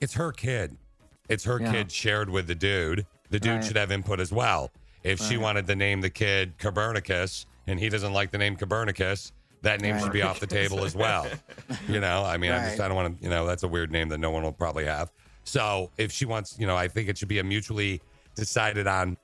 [0.00, 0.76] It's her kid.
[1.28, 1.72] It's her Yeah.
[1.72, 3.06] kid shared with the dude.
[3.30, 3.64] The dude Right.
[3.64, 4.70] should have input as well.
[5.02, 9.32] If she wanted to name the kid Copernicus and he doesn't like the name Copernicus,
[9.62, 11.26] that name should be off the table as well.
[11.88, 12.84] You know, I mean, I just Right.
[12.84, 14.84] I don't want to, you know, that's a weird name that no one will probably
[14.86, 15.10] have.
[15.44, 18.00] So if she wants, you know, I think it should be a mutually
[18.34, 19.16] decided on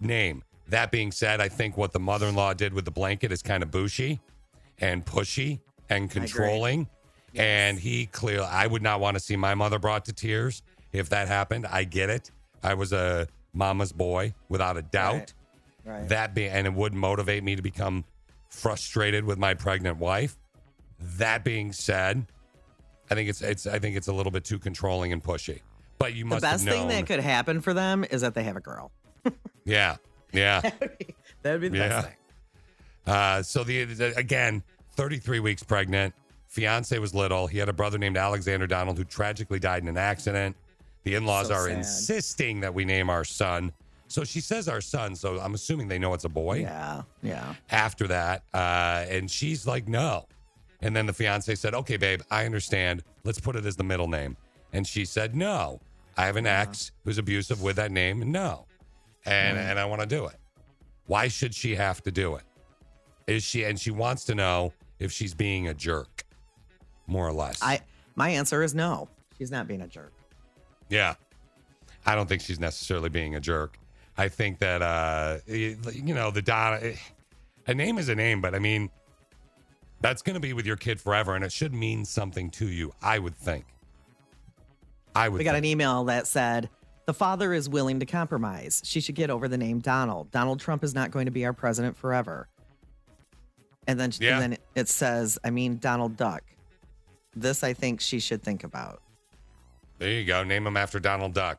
[0.00, 0.42] name.
[0.68, 3.42] That being said, I think what the mother in law did with the blanket is
[3.42, 4.20] kind of bushy
[4.78, 6.88] and pushy and controlling.
[7.36, 10.62] And he clearly, I would not want to see my mother brought to tears
[10.92, 11.66] if that happened.
[11.66, 12.30] I get it.
[12.62, 15.32] I was a mama's boy without a doubt.
[15.84, 16.08] Right.
[16.08, 18.04] That be and it would motivate me to become
[18.48, 20.36] frustrated with my pregnant wife.
[21.16, 22.26] That being said,
[23.10, 25.60] I think it's it's I think it's a little bit too controlling and pushy.
[25.98, 26.42] But you must.
[26.42, 28.90] The best thing that could happen for them is that they have a girl.
[29.64, 29.96] yeah,
[30.32, 30.60] yeah.
[31.42, 31.88] That would be the Yeah.
[31.88, 32.16] best thing.
[33.06, 34.62] Uh, so the, the again,
[34.96, 36.14] 33 weeks pregnant.
[36.54, 37.46] Fiance was little.
[37.46, 40.56] He had a brother named Alexander Donald who tragically died in an accident.
[41.04, 41.78] The in-laws So are sad.
[41.78, 43.72] insisting that we name our son.
[44.08, 45.14] So she says our son.
[45.14, 46.58] So I'm assuming they know it's a boy.
[46.62, 47.54] Yeah, yeah.
[47.70, 50.26] After that, uh, and she's like, no.
[50.82, 53.04] And then the fiance said, okay, babe, I understand.
[53.22, 54.36] Let's put it as the middle name.
[54.72, 55.80] And she said, no.
[56.16, 58.32] I have an ex who's abusive with that name.
[58.32, 58.66] No.
[59.24, 59.62] And Right.
[59.66, 60.34] and I want to do it.
[61.06, 62.42] Why should she have to do it?
[63.28, 66.24] Is she and she wants to know if she's being a jerk,
[67.10, 67.58] more or less.
[67.62, 67.80] I
[68.14, 69.08] my answer is no.
[69.38, 70.12] She's not being a jerk.
[70.88, 71.14] Yeah.
[72.06, 73.78] I don't think she's necessarily being a jerk.
[74.16, 75.76] I think that uh you
[76.14, 76.92] know, the Donna
[77.66, 78.90] a name is a name, but I mean
[80.02, 82.90] that's going to be with your kid forever and it should mean something to you,
[83.02, 83.66] I would think.
[85.14, 85.64] I would We got think.
[85.66, 86.70] an email that said
[87.04, 88.80] the father is willing to compromise.
[88.84, 90.30] She should get over the name Donald.
[90.30, 92.48] Donald Trump is not going to be our president forever.
[93.86, 94.40] And then, Yeah.
[94.40, 96.44] and then it says, I mean Donald Duck.
[97.34, 99.02] This I think she should think about.
[99.98, 100.42] There you go.
[100.42, 101.58] Name him after Donald Duck.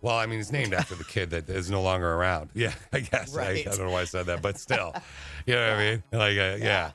[0.00, 2.50] Well, I mean, it's named after the kid that is no longer around.
[2.54, 3.36] Yeah, I guess.
[3.36, 4.94] I- I, don't know why I said that, but still,
[5.46, 6.02] you know what I mean?
[6.12, 6.90] Like, uh, yeah.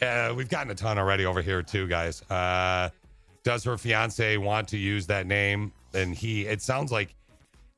[0.00, 2.22] Uh, we've gotten a ton already over here too, guys.
[2.30, 2.88] Uh,
[3.42, 5.72] does her fiance want to use that name?
[5.92, 7.14] And he, it sounds like,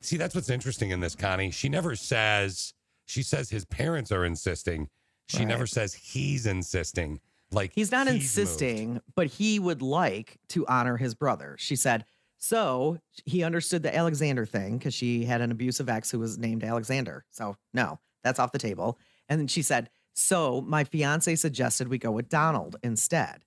[0.00, 1.50] see, that's what's interesting in this, Connie.
[1.50, 2.74] She never says.
[3.06, 4.88] She says his parents are insisting.
[5.28, 5.48] She Right.
[5.48, 7.20] never says he's insisting.
[7.52, 8.22] Like He's not moved.
[8.22, 11.56] insisting, but he would like to honor his brother.
[11.58, 12.04] She said,
[12.38, 16.64] so he understood the Alexander thing because she had an abusive ex who was named
[16.64, 17.24] Alexander.
[17.30, 18.98] So, no, that's off the table.
[19.28, 23.44] And then she said, so my fiance suggested we go with Donald instead.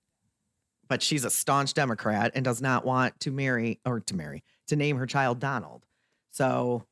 [0.88, 4.76] But she's a staunch Democrat and does not want to marry or to marry, to
[4.76, 5.84] name her child Donald.
[6.30, 6.84] So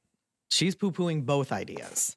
[0.50, 2.16] she's poo pooing both ideas.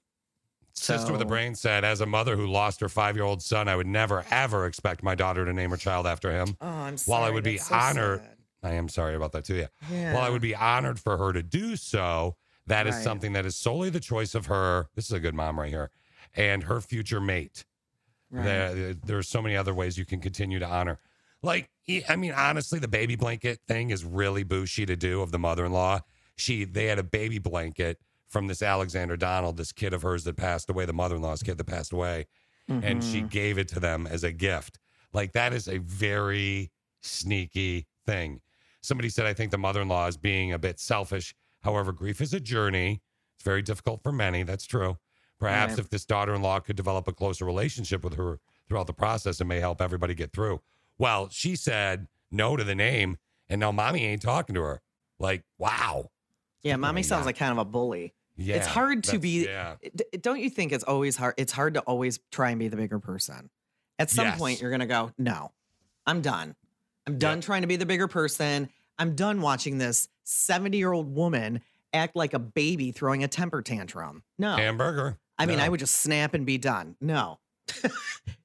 [0.77, 3.67] Sister with a brain said, as a mother who lost her five year old son,
[3.67, 6.55] I would never, ever expect my daughter to name her child after him.
[6.61, 8.37] Oh, I'm While I would be so honored, sad.
[8.63, 9.65] I am sorry about that too.
[9.91, 10.13] Yeah.
[10.13, 12.35] While I would be honored for her to do so,
[12.67, 13.03] that is Right.
[13.03, 14.87] something that is solely the choice of her.
[14.95, 15.89] This is a good mom right here,
[16.35, 17.65] and her future mate.
[18.29, 18.43] Right.
[18.43, 20.99] There, there are so many other ways you can continue to honor.
[21.41, 21.69] Like,
[22.09, 26.01] I mean, honestly, the baby blanket thing is really bushy to do of the mother-in-law.
[26.35, 30.35] She, they had a baby blanket from this Alexander Donald, this kid of hers that
[30.35, 32.25] passed away, the mother-in-law's kid that passed away,
[32.67, 33.29] and she Mhm.
[33.29, 34.79] gave it to them as a gift.
[35.13, 36.71] Like that is a very
[37.01, 38.41] sneaky thing.
[38.81, 41.33] Somebody said, I think the mother-in-law is being a bit selfish.
[41.63, 43.01] However, grief is a journey.
[43.35, 44.43] It's very difficult for many.
[44.43, 44.97] That's true.
[45.39, 45.79] Perhaps Right.
[45.79, 49.59] if this daughter-in-law could develop a closer relationship with her throughout the process, it may
[49.59, 50.61] help everybody get through.
[50.97, 53.17] Well, she said no to the name,
[53.47, 54.81] and now mommy ain't talking to her.
[55.19, 56.11] Like, wow.
[56.67, 58.13] Yeah, mommy sounds like kind of a bully.
[58.35, 59.45] Yeah, it's hard to be.
[59.45, 59.75] yeah.
[60.21, 61.33] Don't you think it's always hard?
[61.37, 63.49] It's hard to always try and be the bigger person.
[63.99, 64.37] At some Yes.
[64.37, 65.51] point, you're gonna go, no,
[66.05, 66.55] I'm done.
[67.07, 68.69] I'm done trying to be the bigger person.
[68.99, 71.61] I'm done watching this 70 year old woman
[71.93, 74.23] act like a baby throwing a temper tantrum.
[74.37, 75.17] No, Hamburger.
[75.39, 76.95] I mean, I would just snap and be done.
[77.01, 77.39] No,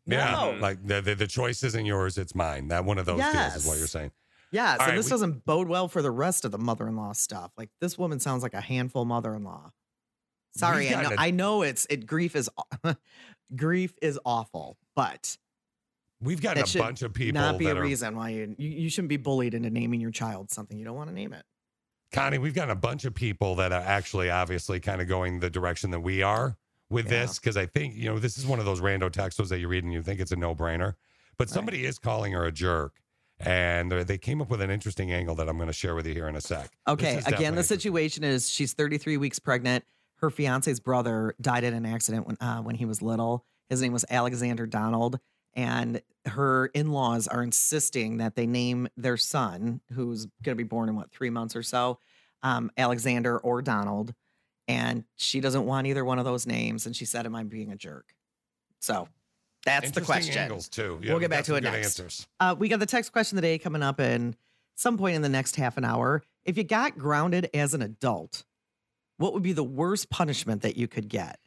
[0.06, 0.56] Yeah, No.
[0.60, 2.68] like the, the the choice isn't yours; it's mine.
[2.68, 4.10] That one of those deals is what you're saying.
[4.52, 4.76] Yeah.
[4.78, 7.50] So right, this we- doesn't bode well for the rest of the mother-in-law stuff.
[7.56, 9.72] Like this woman sounds like a handful mother-in-law.
[10.54, 12.06] Sorry, I know, gotten a- I know it's it.
[12.06, 12.48] Grief is
[13.56, 15.36] grief is awful, but
[16.20, 18.88] We've got a bunch of people not be a are reason why you, you you
[18.88, 21.42] shouldn't be bullied into naming your child something you don't want to name it.
[22.12, 25.50] Connie, we've got a bunch of people that are actually obviously kind of going the
[25.50, 26.56] direction that we are
[26.90, 27.22] with Yeah.
[27.22, 29.66] this because I think, you know, this is one of those rando textos that you
[29.66, 30.94] read and you think it's a no brainer.
[31.38, 33.00] But somebody is calling her a jerk.
[33.42, 36.14] And they're- came up with an interesting angle that I'm going to share with you
[36.14, 36.70] here in a sec.
[36.86, 39.84] Okay, again, the situation is she's 33 weeks pregnant.
[40.16, 43.44] Her fiance's brother died in an accident when uh, when he was little.
[43.68, 45.18] His name was Alexander Donald,
[45.54, 50.88] and her in-laws are insisting that they name their son, who's going to be born
[50.88, 51.98] in what three months or so,
[52.42, 54.14] um, Alexander or Donald.
[54.68, 57.72] And she doesn't want either one of those names, and she said, "Am I being
[57.72, 58.14] a jerk?"
[58.80, 59.08] So
[59.64, 60.36] that's the question.
[60.38, 60.98] angles, too.
[61.02, 62.26] Yeah, we'll get back to it next.
[62.40, 64.34] Uh, we got the text question of the day coming up in
[64.74, 66.22] some point in the next half an hour.
[66.44, 68.44] If you got grounded as an adult,
[69.18, 71.38] what would be the worst punishment that you could get?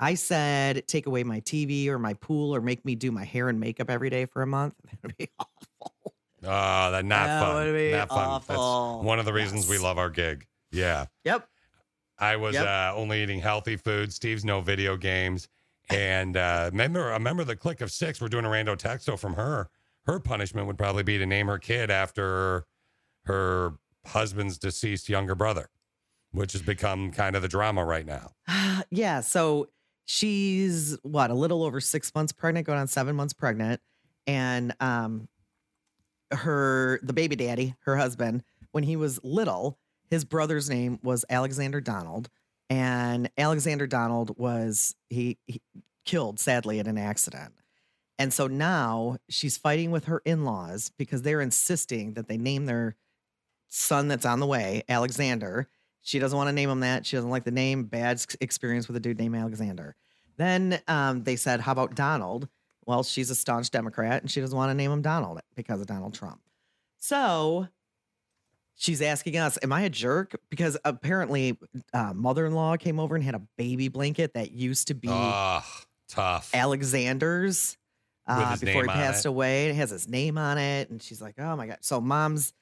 [0.00, 3.48] I said take away my TV or my pool or make me do my hair
[3.50, 4.74] and makeup every day for a month.
[4.90, 6.14] That would be awful.
[6.42, 7.54] Oh, that not That fun.
[7.66, 8.18] would be not fun.
[8.18, 8.94] awful.
[8.96, 10.46] That's one of the reasons we love our gig.
[10.72, 11.04] Yeah.
[11.24, 11.46] Yep.
[12.18, 12.66] I was Yep.
[12.66, 14.10] uh, only eating healthy food.
[14.12, 15.48] Steve's no video games.
[15.90, 18.20] And uh, remember, remember the click of six.
[18.20, 19.68] We're doing a rando texto from her.
[20.06, 22.66] Her punishment would probably be to name her kid after
[23.24, 23.74] her
[24.06, 25.68] husband's deceased younger brother,
[26.32, 28.32] which has become kind of the drama right now.
[28.90, 29.20] yeah.
[29.20, 29.68] So
[30.04, 33.80] she's what a little over six months pregnant, going on seven months pregnant,
[34.26, 35.28] and um,
[36.30, 38.42] her the baby daddy, her husband,
[38.72, 42.28] when he was little, his brother's name was Alexander Donald,
[42.70, 45.60] and Alexander Donald was he, he
[46.04, 47.52] killed sadly in an accident.
[48.18, 52.96] And so now she's fighting with her in-laws because they're insisting that they name their
[53.68, 55.68] son that's on the way, Alexander.
[56.02, 57.06] She doesn't want to name him that.
[57.06, 57.84] She doesn't like the name.
[57.84, 59.96] Bad experience with a dude named Alexander.
[60.36, 62.48] Then um, they said, How about Donald?
[62.86, 65.86] Well, she's a staunch Democrat and she doesn't want to name him Donald because of
[65.86, 66.40] Donald Trump.
[66.98, 67.68] So
[68.80, 70.34] she's asking us, Am I a jerk?
[70.50, 71.56] Because apparently,
[71.92, 75.08] uh, mother in law came over and had a baby blanket that used to be
[75.10, 75.62] Ugh,
[76.08, 76.50] tough.
[76.54, 77.76] Alexander's
[78.26, 79.28] uh, before he passed it.
[79.28, 79.68] away.
[79.68, 80.90] It has his name on it.
[80.90, 81.78] And she's like, oh my God.
[81.82, 82.52] So mom's,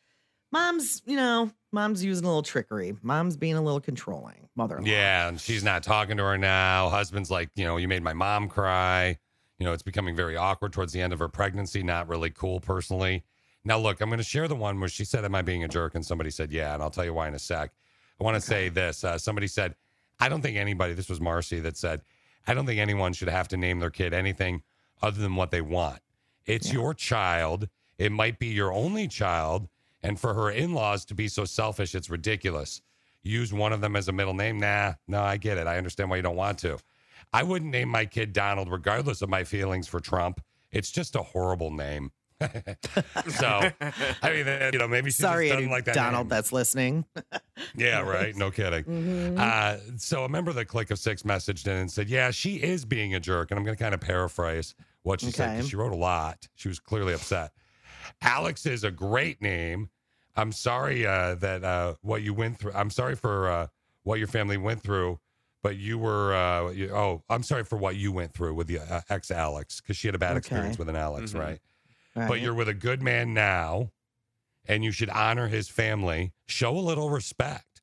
[0.52, 2.96] mom's, you know, mom's using a little trickery.
[3.02, 4.48] Mom's being a little controlling.
[4.56, 4.90] Mother in law.
[4.90, 6.88] Yeah, and she's not talking to her now.
[6.88, 9.18] Husband's like, you know, you made my mom cry.
[9.58, 11.82] You know, it's becoming very awkward towards the end of her pregnancy.
[11.82, 13.24] Not really cool, personally.
[13.64, 15.68] Now, look, I'm going to share the one where she said, Am I being a
[15.68, 15.94] jerk?
[15.94, 16.74] And somebody said, Yeah.
[16.74, 17.70] And I'll tell you why in a sec.
[18.20, 19.04] I want to say this.
[19.04, 19.74] Uh, somebody said,
[20.20, 22.02] I don't think anybody, this was Marcy that said,
[22.46, 24.62] I don't think anyone should have to name their kid anything
[25.02, 26.00] other than what they want.
[26.46, 27.68] It's your child.
[27.98, 29.68] It might be your only child.
[30.02, 32.80] And for her in laws to be so selfish, it's ridiculous.
[33.22, 34.58] Use one of them as a middle name.
[34.58, 35.66] Nah, no, I get it.
[35.66, 36.78] I understand why you don't want to.
[37.32, 40.40] I wouldn't name my kid Donald, regardless of my feelings for Trump.
[40.72, 42.10] It's just a horrible name.
[43.28, 43.70] So,
[44.22, 46.28] I mean, uh, you know, maybe she Sorry, just doesn't like that Donald name.
[46.28, 47.04] that's listening.
[47.76, 48.36] Yeah, right.
[48.36, 48.84] No kidding.
[48.84, 49.36] Mhm.
[49.38, 52.56] Uh, so a member of the Click of Six messaged in and said, "Yeah, she
[52.56, 55.58] is being a jerk," and I'm going to kind of paraphrase what she said 'cause
[55.60, 55.68] Okay.
[55.68, 56.46] she wrote a lot.
[56.54, 57.50] She was clearly upset.
[58.22, 59.90] Alex is a great name.
[60.36, 62.72] I'm sorry uh, that uh, what you went through.
[62.74, 63.66] I'm sorry for uh,
[64.04, 65.18] what your family went through,
[65.62, 66.32] but you were.
[66.34, 69.80] Uh, you, oh, I'm sorry for what you went through with the uh, ex Alex
[69.80, 71.40] because she had a bad experience with an Alex, Mhm.
[71.40, 71.60] right?
[72.18, 72.28] Right.
[72.28, 73.90] But you're with a good man now,
[74.66, 76.32] and you should honor his family.
[76.46, 77.82] Show a little respect.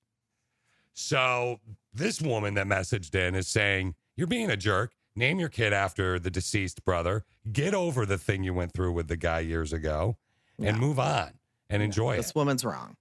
[0.93, 1.59] So
[1.93, 4.93] this woman that messaged in is saying, You're being a jerk.
[5.17, 7.23] Name your kid after the deceased brother.
[7.49, 10.17] Get over the thing you went through with the guy years ago
[10.59, 11.31] and move on
[11.69, 12.27] and enjoy This it.
[12.29, 12.97] This woman's wrong.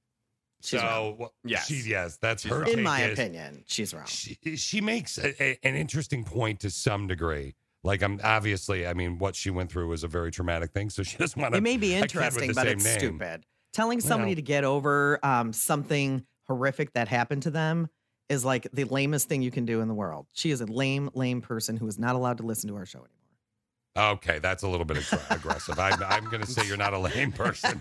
[0.62, 1.28] She's so, wrong.
[1.44, 1.66] yes.
[1.66, 2.64] She, yes, that's She's her.
[2.64, 4.06] In my is- opinion, she's wrong.
[4.06, 7.54] she, she makes a, a- an interesting point to some degree.
[7.84, 11.02] Like I'm obviously, I mean, what she went through was a very traumatic thing, so
[11.02, 11.58] she doesn't want to.
[11.58, 13.44] It may be interesting, but it's stupid.
[13.72, 17.88] Telling somebody Well- to get over um, something horrific that happened to them
[18.30, 20.26] is like the lamest thing you can do in the world.
[20.32, 23.00] She is a lame, lame person who is not allowed to listen to our show
[23.00, 24.12] anymore.
[24.14, 24.96] Okay, that's a little bit
[25.30, 25.78] aggressive.
[25.78, 27.80] I'm, I'm going to say you're not a lame person.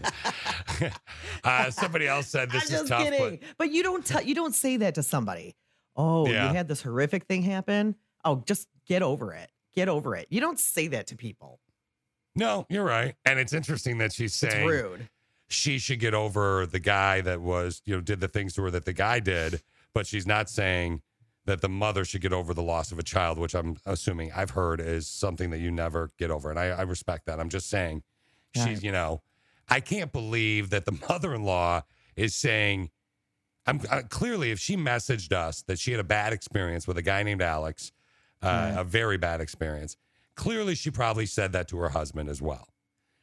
[1.43, 3.39] uh, somebody else said this I'm is tough, kidding.
[3.57, 5.55] But, you don't tell you don't say that to somebody.
[5.95, 6.49] Oh, Yeah.
[6.49, 7.95] you had this horrific thing happen.
[8.25, 9.49] Oh, just get over it.
[9.73, 10.27] Get over it.
[10.29, 11.59] You don't say that to people.
[12.35, 13.15] no, you're right.
[13.25, 15.09] And it's interesting that she's It's saying rude.
[15.49, 18.71] she should get over the guy that was, you know, did the things to her
[18.71, 19.61] that the guy did,
[19.93, 21.01] but she's not saying
[21.45, 24.51] that the mother should get over the loss of a child, which I'm assuming I've
[24.51, 26.49] heard is something that you never get over.
[26.49, 27.39] And I, I respect that.
[27.39, 28.01] I'm just saying
[28.55, 28.83] she's, Right.
[28.83, 29.21] you know,
[29.69, 31.81] I can't believe that the mother in law
[32.15, 32.89] is saying,
[33.65, 37.01] I'm uh, clearly, if she messaged us that she had a bad experience with a
[37.01, 37.91] guy named Alex,
[38.43, 38.81] uh, Right.
[38.81, 39.97] a very bad experience,
[40.35, 42.67] clearly she probably said that to her husband as well.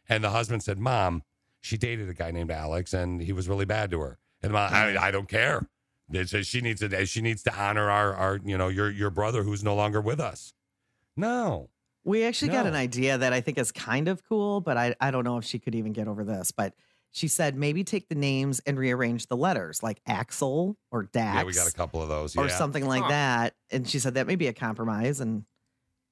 [0.08, 1.22] And the husband said, Mom,
[1.60, 4.18] she dated a guy named Alex and he was really bad to her.
[4.42, 5.68] And mom, I, I don't care.
[6.12, 9.42] It's she needs to she needs to honor our our you know your your brother
[9.44, 10.54] who's no longer with us.
[11.16, 11.68] No.
[12.02, 15.10] We actually got an idea that I think is kind of cool, but I, I
[15.10, 16.50] don't know if she could even get over this.
[16.50, 16.72] But
[17.12, 21.36] she said maybe take the names and rearrange the letters, like Axel or Dax.
[21.38, 22.36] Yeah, we got a couple of those.
[22.36, 22.56] or yeah.
[22.56, 23.08] something like Huh.
[23.08, 23.54] that.
[23.70, 25.20] And she said that may be a compromise.
[25.20, 25.44] And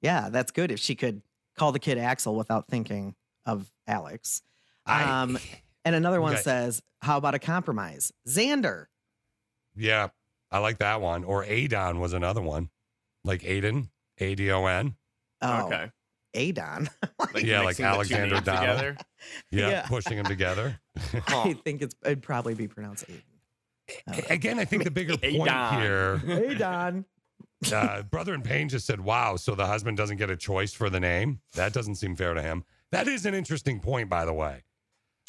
[0.02, 1.22] yeah, that's good if she could
[1.56, 3.14] call the kid Axel without thinking
[3.46, 4.42] of Alex.
[4.86, 5.38] I- Um,
[5.84, 6.42] and another one Okay.
[6.42, 8.12] says, How about a compromise?
[8.26, 8.86] Xander.
[9.76, 10.08] Yeah,
[10.50, 11.22] I like that one.
[11.22, 12.70] Or Adon was another one,
[13.22, 14.96] like Aiden, A D O N.
[15.40, 15.92] Oh, Okay.
[16.34, 16.88] Adon.
[17.34, 18.78] Like Yeah, like mixing the two Alexander names Donald.
[18.78, 18.96] together.
[19.50, 19.82] Yeah, Yeah.
[19.86, 20.78] pushing them together.
[21.28, 24.30] I think it's it'd probably be pronounced Aiden.
[24.30, 25.80] Again, I think the bigger point Adon.
[25.80, 27.04] here, Adon.
[27.72, 30.90] uh, brother in pain just said, "Wow, so the husband doesn't get a choice for
[30.90, 31.40] the name?
[31.54, 34.62] That doesn't seem fair to him." That is an interesting point, by the way.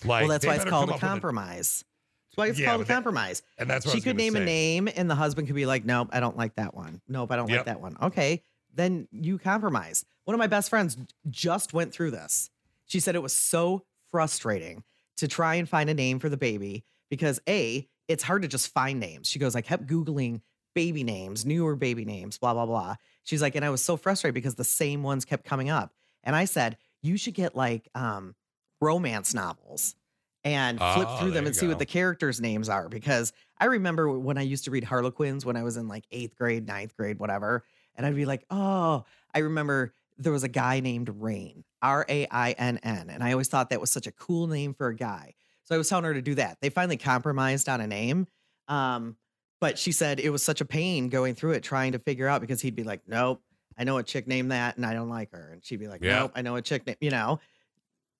[0.05, 1.84] Like, well, that's why it's called a up with compromise.
[2.30, 3.41] That's why it's Yeah, called a but that- compromise.
[3.57, 5.55] and that's what I she was could gonna name a name, and the husband could
[5.55, 7.01] be like, "Nope, I don't like that one.
[7.07, 7.57] Nope, I don't Yep.
[7.57, 8.43] like that one." Okay,
[8.73, 10.05] then you compromise.
[10.25, 10.97] One of my best friends
[11.29, 12.49] just went through this.
[12.85, 14.83] She said it was so frustrating
[15.17, 18.73] to try and find a name for the baby because a it's hard to just
[18.73, 19.27] find names.
[19.29, 20.41] She goes, I kept googling
[20.73, 22.95] baby names, newer baby names, blah blah blah.
[23.23, 25.93] She's like, and I was so frustrated because the same ones kept coming up.
[26.23, 28.35] And I said, you should get like um
[28.81, 29.95] romance novels
[30.43, 31.69] and flip Oh, through them and see go.
[31.71, 32.87] what the characters' names are.
[32.87, 36.35] Because I remember when I used to read Harlequins when I was in like eighth
[36.37, 37.63] grade, ninth grade, whatever.
[37.99, 39.03] And I'd be like, oh,
[39.35, 43.09] I remember there was a guy named Rain, R A I N N.
[43.09, 45.34] And I always thought that was such a cool name for a guy.
[45.65, 46.59] So I was telling her to do that.
[46.61, 48.26] They finally compromised on a name.
[48.69, 49.17] Um,
[49.59, 52.39] but she said it was such a pain going through it, trying to figure out
[52.39, 53.41] because he'd be like, nope,
[53.77, 55.49] I know a chick named that and I don't like her.
[55.51, 56.19] And she'd be like, Yeah.
[56.19, 57.41] nope, I know a chick name, you know,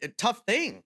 [0.02, 0.84] a tough thing.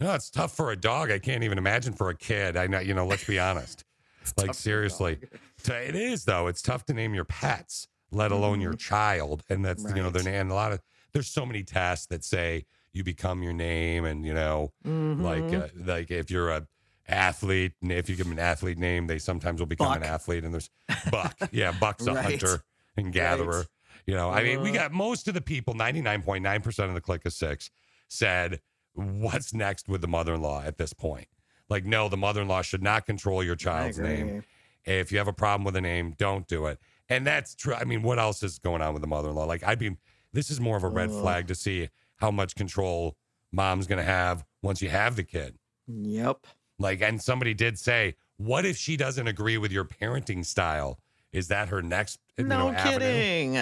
[0.00, 1.12] No, it's tough for a dog.
[1.12, 2.56] I can't even imagine for a kid.
[2.56, 3.84] I know, you know, let's be honest.
[4.36, 5.18] like seriously.
[5.64, 6.48] It is though.
[6.48, 9.42] It's tough to name your pets, let alone your child.
[9.48, 10.18] And that's you know, Mm-hmm.
[10.18, 10.50] Their name.
[10.50, 10.80] A lot of
[11.12, 15.64] there's so many tests that say you become your name and you know, like Mhm.
[15.64, 16.66] uh, like if you're a
[17.08, 20.44] athlete if you give them an athlete name, they sometimes will become an athlete.
[20.44, 20.70] And there's
[21.10, 21.36] Buck.
[21.50, 22.24] Yeah, Buck's a Right.
[22.24, 22.62] hunter
[22.96, 23.58] and gatherer.
[23.58, 23.66] Right.
[24.06, 24.74] You know, I mean, we Uh.
[24.74, 27.70] got most of the people, 99.9% of the click of six
[28.08, 28.60] said,
[28.94, 31.28] what's next with the mother-in-law at this point?
[31.68, 34.44] Like, no, the mother-in-law should not control your child's name.
[34.84, 36.78] If you have a problem with a name, don't do it.
[37.12, 37.74] And that's true.
[37.74, 39.44] I mean, what else is going on with the mother-in-law?
[39.44, 39.96] Like, I'd be,
[40.32, 41.20] this is more of a red Ugh.
[41.20, 43.16] flag to see how much control
[43.52, 45.58] mom's going to have once you have the kid.
[45.86, 46.46] Yep.
[46.78, 51.00] Like, and somebody did say, what if she doesn't agree with your parenting style?
[51.32, 53.58] Is that her next you No know, kidding.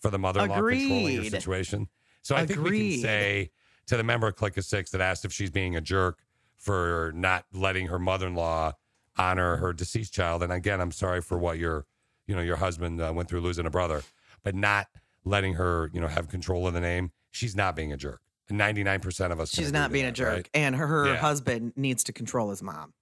[0.00, 1.88] for the mother-in-law controlling your situation.
[2.22, 3.50] So I think we can say
[3.86, 6.20] to the member of Click of Six that asked if she's being a jerk
[6.56, 8.72] for not letting her mother-in-law
[9.16, 10.42] honor her deceased child.
[10.42, 11.84] And again, I'm sorry for what your,
[12.26, 14.02] you know, your husband uh, went through losing a brother,
[14.42, 14.86] but not
[15.24, 17.12] letting her, you know, have control of the name.
[17.30, 18.20] She's not being a jerk.
[18.50, 19.50] 99% of us.
[19.50, 20.32] She's not to being a jerk.
[20.34, 20.48] right?
[20.52, 21.16] And her, her Yeah.
[21.16, 22.92] husband needs to control his mom.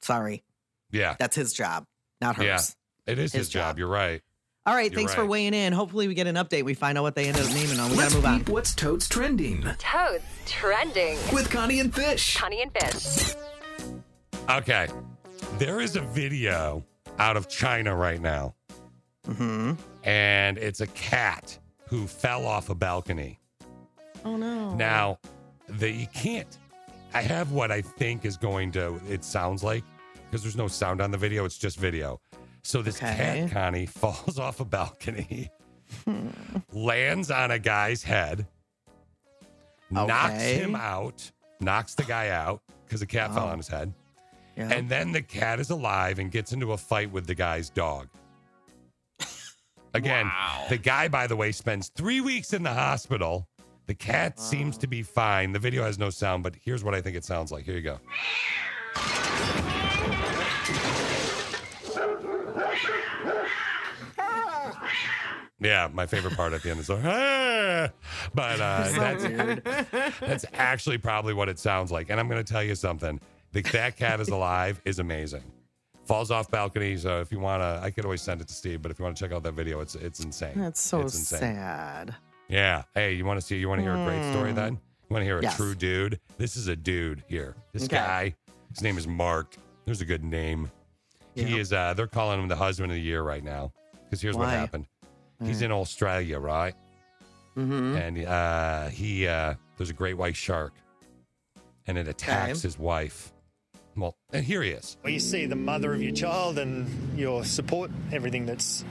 [0.00, 0.42] Sorry.
[0.90, 1.16] Yeah.
[1.18, 1.84] That's his job,
[2.20, 2.44] not hers.
[3.06, 3.12] Yeah.
[3.12, 3.70] It is his, His job.
[3.72, 3.78] job.
[3.78, 4.22] You're right.
[4.66, 4.90] All right.
[4.90, 5.72] You're thanks for weighing in.
[5.72, 6.64] Hopefully, we get an update.
[6.64, 7.90] We find out what they ended up naming on.
[7.90, 8.52] We Let's got to move on.
[8.54, 11.18] what's Toads trending Toads trending.
[11.32, 12.36] with Connie and Fish.
[12.36, 13.34] Connie and Fish.
[14.48, 14.88] Okay.
[15.58, 16.84] There is a video
[17.20, 18.54] out of China right now.
[19.28, 19.72] Mm-hmm.
[20.04, 21.56] and it's a cat
[21.86, 23.38] who fell off a balcony.
[24.24, 24.74] Oh, no.
[24.74, 25.18] Now,
[25.68, 26.58] the you can't.
[27.12, 28.98] I have what I think is going to.
[29.08, 29.84] It sounds like
[30.24, 32.18] because there's no sound on the video; it's just video.
[32.62, 33.46] So this Okay.
[33.46, 35.50] cat, Connie, falls off a balcony,
[36.72, 38.46] lands on a guy's head,
[39.90, 41.30] knocks him out,
[41.60, 43.92] knocks the guy out because the cat fell on his head,
[44.56, 44.68] Yeah.
[44.72, 48.08] and then the cat is alive and gets into a fight with the guy's dog.
[49.94, 50.30] Again,
[50.68, 53.48] the guy, by the way, spends three weeks in the hospital.
[53.86, 55.52] The cat seems to be fine.
[55.52, 57.64] The video has no sound, but here's what I think it sounds like.
[57.64, 57.98] Here you go.
[65.62, 67.90] Yeah, my favorite part at the end is like, "Ah!"
[68.34, 72.08] but uh, that's, that's actually probably what it sounds like.
[72.08, 73.20] And I'm going to tell you something:
[73.52, 75.42] the that cat is alive is amazing.
[76.06, 76.96] Falls off balcony.
[76.96, 78.82] So if you want to, I could always send it to Steve.
[78.82, 80.52] But if you want to check out that video, it's it's insane.
[80.56, 81.40] That's so It's insane.
[81.40, 82.14] sad.
[82.48, 82.82] Yeah.
[82.94, 83.56] Hey, you want to see?
[83.58, 84.50] You want to hear a great story?
[84.50, 84.56] Hmm.
[84.56, 85.56] Then you want to hear a Yes.
[85.56, 86.18] true dude?
[86.36, 87.54] This is a dude here.
[87.72, 87.96] This Okay.
[87.96, 88.34] guy.
[88.70, 89.56] His name is Mark.
[89.84, 90.70] There's a good name.
[91.34, 91.72] He is.
[91.72, 93.72] uh They're calling him the husband of the year right now
[94.04, 94.54] because here's what Why?
[94.54, 94.86] happened.
[95.44, 96.74] He's in Australia, right?
[97.56, 97.96] Mm-hmm.
[97.96, 100.72] and uh, he uh, there's a great white shark,
[101.86, 102.60] and it attacks Okay.
[102.62, 103.32] his wife.
[103.96, 104.96] Well, and here he is.
[105.02, 108.84] Well, you see the mother of your child and your support, everything that's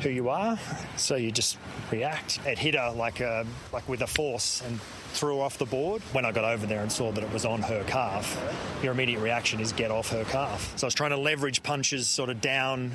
[0.00, 0.58] who you are.
[0.96, 1.58] So you just
[1.90, 2.40] react.
[2.46, 4.80] It hit her like a, like with a force and
[5.12, 6.02] threw off the board.
[6.12, 8.38] When I got over there and saw that it was on her calf,
[8.82, 10.72] your immediate reaction is get off her calf.
[10.76, 12.92] So I was trying to leverage punches sort of down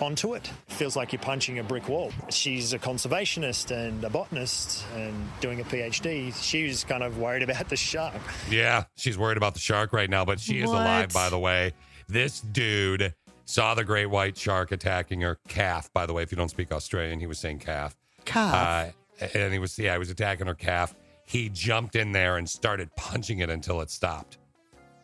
[0.00, 0.50] onto it.
[0.68, 2.10] Feels like you're punching a brick wall.
[2.30, 6.34] She's a conservationist and a botanist and doing a PhD.
[6.42, 8.14] She was kind of worried about the shark.
[8.50, 11.72] Yeah, she's worried about the shark right now, but she is alive, by the way.
[12.08, 13.14] This dude
[13.44, 15.92] saw the great white shark attacking her calf.
[15.92, 17.96] By the way, if you don't speak Australian, he was saying calf.
[18.24, 18.94] Calf.
[19.20, 20.94] Uh, and he was, yeah, he was attacking her calf.
[21.24, 24.38] He jumped in there and started punching it until it stopped.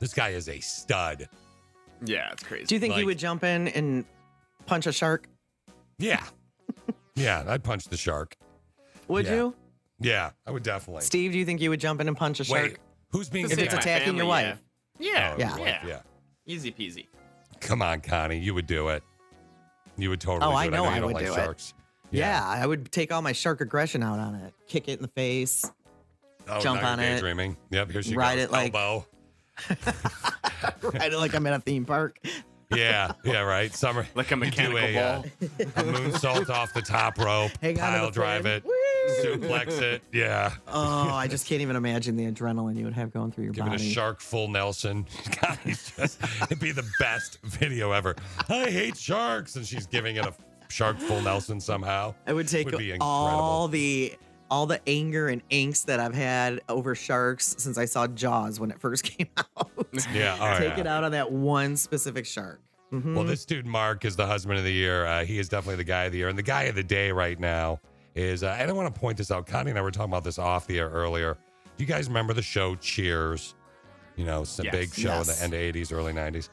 [0.01, 1.29] This guy is a stud.
[2.05, 2.67] Yeah, it's crazy.
[2.67, 4.05] Do you think like- you would jump in and
[4.69, 5.29] punch a shark?
[5.99, 6.23] Yeah.
[7.17, 8.37] yeah, I'd punch the shark.
[9.09, 9.35] Would Yeah.
[9.35, 9.55] you?
[10.01, 11.03] Yeah, I would definitely.
[11.03, 12.63] Steve, do you think you would jump in and punch a shark?
[12.63, 12.77] Wait,
[13.11, 13.83] who's being If it's attacked?
[13.85, 14.61] attacking your wife.
[15.01, 15.35] Yeah.
[15.35, 15.57] Oh, Yeah.
[15.59, 16.01] wife, yeah.
[16.47, 17.07] Easy peasy.
[17.61, 19.03] Come on, Connie, you would do it.
[19.97, 20.47] You would totally.
[20.47, 20.71] Oh, do I it.
[20.71, 21.75] know I don't would like do sharks.
[22.13, 22.19] it.
[22.19, 22.47] Yeah.
[22.47, 25.65] I would take all my shark aggression out on it, kick it in the face,
[26.47, 27.57] Oh, jump on you're it, daydreaming.
[27.71, 28.45] Yep, here she ride goes.
[28.45, 29.07] it like- Elbow.
[30.83, 32.19] ride it like I'm in a theme park.
[32.75, 33.73] Yeah, yeah, right.
[33.75, 35.23] Summer Like a you do mechanical a, uh,
[35.77, 38.63] a moonsault off the top rope, Hang on pile drive fin.
[38.63, 38.65] it,
[39.25, 40.03] suplex it.
[40.13, 43.53] Yeah, Oh, I just can't even imagine the adrenaline you would have going through your
[43.55, 45.07] give it a shark full Nelson.
[45.41, 48.15] God, just, it'd be the best video ever.
[48.51, 50.35] I hate sharks, and she's giving it a
[50.69, 52.15] shark full Nelson somehow.
[52.27, 53.07] I would take Would be incredible.
[53.07, 54.15] all the
[54.51, 58.71] all the anger and angst that I've had over sharks since I saw Jaws when
[58.71, 59.71] it first came out.
[60.15, 60.81] Yeah, oh, take yeah.
[60.81, 62.61] it out on that one specific shark.
[62.93, 63.15] Mhm.
[63.15, 65.07] Well, this dude Mark is the husband of the year.
[65.07, 67.11] Uh, he is definitely the guy of the year, and the guy of the day
[67.11, 67.81] right now
[68.15, 68.43] is.
[68.43, 69.47] Uh, and I want to point this out.
[69.47, 71.37] Connie and I were talking about this off the air earlier.
[71.77, 73.55] Do you guys remember the show Cheers?
[74.17, 74.73] You know, it's a Yes.
[74.73, 75.29] big show Yes.
[75.43, 76.49] in the end of '80s, early '90s.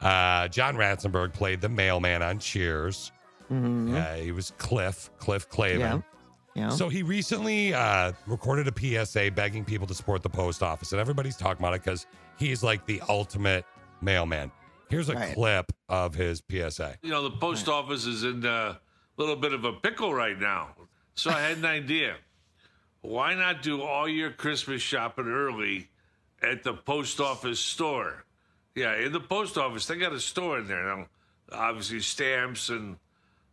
[0.00, 3.12] Uh, John Ratzenberg played the mailman on Cheers.
[3.50, 3.94] Mhm.
[3.94, 5.78] Uh, he was Cliff, Cliff Clavin.
[5.80, 6.00] Yeah.
[6.54, 6.68] Yeah.
[6.70, 11.00] So he recently uh, recorded a PSA begging people to support the post office, and
[11.00, 12.06] everybody's talking about it because
[12.38, 13.64] he's like the ultimate
[14.00, 14.50] mailman.
[14.88, 15.34] Here's a Right.
[15.34, 16.96] clip of his PSA.
[17.02, 18.80] You know, the post office is in a
[19.16, 20.74] little bit of a pickle right now.
[21.14, 22.16] So I had an idea.
[23.02, 25.88] Why not do all your Christmas shopping early
[26.42, 28.24] at the post office store?
[28.74, 30.84] Yeah, in the post office, they got a store in there.
[30.84, 31.06] Now,
[31.52, 32.96] obviously, stamps and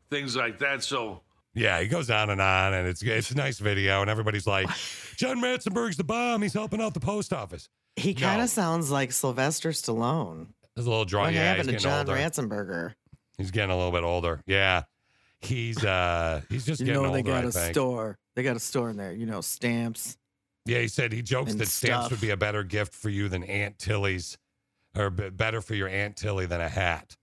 [0.09, 0.83] things like that.
[0.83, 1.21] So
[1.57, 4.67] Yeah, he goes on and on, and it's it's a nice video, and everybody's like,
[5.15, 6.41] "John Ratzenberg's the bomb.
[6.43, 10.47] He's helping out the post office." he kind of sounds like Sylvester Stallone.
[10.75, 11.23] There's a little draw.
[11.23, 12.21] What yeah, happened he's to John older.
[12.21, 12.93] Ratzenberger?
[13.39, 14.41] He's getting a little bit older.
[14.45, 14.83] Yeah,
[15.41, 17.23] he's uh he's just You getting know older.
[17.23, 17.73] they got I a think.
[17.73, 18.19] store.
[18.35, 19.13] They got a store in there.
[19.13, 20.15] You know, stamps.
[20.67, 22.11] Yeah, he said he jokes and that stamps stuff.
[22.11, 24.37] would be a better gift for you than Aunt Tilly's,
[24.95, 27.15] or better for your Aunt Tilly than a hat.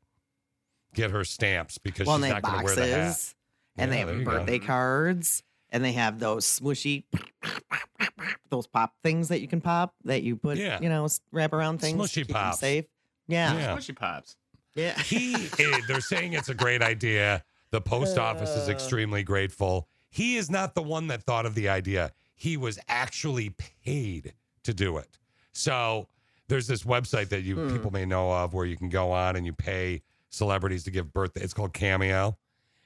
[0.94, 3.33] Get her stamps because well, she's not going to wear the hat.
[3.76, 4.30] Boxes, and Yeah, they have you go.
[4.30, 7.04] birthday cards, and they have those smushy,
[8.50, 10.78] those pop things that you can pop that you put, Yeah.
[10.80, 11.96] you know, wrap around things.
[11.96, 12.60] to Smushy keep them pops.
[12.60, 12.84] safe.
[13.26, 13.54] Yeah.
[13.56, 13.76] Yeah.
[13.76, 14.36] Smushy pops.
[14.74, 14.98] Yeah.
[15.02, 18.72] he eh, they're saying it's a great idea the post office is Uh.
[18.72, 23.50] extremely grateful he is not the one that thought of the idea he was actually
[23.84, 24.34] paid
[24.64, 25.16] to do it
[25.52, 26.08] so
[26.48, 27.72] there's this website that you Hmm.
[27.72, 31.12] people may know of where you can go on and you pay celebrities to give
[31.12, 32.36] birthday it's called cameo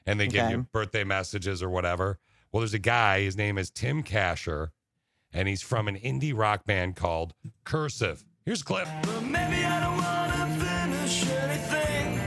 [0.09, 0.55] and they give Okay.
[0.55, 2.19] you birthday messages or whatever
[2.53, 4.69] well there's a guy his name is tim kasher
[5.33, 8.89] and he's from an indie rock band called cursive here's a clip
[9.23, 12.19] Maybe I don't wanna finish anything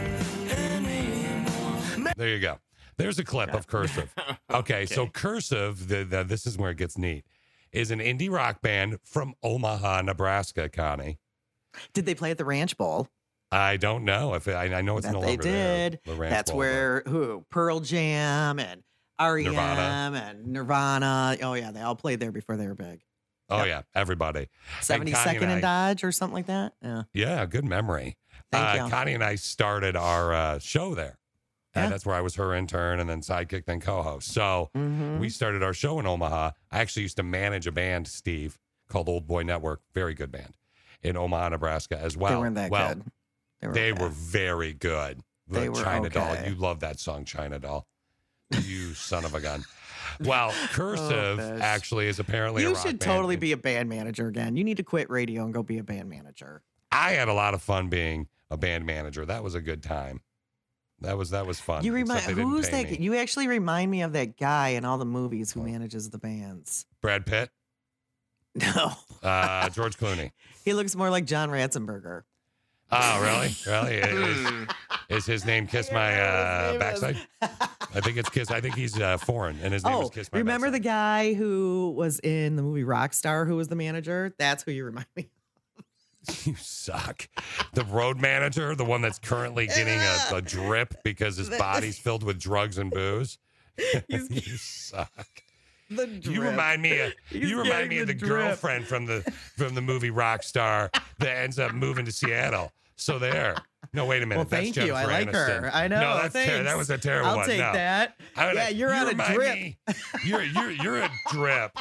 [0.51, 2.13] anymore.
[2.15, 2.57] There you go.
[2.97, 4.13] There's a clip of Cursive.
[4.51, 7.25] Okay, so Cursive, the, the, this is where it gets neat,
[7.71, 11.17] is an indie rock band from Omaha, Nebraska, Connie.
[11.93, 13.07] Did they play at the Ranch Bowl?
[13.51, 15.99] I don't know if I, I know it's that no they longer there, did.
[16.05, 18.83] the Ranch That's but- where who Pearl Jam and
[19.19, 20.17] REM Nirvana.
[20.29, 21.37] and Nirvana.
[21.41, 23.01] Oh yeah, they all played there before they were big.
[23.49, 24.47] Oh yeah, everybody.
[24.77, 26.73] And Seventy second and I- Dodge or something like that.
[26.81, 27.03] Yeah.
[27.13, 28.17] Yeah, good memory.
[28.51, 28.89] Thank uh, you.
[28.89, 31.17] Connie and I started our uh, show there.
[31.75, 31.89] Uh, Yeah.
[31.89, 34.29] that's where I was her intern and then sidekick, then co-host.
[34.33, 35.19] So Mhm.
[35.19, 36.51] we started our show in Omaha.
[36.71, 38.57] I actually used to manage a band, Steve,
[38.89, 39.81] called Old Boy Network.
[39.93, 40.55] Very good band
[41.03, 42.31] in Omaha, Nebraska as well.
[42.31, 43.03] they weren't that well, good.
[43.61, 44.01] They were, They okay.
[44.03, 45.21] were very good.
[45.47, 46.35] The They were China Doll.
[46.45, 47.87] You love that song, China Doll.
[48.63, 49.63] You son of a gun.
[50.19, 53.01] Well, Cursive Oh, actually is apparently a You should band.
[53.01, 54.57] totally be a band manager again.
[54.57, 56.61] You need to quit radio and go be a band manager.
[56.91, 59.25] I had a lot of fun being a band manager.
[59.25, 60.21] That was a good time.
[60.99, 61.83] That was that was fun.
[61.83, 62.91] You remind except they didn't who's that?
[62.91, 62.97] me.
[62.99, 66.85] You actually remind me of that guy in all the movies who manages the bands.
[67.01, 67.49] Brad Pitt,
[68.55, 68.91] No,
[69.23, 70.31] uh, George Clooney.
[70.65, 72.23] he looks more like John Ratzenberger.
[72.91, 73.55] Oh, really?
[73.65, 73.95] Really?
[73.95, 74.67] Is,
[75.09, 77.17] is his name Kiss My uh, Backside?
[77.41, 78.51] I think it's Kiss.
[78.51, 80.81] I think he's uh, foreign, and his name is Oh, Kiss My remember Backside.
[80.83, 84.33] the guy who was in the movie Rockstar who was the manager?
[84.37, 85.29] That's who you remind me.
[86.43, 87.27] You suck.
[87.73, 92.21] The road manager, the one that's currently getting a, a drip because his body's filled
[92.21, 93.39] with drugs and booze.
[94.07, 94.19] you
[94.57, 95.09] suck.
[95.89, 98.29] The You remind me of He's you remind me getting of the the drip.
[98.29, 99.21] girlfriend from the
[99.57, 102.71] from the movie Rockstar that ends up moving to Seattle.
[103.01, 103.55] So there.
[103.93, 104.37] No, wait a minute.
[104.41, 104.93] Well, that's thank you.
[104.93, 105.71] I like her.
[105.73, 105.99] I know.
[105.99, 107.47] No, that's ter- that was a terrible I'll one.
[107.47, 107.73] take No.
[107.73, 108.15] that.
[108.37, 109.55] Would- yeah, you're you on a drip.
[109.55, 109.77] me-
[110.23, 111.71] you're you're you're a drip.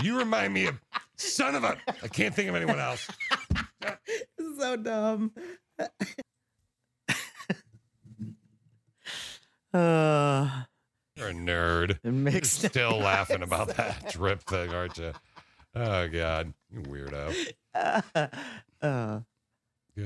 [0.00, 0.80] You remind me of
[1.16, 1.76] son of a.
[2.00, 3.08] I can't think of anyone else.
[4.60, 5.32] so dumb.
[9.74, 10.62] uh,
[11.16, 11.98] You're a nerd.
[12.04, 15.12] mixed Still laughing about that drip thing, aren't you?
[15.74, 17.34] Oh God, you weirdo.
[17.74, 18.00] uh,
[18.80, 19.20] uh,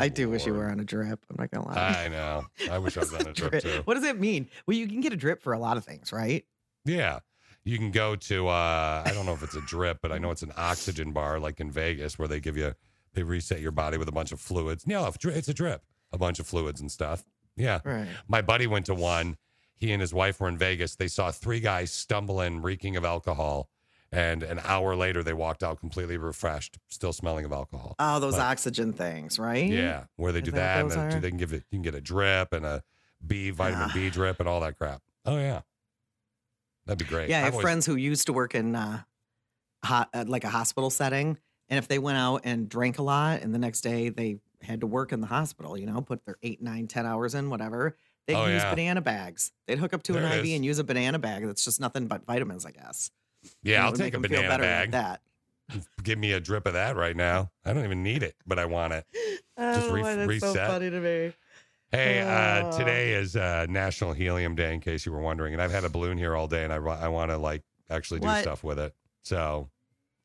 [0.01, 1.25] I do wish you were on a drip.
[1.31, 2.05] I'm not gonna lie.
[2.05, 2.45] I know.
[2.71, 3.83] I wish I was on a drip too.
[3.85, 4.49] What does it mean?
[4.67, 6.45] Well, you can get a drip for a lot of things, right?
[6.85, 7.21] Yeah.
[7.65, 10.31] You can go to uh I don't know if it's a drip, but I know
[10.31, 12.75] it's an oxygen bar like in Vegas where they give you
[13.15, 14.87] they reset your body with a bunch of fluids.
[14.87, 15.83] No, it's a drip.
[16.13, 17.25] A bunch of fluids and stuff.
[17.57, 17.81] Yeah.
[17.85, 18.09] Right.
[18.29, 19.37] My buddy went to one.
[19.77, 20.95] He and his wife were in Vegas.
[20.95, 23.69] They saw three guys stumbling, reeking of alcohol.
[24.15, 27.95] And an hour later they walked out completely refreshed, still smelling of alcohol.
[27.99, 29.71] Oh, those But- oxygen things, right?
[29.71, 31.65] Yeah, where they Is do that that, and then they can give it.
[31.71, 32.83] You can get a drip and a
[33.27, 35.01] B vitamin B drip and all that crap.
[35.25, 35.63] Oh yeah,
[36.87, 37.31] that'd be great.
[37.31, 39.03] Yeah, I I've always- friends who used to work in uh,
[39.85, 43.41] hot, uh, like a hospital setting, and if they went out and drank a lot,
[43.43, 46.37] and the next day they had to work in the hospital, you know, put their
[46.43, 47.97] eight, nine, ten hours in, whatever.
[48.27, 48.71] They'd Oh, use yeah.
[48.71, 49.51] banana bags.
[49.67, 50.53] They'd hook up to There an IV is.
[50.55, 51.45] and use a banana bag.
[51.45, 53.11] That's just nothing but vitamins, I guess.
[53.63, 54.91] Yeah, And I'll take a a 'em feel banana bag.
[54.93, 55.21] that.
[56.03, 57.51] Give me a drip of that right now.
[57.65, 59.05] I don't even need it, but I want it.
[59.59, 60.55] Just oh, re- that's reset.
[60.55, 61.33] so funny to me.
[61.91, 62.79] Hey, uh, Oh.
[62.79, 65.53] today is uh, National Helium Day, in case you were wondering.
[65.53, 68.21] And I've had a balloon here all day, and I, I want to like actually
[68.21, 68.43] do What?
[68.43, 68.95] stuff with it.
[69.23, 69.69] So,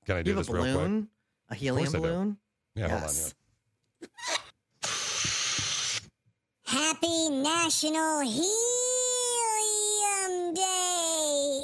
[0.05, 1.03] can I do You have this a real quick?
[1.49, 2.03] a helium course I do.
[2.13, 2.37] balloon.
[2.75, 3.33] Yeah, Yes.
[6.65, 8.53] Happy National Helium
[10.53, 11.06] Day!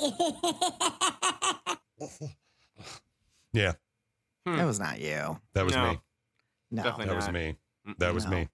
[3.54, 3.74] Yeah,
[4.48, 4.58] hmm.
[4.58, 5.38] That was not you.
[5.54, 5.92] that was No.
[5.92, 6.00] me.
[6.72, 7.56] No, That was me.
[8.00, 8.32] That was No.
[8.32, 8.50] me.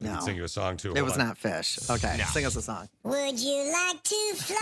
[0.00, 0.12] No.
[0.12, 0.92] can sing you a song too.
[0.94, 1.18] It was on.
[1.26, 1.76] not fish.
[1.90, 2.24] Okay, No.
[2.26, 2.88] sing us a song.
[3.02, 4.56] Would you like to fly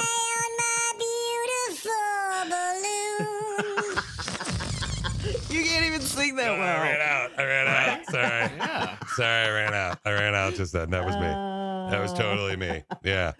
[0.00, 4.02] on my beautiful balloon?
[5.50, 6.80] You can't even sing that well.
[6.80, 7.30] I ran out.
[7.38, 8.06] I ran out.
[8.06, 8.50] Sorry.
[8.58, 8.96] Yeah.
[9.16, 9.98] Sorry, I ran out.
[10.04, 10.90] I ran out just then.
[10.90, 11.22] That was me.
[11.22, 12.82] That was totally me.
[13.02, 13.32] Yeah.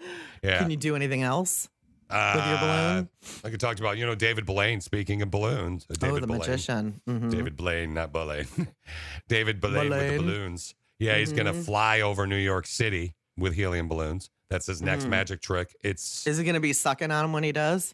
[0.43, 0.59] Yeah.
[0.59, 1.69] Can you do anything else?
[2.09, 2.19] With your
[2.57, 2.59] Uh,
[2.93, 3.09] balloon?
[3.43, 5.85] I could talk about, you know, David Blaine, speaking of balloons.
[5.89, 6.39] Uh, David oh, the Blaine.
[6.39, 7.01] magician.
[7.07, 7.31] Mhm.
[7.31, 8.47] David Blaine, not Blaine.
[9.27, 10.75] David Blaine, with the balloons.
[10.99, 11.65] Yeah, he's going to Mhm.
[11.65, 14.29] fly over New York City with helium balloons.
[14.49, 15.09] That's his next Mhm.
[15.09, 15.75] magic trick.
[15.83, 17.93] It's Is he going to be sucking on him when he does?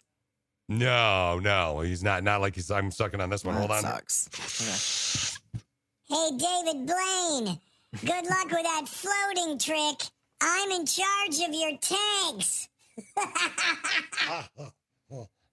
[0.70, 2.24] no, no, he's not.
[2.24, 2.72] Not like he's.
[2.72, 3.56] I'm sucking on this one.
[3.56, 3.82] That Hold on.
[3.82, 5.40] Sucks.
[6.08, 7.60] hey, David Blaine,
[8.06, 10.08] good luck with that floating trick.
[10.40, 12.70] I'm in charge of your tanks.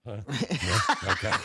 [0.06, 1.32] Okay.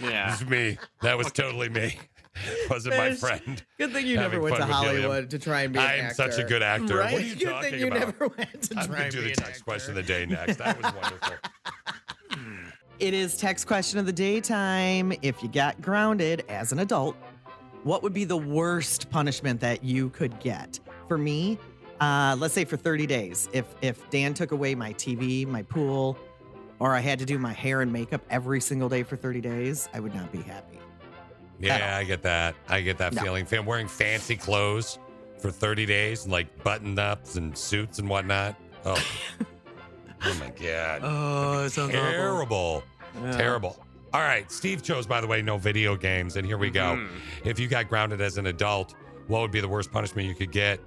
[0.00, 0.32] Yeah.
[0.32, 0.76] It's me.
[1.02, 1.96] That was totally me.
[2.70, 3.62] Wasn't my friend.
[3.78, 5.02] Good thing you never went to fun with helium.
[5.10, 5.98] Hollywood to try and be an actor.
[5.98, 6.32] I'm actor.
[6.32, 6.96] such a good actor.
[6.98, 7.12] Right?
[7.12, 7.98] What are you good talking thing you about?
[8.00, 9.64] never went to I'm try going and to do be the an text actor.
[9.64, 10.56] question of the day next.
[10.56, 11.34] That was wonderful.
[12.98, 15.12] It is text question of the daytime.
[15.22, 17.16] If you got grounded as an adult,
[17.84, 20.80] what would be the worst punishment that you could get?
[21.08, 21.58] For me,
[22.00, 23.48] uh, let's say for 30 days.
[23.52, 26.18] If if Dan took away my TV, my pool,
[26.78, 29.88] or I had to do my hair and makeup every single day for 30 days,
[29.94, 30.78] I would not be happy.
[31.60, 32.54] Yeah, I get that.
[32.68, 33.22] I get that No.
[33.22, 33.46] feeling.
[33.46, 34.98] Fan wearing fancy clothes
[35.38, 38.56] for 30 days, and like button ups and suits and whatnot.
[38.84, 39.00] Oh,
[40.24, 41.00] oh my God.
[41.04, 42.10] Oh, it sounds awful.
[42.10, 42.84] terrible.
[43.22, 43.36] Yeah.
[43.36, 43.76] Terrible.
[44.12, 44.50] All right.
[44.50, 46.36] Steve chose, by the way, no video games.
[46.36, 46.96] And here we go.
[46.96, 47.08] Mhm.
[47.44, 48.94] If you got grounded as an adult,
[49.28, 50.80] what would be the worst punishment you could get?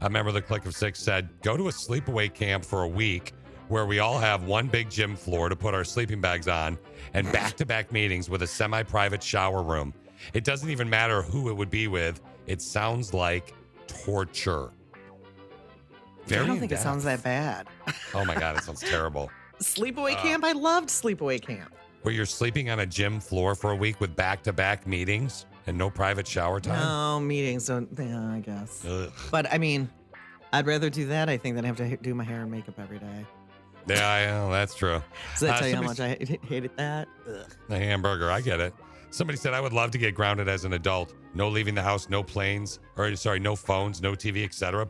[0.00, 2.88] A member of the Click of Six said, go to a sleepaway camp for a
[2.88, 3.32] week
[3.68, 6.78] where we all have one big gym floor to put our sleeping bags on
[7.14, 9.92] and back to back meetings with a semi private shower room.
[10.34, 12.20] It doesn't even matter who it would be with.
[12.46, 13.54] It sounds like
[13.86, 14.70] torture.
[16.30, 17.66] I don't think it sounds that bad.
[18.14, 19.30] Oh my God, it sounds terrible.
[19.60, 20.44] Sleepaway Uh, camp?
[20.44, 21.74] I loved sleepaway camp.
[22.02, 25.46] Where you're sleeping on a gym floor for a week with back to back meetings
[25.68, 26.80] and no private shower time?
[26.80, 28.84] No, meetings don't, yeah, I guess.
[28.86, 29.12] Ugh.
[29.30, 29.88] But I mean,
[30.52, 32.98] I'd rather do that, I think, than have to do my hair and makeup every
[32.98, 33.26] day.
[33.86, 34.50] Yeah, I know.
[34.50, 35.02] That's true.
[35.34, 36.08] Does that Uh, tell you how much I
[36.48, 37.08] hated that?
[37.28, 37.46] Ugh.
[37.68, 38.74] The hamburger, I get it.
[39.10, 41.14] Somebody said I would love to get grounded as an adult.
[41.34, 44.88] No leaving the house, no planes, or sorry, no phones, no TV, etc.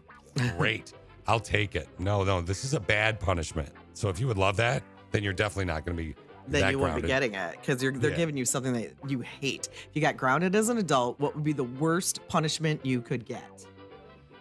[0.56, 0.92] Great.
[1.28, 1.88] I'll take it.
[1.98, 3.68] No, no, this is a bad punishment.
[3.94, 6.14] So if you would love that, then you're definitely not going to be
[6.50, 8.10] that you won't be getting it because they're Yeah.
[8.16, 9.68] giving you something that you hate.
[9.72, 13.24] If you got grounded as an adult, what would be the worst punishment you could
[13.24, 13.44] get?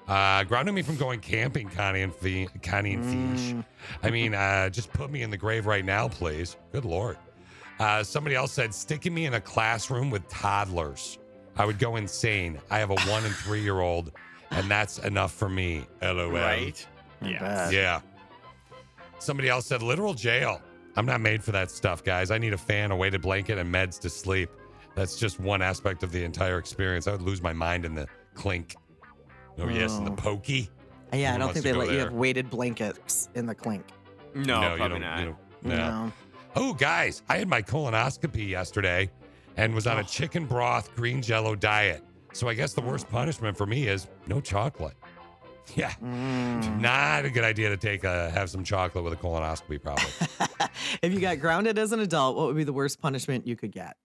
[0.08, 3.52] Uh, grounded me from going camping, Connie and Fee, Connie and Fish.
[3.54, 3.66] Mm.
[4.04, 6.56] I mean, uh, just put me in the grave right now, please.
[6.72, 7.18] Good lord.
[7.80, 11.20] Uh, somebody else said sticking me in a classroom with toddlers.
[11.58, 12.58] I would go insane.
[12.72, 14.12] I have a one and three year old,
[14.52, 15.86] and that's enough for me.
[16.02, 16.32] LOL.
[16.32, 16.86] Right?
[17.22, 17.70] Yeah.
[17.70, 18.00] Yeah.
[19.20, 20.62] Somebody else said literal jail.
[20.98, 22.32] I'm not made for that stuff, guys.
[22.32, 24.50] I need a fan, a weighted blanket, and meds to sleep.
[24.96, 27.08] That's just one aspect of the entire experience.
[27.08, 28.76] I would lose my mind in the clink.
[29.60, 30.16] Oh, yes, in the Oh.
[30.16, 30.70] pokey.
[31.14, 33.86] Yeah, I don't think they go let you have weighted blankets in the clink.
[34.34, 35.20] No, you probably don't- not.
[35.20, 35.76] you don't- no.
[35.78, 36.12] No.
[36.56, 39.10] Oh, guys, I had my colonoscopy yesterday
[39.56, 42.04] and was on a chicken broth green jello diet.
[42.34, 44.96] So I guess the worst punishment for me is no chocolate.
[45.76, 46.80] Yeah, Mm.
[46.82, 49.82] not a good idea to take a have some chocolate with a colonoscopy.
[49.82, 50.06] Probably.
[51.02, 53.72] If you got grounded as an adult, what would be the worst punishment you could
[53.72, 53.96] get?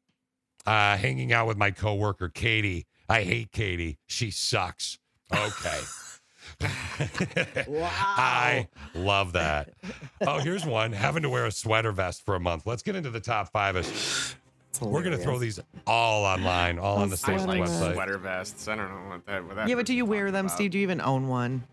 [0.67, 2.87] uh, hanging out with my coworker Katie.
[3.09, 3.99] I hate Katie.
[4.07, 4.99] She sucks.
[5.35, 5.81] Okay.
[7.69, 7.89] wow.
[7.91, 9.71] I love that.
[10.27, 10.93] Oh, here's one.
[10.93, 12.67] Having to wear a sweater vest for a month.
[12.67, 13.77] Let's get into the top five.
[14.81, 17.93] We're going to throw these all online, all on the I station like website.
[17.95, 18.69] sweater vests.
[18.69, 19.45] I don't know what that.
[19.45, 20.55] What that Yeah, but do you wear them, about.
[20.55, 20.71] Steve?
[20.73, 21.65] Do you even own one?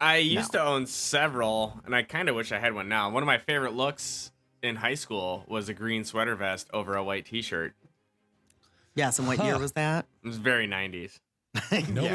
[0.00, 3.10] I used to own several, and I kind of wish I had one now.
[3.10, 4.30] One of my favorite looks
[4.62, 7.74] in high school was a green sweater vest over a white T-shirt.
[8.94, 10.06] Yes, and what year was that?
[10.24, 11.18] It was very 90s.
[11.90, 12.10] Nope.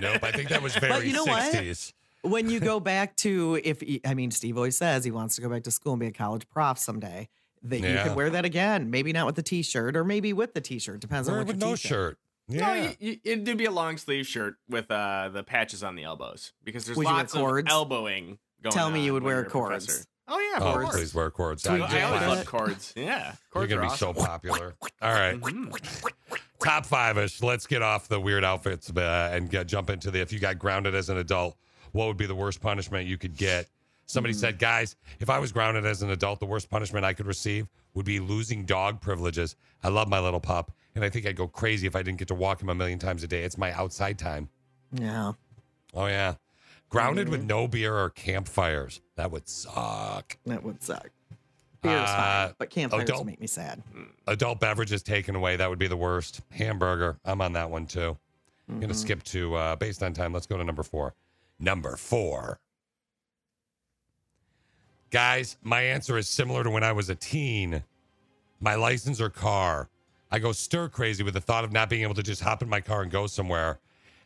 [0.00, 0.22] nope.
[0.22, 1.52] I think that was very But you know what?
[1.52, 1.92] 60s.
[2.22, 5.48] When you go back to, if I mean, Steve always says he wants to go
[5.48, 7.28] back to school and be a college prof someday.
[7.62, 8.04] That you Yeah.
[8.08, 8.90] could wear that again.
[8.90, 11.00] Maybe not with the T-shirt, or maybe with the T-shirt.
[11.00, 11.88] Depends Wear on what with your no T-shirt.
[11.88, 12.18] shirt.
[12.48, 12.92] No, Yeah.
[13.00, 16.52] you, you, it'd be a long sleeve shirt with uh, the patches on the elbows
[16.62, 17.68] because there's Would lots of cords?
[17.68, 18.70] elbowing going on.
[18.72, 19.86] Tell me you would wear a cords.
[19.86, 20.06] professor.
[20.28, 20.90] Oh yeah, Oh, cords.
[20.90, 21.62] please wear cords.
[21.62, 22.28] Tweet I- I always jacket.
[22.36, 22.92] loved cords.
[22.96, 24.74] Yeah, You're gonna are be so popular.
[25.02, 25.40] All right.
[26.62, 27.42] Top five ish.
[27.42, 30.20] Let's get off the weird outfits uh, and get, jump into the.
[30.20, 31.56] If you got grounded as an adult,
[31.92, 33.68] what would be the worst punishment you could get?
[34.06, 37.26] Somebody said, guys, if I was grounded as an adult, the worst punishment I could
[37.26, 39.56] receive would be losing dog privileges.
[39.82, 42.28] I love my little pup, and I think I'd go crazy if I didn't get
[42.28, 43.42] to walk him a million times a day.
[43.42, 44.48] It's my outside time.
[44.92, 45.32] Yeah.
[45.92, 46.34] Oh, yeah.
[46.88, 49.00] Grounded with no beer or campfires.
[49.16, 50.36] That would suck.
[50.46, 51.10] That would suck.
[51.82, 53.82] Beer's Uh, fine, but campfires adult- make me sad.
[54.28, 58.16] adult beverages taken away that would be the worst hamburger i'm on that one too
[58.68, 58.80] i'm Mm-hmm.
[58.80, 61.14] gonna skip to uh based on time let's go to number four
[61.60, 62.58] number four
[65.16, 67.82] guys my answer is similar to when i was a teen.
[68.60, 69.88] My license or car.
[70.30, 72.68] I go stir crazy with the thought of not being able to just hop in
[72.68, 73.78] my car and go somewhere.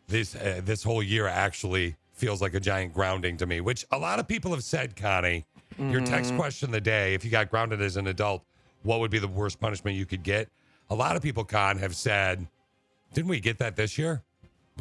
[0.09, 3.99] This uh, this whole year actually feels like a giant grounding to me which a
[3.99, 5.47] lot of people have said connie
[5.79, 6.37] your text Mhm.
[6.37, 8.43] question the day if you got grounded as an adult
[8.83, 10.49] what would be the worst punishment you could get?
[10.91, 12.49] A lot of people con have said
[13.15, 14.23] didn't we get that this year?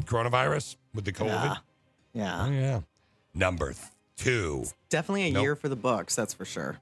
[0.05, 1.57] Coronavirus with the covid?
[2.13, 2.45] Yeah.
[2.45, 2.79] oh yeah.
[3.35, 3.75] Number
[4.19, 5.43] th- two Definitely a Nope.
[5.43, 6.79] year for the books, that's for sure.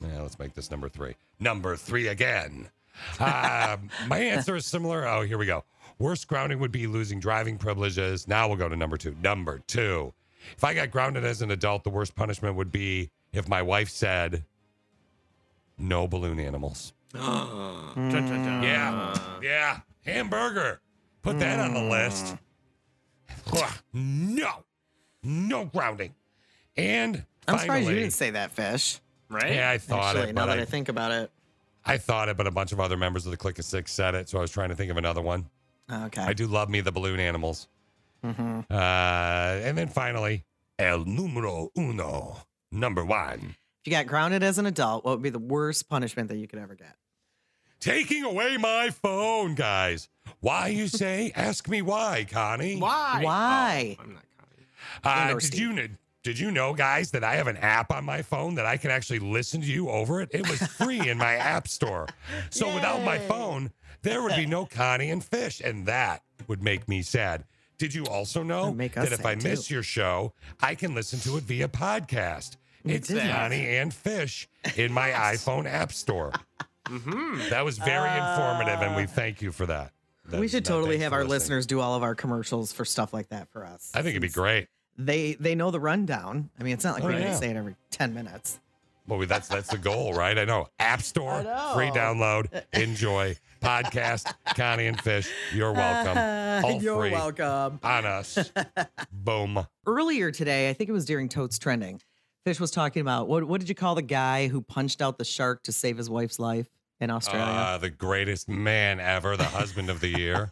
[0.00, 1.14] yeah, let's make this number three.
[1.38, 2.68] Number three again.
[3.18, 5.06] Um, my answer is similar.
[5.06, 5.64] Oh, here we go.
[5.98, 8.28] Worst grounding would be losing driving privileges.
[8.28, 9.16] Now we'll go to number two.
[9.22, 10.12] Number two.
[10.56, 13.88] If I got grounded as an adult, the worst punishment would be if my wife
[13.88, 14.44] said,
[15.78, 16.92] no balloon animals.
[17.14, 19.14] Yeah.
[19.42, 19.78] Yeah.
[20.04, 20.80] Hamburger.
[21.22, 22.36] Put that on the list.
[23.92, 24.64] No.
[25.22, 26.14] No grounding.
[26.76, 29.00] And I'm surprised you didn't say that, Fish.
[29.28, 29.54] Right?
[29.54, 31.30] Yeah, I thought Actually, it, now but that I, I, think about it.
[31.84, 34.14] I thought it, but a bunch of other members of the Click of Six said
[34.14, 35.48] it, so I was trying to think of another one.
[35.90, 36.22] Okay.
[36.22, 37.68] I do love me the balloon animals.
[38.24, 38.60] Mm-hmm.
[38.70, 40.44] Uh, and then finally,
[40.78, 42.38] El Numero Uno,
[42.70, 43.56] number one.
[43.82, 46.46] If you got grounded as an adult, what would be the worst punishment that you
[46.46, 46.96] could ever get?
[47.80, 50.08] Taking away my phone, guys.
[50.40, 51.32] Why you say?
[51.34, 52.78] Ask me why, Connie.
[52.78, 53.20] Why?
[53.22, 53.96] Why?
[53.98, 54.66] Oh, I'm not Connie.
[55.02, 57.90] Uh, And or did you kn- did you know, guys, that I have an app
[57.90, 60.28] on my phone that I can actually listen to you over it?
[60.32, 62.06] It was free in my app store.
[62.50, 63.70] So without my phone,
[64.02, 67.44] there would be no Connie and Fish, and that would make me sad.
[67.78, 70.94] Did you also know That'd make that if I sad, miss your show, I can
[70.94, 72.56] listen to it via podcast?
[72.84, 73.08] It's.
[73.12, 76.32] Connie and Fish in my iPhone app store.
[76.88, 77.50] Mm-hmm.
[77.50, 79.92] That was very informative, and we thank you for that.
[80.32, 81.30] we should that- totally have our listening.
[81.30, 83.90] listeners do all of our commercials for stuff like that for us.
[83.94, 84.68] I think it'd be great.
[84.98, 86.50] They they know the rundown.
[86.58, 88.58] I mean, it's not like Oh, we gotta say it every ten minutes.
[89.06, 90.38] Well, that's that's the goal, right?
[90.38, 90.68] I know.
[90.78, 91.72] App Store, know.
[91.74, 93.36] free download, enjoy.
[93.60, 95.30] Podcast, Connie and Fish.
[95.52, 96.16] You're welcome.
[96.64, 97.78] All You're welcome.
[97.82, 98.50] on us.
[99.12, 99.66] Boom.
[99.86, 102.00] Earlier today, I think it was during Totes Trending.
[102.46, 105.26] Fish was talking about what what did you call the guy who punched out the
[105.26, 106.68] shark to save his wife's life
[107.00, 107.44] in Australia?
[107.44, 110.50] Uh, the greatest man ever, the husband of the year.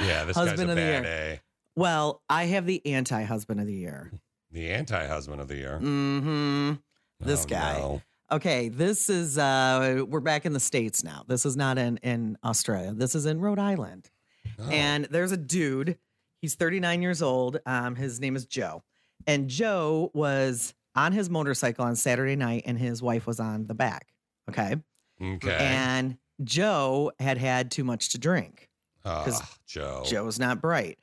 [0.00, 1.04] Yeah, this Husband guy's a bad.
[1.06, 1.40] A.
[1.78, 4.12] well, I have the anti-husband of the year.
[4.50, 5.78] The anti-husband of the year.
[5.82, 6.72] Mm-hmm.
[7.20, 7.78] This Oh, guy.
[7.78, 8.02] no.
[8.30, 11.24] Okay, this is uh we're back in the States now.
[11.26, 12.92] This is not in in Australia.
[12.92, 14.10] This is in Rhode Island.
[14.58, 14.68] Oh.
[14.68, 15.98] And there's a dude,
[16.40, 17.58] he's 39 years old.
[17.64, 18.82] Um, his name is Joe.
[19.26, 23.74] And Joe was on his motorcycle on Saturday night, and his wife was on the
[23.74, 24.08] back.
[24.48, 24.76] Okay.
[25.22, 25.56] Okay.
[25.58, 28.68] And Joe had had too much to drink.
[29.04, 30.02] Ah, Joe.
[30.06, 30.98] Joe's not bright.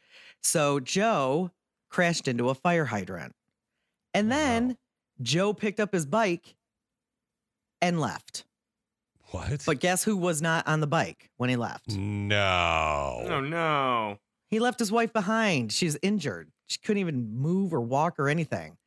[0.45, 1.51] So Joe
[1.89, 3.33] crashed into a fire hydrant.
[4.13, 4.77] And then
[5.21, 6.55] Joe picked up his bike
[7.81, 8.45] and left.
[9.31, 9.63] What?
[9.65, 11.89] But guess who was not on the bike when he left?
[11.97, 13.25] no.
[13.27, 14.19] Oh no.
[14.47, 15.71] He left his wife behind.
[15.71, 16.51] She's injured.
[16.67, 18.77] She couldn't even move or walk or anything.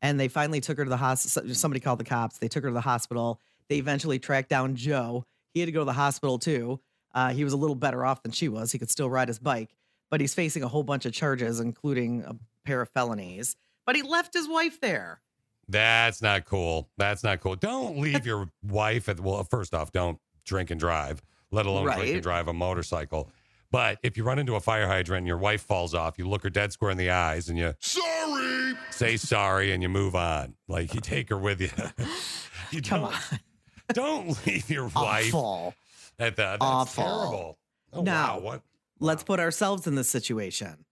[0.00, 1.52] And they finally took her to the hospital.
[1.52, 2.38] Somebody called the cops.
[2.38, 3.40] They took her to the hospital.
[3.68, 5.24] They eventually tracked down Joe.
[5.52, 6.78] He had to go to the hospital too.
[7.12, 8.70] Uh, he was a little better off than she was.
[8.70, 9.74] He could still ride his bike,
[10.10, 13.56] but he's facing a whole bunch of charges, including a pair of felonies.
[13.86, 15.20] But he left his wife there.
[15.68, 16.88] That's not cool.
[16.96, 17.56] That's not cool.
[17.56, 21.98] Don't leave your wife at well, first off, don't drink and drive, let alone drink
[21.98, 22.12] Right.
[22.14, 23.30] and drive a motorcycle.
[23.70, 26.42] But if you run into a fire hydrant and your wife falls off, you look
[26.42, 28.74] her dead square in the eyes and you Sorry.
[28.90, 30.54] say sorry and you move on.
[30.68, 31.68] Like you take her with you.
[32.70, 33.38] you Come don't, on.
[33.92, 35.74] Don't leave your wife Awful.
[36.18, 37.04] at the that's Awful.
[37.04, 37.58] terrible.
[37.92, 38.40] Oh Now- wow.
[38.40, 38.62] What
[39.00, 40.84] Let's put ourselves in this situation.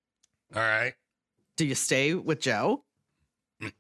[0.54, 0.94] all right.
[1.56, 2.84] Do you stay with Joe?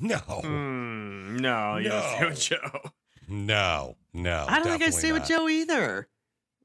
[0.00, 0.18] No.
[0.18, 2.90] Mm, no, you don't stay with Joe.
[3.28, 3.96] No.
[4.12, 4.44] No.
[4.48, 5.24] I don't think I definitely stay with.
[5.26, 6.08] Joe either.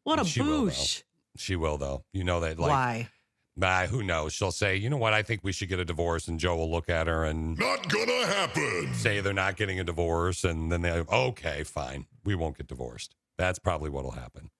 [0.03, 1.01] What a She will, boosh.
[1.35, 2.03] She will though.
[2.13, 3.09] You know that like Why?
[3.55, 4.31] Nah, who knows?
[4.33, 5.13] She'll say, you know what?
[5.13, 7.89] I think we should get a divorce, and Joe will look at her and Not
[7.89, 8.93] gonna happen.
[8.93, 13.15] say they're not getting a divorce, and then they, okay, fine, we won't get divorced.
[13.39, 14.51] That's probably what'll happen.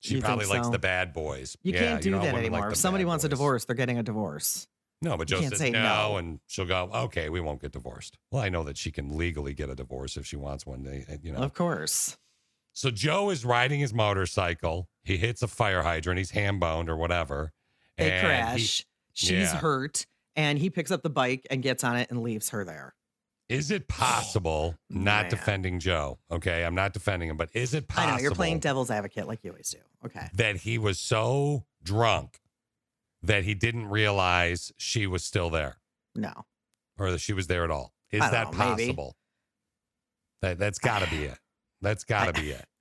[0.00, 0.72] She You probably likes so?
[0.72, 1.56] the bad boys.
[1.62, 2.70] You Yeah, can't do know that women like anymore.
[2.72, 4.66] if somebody wants a divorce, they're getting a divorce.
[5.02, 5.82] no, but you Joe can't says say no,
[6.12, 6.16] no.
[6.16, 8.18] and she'll go, okay, we won't get divorced.
[8.30, 10.82] Well, I know that she can legally get a divorce if she wants one.
[10.84, 12.16] They, uh, you know, Of course.
[12.72, 14.88] So Joe is riding his motorcycle.
[15.02, 16.18] He hits a fire hydrant.
[16.18, 17.52] He's ham boned or whatever.
[17.98, 18.86] They and he- crash.
[19.12, 19.56] She's Yeah.
[19.56, 20.06] hurt.
[20.36, 22.94] And he picks up the bike and gets on it and leaves her there.
[23.50, 25.30] Is it possible, not man.
[25.30, 26.18] defending Joe?
[26.30, 28.12] Okay, I'm not defending him, but is it possible?
[28.12, 29.78] I know you're playing devil's advocate like you always do.
[30.06, 30.28] Okay.
[30.34, 32.40] that he was so drunk
[33.22, 35.78] that he didn't realize she was still there
[36.14, 36.32] No.
[36.98, 37.92] or that she was there at all?
[38.12, 38.84] Is that know, maybe.
[38.84, 39.16] possible?
[40.42, 41.38] That that's got to be it.
[41.82, 42.64] That's got to be it.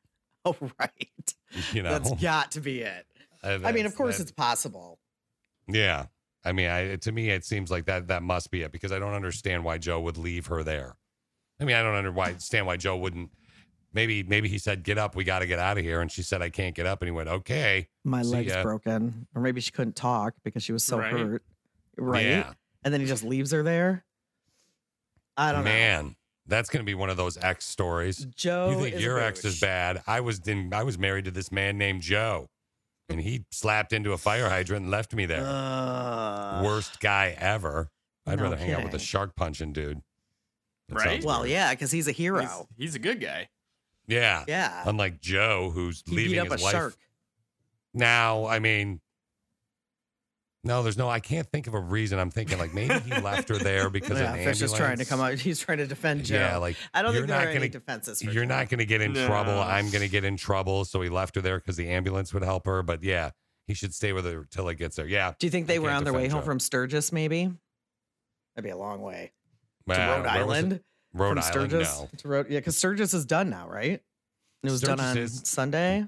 [0.46, 1.34] Oh, right.
[1.74, 3.06] You know, That's got to be it.
[3.44, 5.00] Uh, I mean, of course that- it's possible.
[5.68, 6.06] Yeah.
[6.46, 9.00] I mean, I, to me, it seems like that that must be it because I
[9.00, 10.96] don't understand why Joe would leave her there.
[11.60, 13.32] I mean, I don't understand why Joe wouldn't.
[13.92, 16.22] Maybe maybe he said, "Get up, we got to get out of here," and she
[16.22, 18.64] said, "I can't get up," and he went, "Okay." My leg's ya.
[18.64, 19.28] broken.
[19.36, 21.12] Or maybe she couldn't talk because she was so Right.
[21.12, 21.44] hurt.
[21.98, 22.26] Right.
[22.26, 22.54] Yeah.
[22.84, 24.06] And then he just leaves her there.
[25.36, 25.72] I don't know.
[25.72, 28.26] Man, that's going to be one of those ex stories.
[28.36, 30.02] Joe you think is a your ex is bad?
[30.08, 32.50] I was in, I was married to this man named Joe,
[33.10, 35.46] and he slapped into a fire hydrant and left me there.
[35.46, 37.90] Uh, Worst guy ever.
[38.28, 40.02] I'd no rather hang out with a shark punching dude.
[40.90, 41.24] That Right?
[41.24, 41.52] well, weird.
[41.52, 42.42] yeah, because he's a hero.
[42.42, 43.50] He's, he's a good guy.
[44.08, 44.44] Yeah.
[44.48, 44.84] Yeah.
[44.86, 46.72] Unlike Joe, who's he leaving beat up his a wife.
[46.74, 46.96] shark.
[47.94, 49.00] Now, I mean,
[50.64, 51.10] no, there's no.
[51.10, 52.20] I can't think of a reason.
[52.20, 55.06] I'm thinking like maybe he left her there because Yeah, an Fish is trying to
[55.06, 55.34] come out.
[55.40, 56.36] He's trying to defend Joe.
[56.36, 58.20] Yeah, like I don't you're think there not are gonna, any defenses.
[58.22, 58.50] For You're Joe.
[58.50, 59.26] not going to get in No.
[59.26, 59.54] trouble.
[59.60, 60.84] I'm going to get in trouble.
[60.86, 62.84] So he left her there because the ambulance would help her.
[62.84, 63.30] But yeah,
[63.68, 65.08] he should stay with her till it gets there.
[65.08, 65.34] Yeah.
[65.40, 66.46] Do you think they I were on their way defend home Joe.
[66.46, 67.12] from Sturgis?
[67.12, 67.46] Maybe
[68.56, 69.32] that'd be a long way
[69.90, 70.30] Uh, to Rhode where was it?
[70.40, 70.80] Island.
[71.14, 71.44] Rhode from Island.
[71.72, 72.10] Sturgis No.
[72.18, 74.02] to Rhode, yeah, because Sturgis is done now, right?
[74.64, 76.06] It was done on is- Sunday.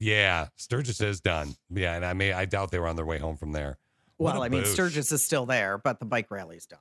[0.00, 1.56] Yeah, Sturgis is done.
[1.70, 3.78] Yeah, and I may I doubt they were on their way home from there.
[4.18, 4.72] What Well, I mean, boosh.
[4.72, 6.78] Sturgis is still there, but the bike rally's done.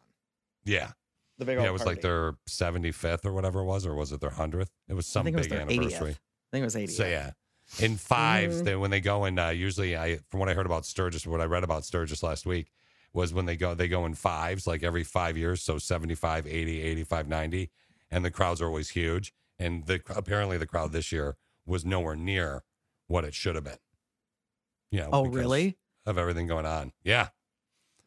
[0.66, 0.92] Yeah.
[1.38, 4.20] The big Yeah, it was like their 75th or whatever it was, or was it
[4.20, 4.70] their 100th?
[4.90, 6.12] It was I some think it was big their anniversary.
[6.12, 6.16] 80th.
[6.16, 6.94] I think it was 80.
[6.94, 7.32] So yeah,
[7.80, 8.64] in 5s Mhm.
[8.66, 11.40] they when they go in, uh, usually I from what I heard about Sturgis, what
[11.42, 12.72] I read about Sturgis last week
[13.14, 16.82] was when they go they go in fives, like every five years, so 75, 80,
[16.82, 17.70] 85, 90,
[18.10, 19.34] and the crowds are always huge.
[19.60, 21.38] And the apparently the crowd this year
[21.68, 22.64] was nowhere near
[23.06, 23.78] what it should have been.
[24.90, 25.78] You know, Oh, because really?
[26.08, 27.28] Of everything going on, yeah.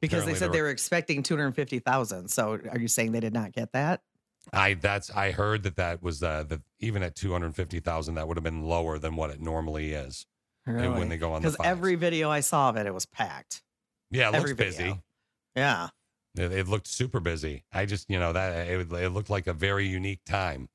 [0.01, 2.29] Because Apparently they said there they were- were expecting 250,000.
[2.29, 4.01] So are you saying they did not get that?
[4.55, 8.15] I that's I heard that that was uh, that even at two hundred fifty thousand
[8.15, 10.27] that would have been lower than what it normally is.
[10.67, 13.05] And when they go on the Because every video I saw of it, it was
[13.05, 13.63] packed.
[14.11, 14.77] Yeah, it looks every busy.
[14.79, 15.03] video.
[15.55, 15.89] Yeah.
[16.37, 17.65] It, it looked super busy.
[17.73, 20.69] I just you know that it, it looked like a very unique time.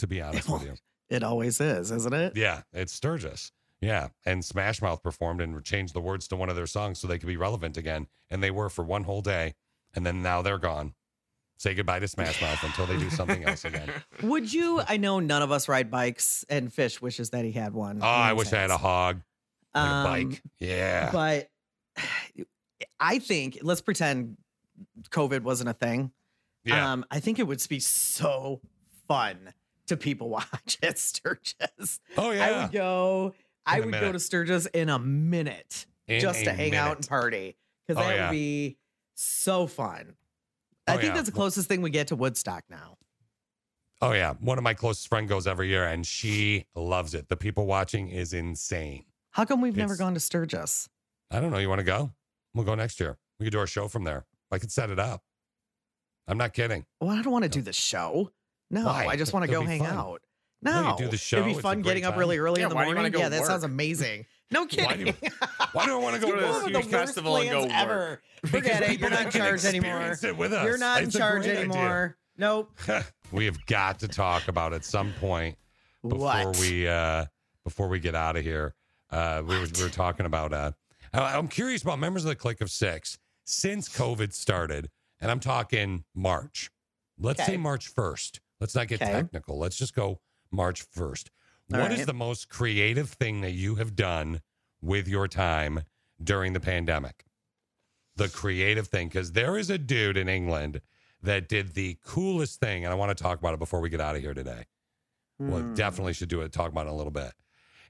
[0.00, 0.74] To be honest with you,
[1.08, 2.36] It always is, isn't it?
[2.36, 3.52] yeah, it's Sturgis.
[3.80, 7.06] Yeah, and Smash Mouth performed and changed the words to one of their songs so
[7.06, 9.54] they could be relevant again, and they were for one whole day,
[9.94, 10.94] and then now they're gone.
[11.58, 13.90] Say goodbye to Smash Mouth until they do something else again.
[14.22, 14.82] Would you?
[14.86, 18.00] I know none of us ride bikes, and Fish wishes that he had one.
[18.02, 19.20] Oh, I wish I had a hog,
[19.74, 20.42] and a Um, bike.
[20.58, 21.48] Yeah, But
[23.00, 24.36] I think let's pretend
[25.10, 26.12] COVID wasn't a thing.
[26.64, 26.92] Yeah.
[26.92, 28.60] Um, I think it would be so
[29.06, 29.54] fun
[29.86, 32.00] to people watch at Sturgis.
[32.18, 33.34] Oh, yeah, I would go.
[33.66, 37.08] I would go to Sturgis in a minute In just to a hang out and
[37.08, 37.56] party
[37.86, 38.28] because Oh, that yeah.
[38.28, 38.76] would be
[39.14, 40.14] so fun.
[40.86, 41.14] I Oh, think yeah.
[41.14, 42.96] that's the closest thing we get to Woodstock now.
[44.02, 47.28] Oh yeah, one of my closest friend goes every year, and she loves it.
[47.28, 49.04] The people watching is insane.
[49.30, 50.88] How come we've never gone to Sturgis?
[51.30, 51.58] I don't know.
[51.58, 52.12] You want to go?
[52.54, 53.16] We'll go next year.
[53.40, 54.26] We could do our show from there.
[54.52, 55.22] I could set it up.
[56.28, 56.84] I'm not kidding.
[57.00, 58.30] Well, I don't want to do the show.
[58.70, 59.06] No, Why?
[59.06, 59.92] I just want to go hang fun.
[59.94, 60.22] out.
[60.62, 61.38] No, No, you do the show.
[61.38, 62.18] It'd be fun great getting up time.
[62.20, 63.12] really early Yeah, in the why do you morning.
[63.12, 64.26] go yeah, that sounds amazing.
[64.52, 65.06] No Why kidding.
[65.06, 65.12] do,
[65.72, 66.62] why do I want to go Go to this work?
[66.62, 67.80] One of huge the worst festival and go plans work.
[67.82, 68.22] ever.
[68.42, 68.88] Because Forget it.
[68.90, 70.16] people You're not that in charge anymore.
[70.22, 70.64] it with us.
[70.64, 71.64] You're not It's in charge great idea.
[71.64, 72.16] anymore.
[72.38, 72.70] Nope.
[73.32, 75.56] we have got to talk about at some point
[76.02, 76.58] before What?
[76.60, 77.24] we uh
[77.64, 78.76] before we get out of here.
[79.10, 80.70] Uh we were, we were talking about uh
[81.12, 85.40] I- I'm curious about members of the click of 6 since COVID started and I'm
[85.40, 86.70] talking March.
[87.18, 87.52] Let's Okay.
[87.52, 88.38] say March 1st.
[88.60, 89.10] Let's not get Okay.
[89.10, 89.58] technical.
[89.58, 90.20] Let's just go
[90.50, 91.28] March 1st.
[91.68, 94.40] What All is the most creative thing that you have done
[94.80, 95.82] with your time
[96.22, 97.24] during the pandemic?
[98.16, 100.80] The creative thing cuz there is a dude in England
[101.22, 104.00] that did the coolest thing, and I want to talk about it before we get
[104.00, 104.66] out of here today.
[105.38, 105.74] Well, Hmm.
[105.74, 106.52] definitely should do it.
[106.52, 107.32] Talk about it a little bit.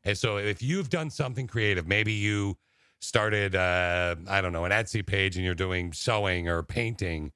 [0.02, 2.58] And so, if you've done something creative, maybe you
[2.98, 7.32] started, uh, I don't know, an Etsy page, and you're doing sewing or painting,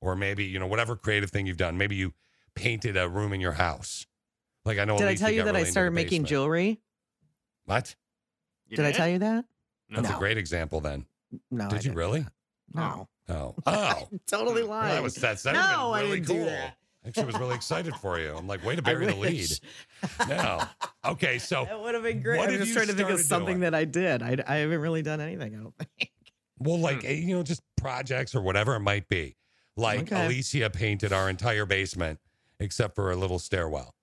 [0.00, 1.78] or maybe you know whatever creative thing you've done.
[1.78, 2.14] Maybe you
[2.54, 4.06] painted a room in your house.
[4.64, 4.96] Like I know.
[4.98, 6.28] Did I tell you that really I started making basement.
[6.28, 6.80] jewelry?
[7.66, 7.94] What?
[8.68, 9.44] You Did I tell you that?
[9.90, 10.16] That's No.
[10.16, 10.80] a great example.
[10.80, 11.06] Then
[11.50, 11.64] No.
[11.66, 11.96] I did you didn't.
[11.96, 12.26] really?
[12.72, 13.08] No.
[13.28, 14.08] Oh, oh.
[14.26, 14.94] Totally Well, lying.
[14.94, 16.36] that was that's that no, would've I didn't cool.
[16.36, 16.76] do that.
[17.06, 18.34] Actually, was really excited for you.
[18.34, 19.32] I'm like, way to bury the lead.
[19.40, 19.60] wish.
[20.26, 20.62] No.
[21.04, 22.38] Okay, so That would have been great.
[22.38, 23.60] What I'm have just you trying to think of something doing?
[23.60, 24.22] that I did.
[24.22, 25.54] I, I haven't really done anything.
[25.54, 26.10] I don't think.
[26.58, 29.36] Well, like eh, you know, just projects or whatever it might be.
[29.76, 30.24] Like Okay.
[30.26, 32.20] Alicia painted our entire basement
[32.60, 33.94] except for a little stairwell,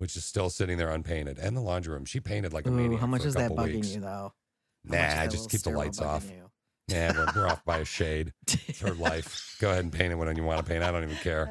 [0.00, 2.04] which is still sitting there unpainted, and the laundry room.
[2.06, 3.00] She painted like a Ooh, maniac.
[3.00, 3.94] how much for a is that couple bugging weeks.
[3.94, 4.06] you though?
[4.08, 4.32] How
[4.86, 6.30] much is Nah, that just keep the lights bugging off.
[6.30, 6.50] you?
[6.88, 8.32] Yeah, we're, we're off by a shade.
[8.66, 9.56] It's her life.
[9.60, 10.82] Go ahead and paint it when you want to paint.
[10.82, 11.44] I don't even care.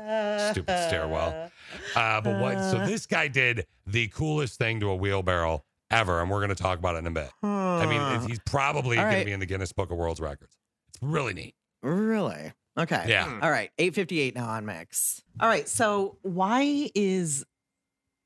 [0.52, 1.52] Stupid stairwell.
[1.96, 2.60] Uh, but what?
[2.72, 6.56] So this guy did the coolest thing to a wheelbarrow ever, and we're going to
[6.62, 7.30] talk about it in a bit.
[7.44, 10.58] I mean, he's probably All going to be in the Guinness Book of World Records.
[10.90, 11.56] It's really neat.
[11.84, 12.52] Really?
[12.78, 13.06] Okay.
[13.08, 13.40] Yeah.
[13.42, 13.70] All right.
[13.78, 15.22] 858 now on Mix.
[15.40, 15.68] All right.
[15.70, 17.46] So why is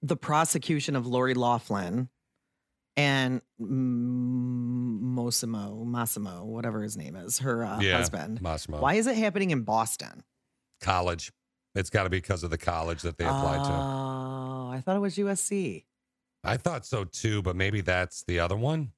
[0.04, 2.10] the prosecution of Lori Laughlin
[2.96, 3.42] and
[5.04, 8.80] Mosimo, Massimo, whatever his name is, her uh, yeah, husband, Massimo.
[8.80, 10.24] why is it happening in Boston?
[10.82, 11.32] College.
[11.74, 13.72] It's got to be because of the college that they applied to.
[13.72, 15.86] Oh, I thought it was USC.
[16.44, 18.92] I thought so too, but maybe that's the other one.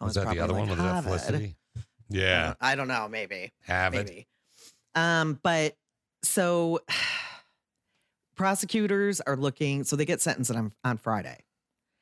[0.00, 0.78] Oh, Was that the other probably one?
[0.78, 1.04] like Was that.
[1.04, 1.56] Felicity?
[2.08, 2.54] Yeah.
[2.60, 3.08] I don't know.
[3.08, 3.52] Maybe.
[3.62, 4.06] Have it.
[4.06, 4.28] maybe.
[4.94, 5.74] Um, but
[6.22, 6.80] so
[8.36, 11.44] prosecutors are looking, so they get sentenced on, on Friday.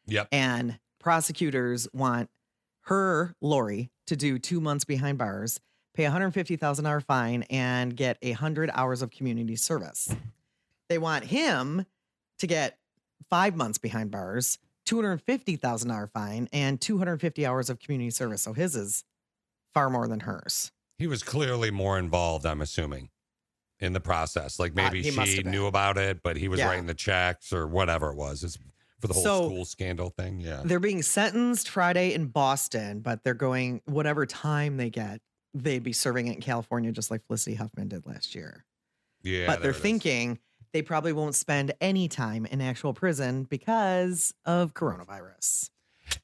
[0.07, 0.29] Yep.
[0.33, 2.29] And prosecutors want
[2.83, 5.61] her, Lori, to do two months behind bars,
[5.95, 10.15] pay $150,000 fine, and get a 100 hours of community service.
[10.89, 11.87] They want him
[12.39, 12.79] to get
[13.31, 18.43] five months behind bars, $250,000 fine, and 250 hours of community service.
[18.43, 19.05] So his is
[19.73, 20.73] far more than hers.
[20.99, 23.09] He was clearly more involved, I'm assuming,
[23.81, 24.59] in the process.
[24.59, 26.69] Like uh, maybe he must she knew about it, but he was Yeah.
[26.69, 28.43] writing the checks or whatever it was.
[28.45, 28.57] It's
[29.01, 30.41] for the whole So- school scandal thing.
[30.41, 30.63] Yeah.
[30.65, 35.21] They're being sentenced Friday in Boston, but they're going whatever time they get,
[35.53, 38.65] they'd be serving it in California, just like Felicity Huffman did last year.
[39.23, 39.47] Yeah.
[39.47, 39.83] but they're it is.
[39.83, 40.39] thinking
[40.73, 45.71] they probably won't spend any time in actual prison because of coronavirus.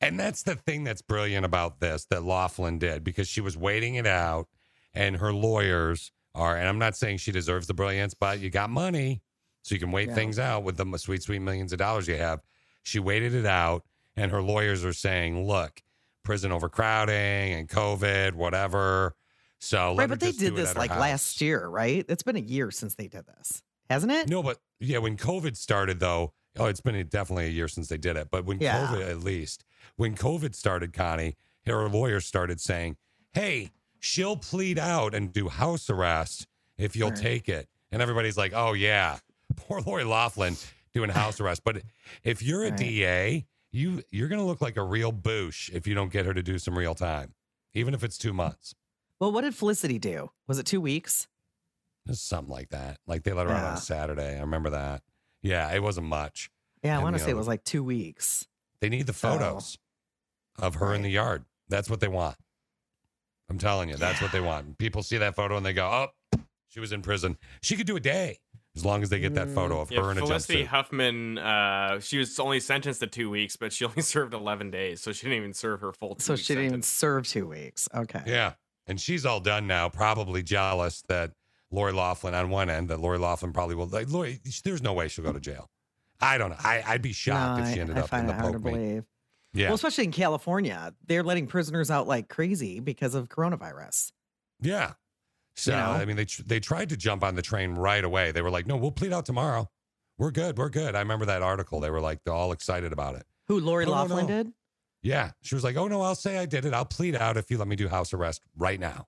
[0.00, 3.94] And that's the thing that's brilliant about this that Laughlin did because she was waiting
[3.94, 4.48] it out
[4.92, 8.70] and her lawyers are, and I'm not saying she deserves the brilliance, but you got
[8.70, 9.22] money.
[9.62, 10.14] So you can wait Yeah.
[10.14, 12.40] things out with the sweet, sweet millions of dollars you have.
[12.82, 13.84] She waited it out
[14.16, 15.82] and her lawyers are saying, look,
[16.24, 19.14] prison overcrowding and COVID, whatever.
[19.58, 21.00] So right, but they did this like house.
[21.00, 22.04] last year, right?
[22.08, 24.28] It's been a year since they did this, hasn't it?
[24.28, 27.98] No, but yeah, when COVID started, though, oh, it's been definitely a year since they
[27.98, 28.28] did it.
[28.30, 28.86] But when Yeah.
[28.86, 29.64] COVID, at least,
[29.96, 31.36] when COVID started, Connie,
[31.66, 32.96] her lawyers started saying,
[33.34, 33.70] hey,
[34.00, 36.46] she'll plead out and do house arrest
[36.78, 37.16] if you'll Right.
[37.18, 37.68] take it.
[37.92, 39.18] And everybody's like, oh, yeah,
[39.56, 40.56] poor Lori Laughlin
[40.92, 41.62] doing house arrest.
[41.64, 41.82] But
[42.24, 42.78] if you're a Right.
[42.78, 46.34] DA, you, you're going to look like a real boosh if you don't get her
[46.34, 47.34] to do some real time,
[47.74, 48.74] even if it's two months.
[49.20, 50.30] Well, what did Felicity do?
[50.48, 51.28] Was it two weeks?
[52.10, 52.98] Something like that.
[53.06, 54.36] Like they let her out on Saturday.
[54.36, 55.02] I remember that.
[55.42, 56.50] Yeah, it wasn't much.
[56.82, 58.46] Yeah, I want to say know, it was like two weeks.
[58.80, 59.78] They need the photos
[60.58, 61.44] of her in the yard.
[61.68, 62.36] That's what they want.
[63.50, 64.78] I'm telling you, that's what they want.
[64.78, 65.84] People see that photo and they go,
[66.32, 67.36] "Oh, she was in prison.
[67.62, 68.38] She could do a day
[68.76, 71.38] as long as they get that photo of Yeah, her in a Felicity jumpsuit." Huffman,
[71.38, 75.12] uh, she was only sentenced to two weeks, but she only served 11 days, so
[75.12, 77.88] she didn't even serve her full two So week she didn't even serve two weeks.
[77.94, 78.22] Okay.
[78.24, 78.52] Yeah,
[78.86, 79.88] and she's all done now.
[79.88, 81.32] Probably jealous that
[81.72, 83.86] Lori Laughlin on one end that Lori Laughlin probably will.
[83.86, 85.68] Like, Lori, there's no way she'll go to jail.
[86.20, 86.56] I don't know.
[86.60, 88.52] I, I'd be shocked No, if she ended I up in find the it hard
[88.52, 89.00] to poke me.
[89.52, 89.62] Believe.
[89.62, 89.68] Yeah.
[89.68, 94.12] Well, especially in California, they're letting prisoners out like crazy because of coronavirus.
[94.60, 94.92] Yeah.
[95.56, 95.84] So You know?
[95.92, 98.32] I mean, they they tried to jump on the train right away.
[98.32, 99.68] They were like, "No, we'll plead out tomorrow.
[100.18, 100.56] We're good.
[100.58, 101.80] We're good." I remember that article.
[101.80, 103.24] They were like, they're all excited about it.
[103.48, 104.42] Who Lori Oh, Laughlin no.
[104.44, 104.52] did?
[105.02, 106.72] Yeah, she was like, "Oh no, I'll say I did it.
[106.74, 109.06] I'll plead out if you let me do house arrest right now."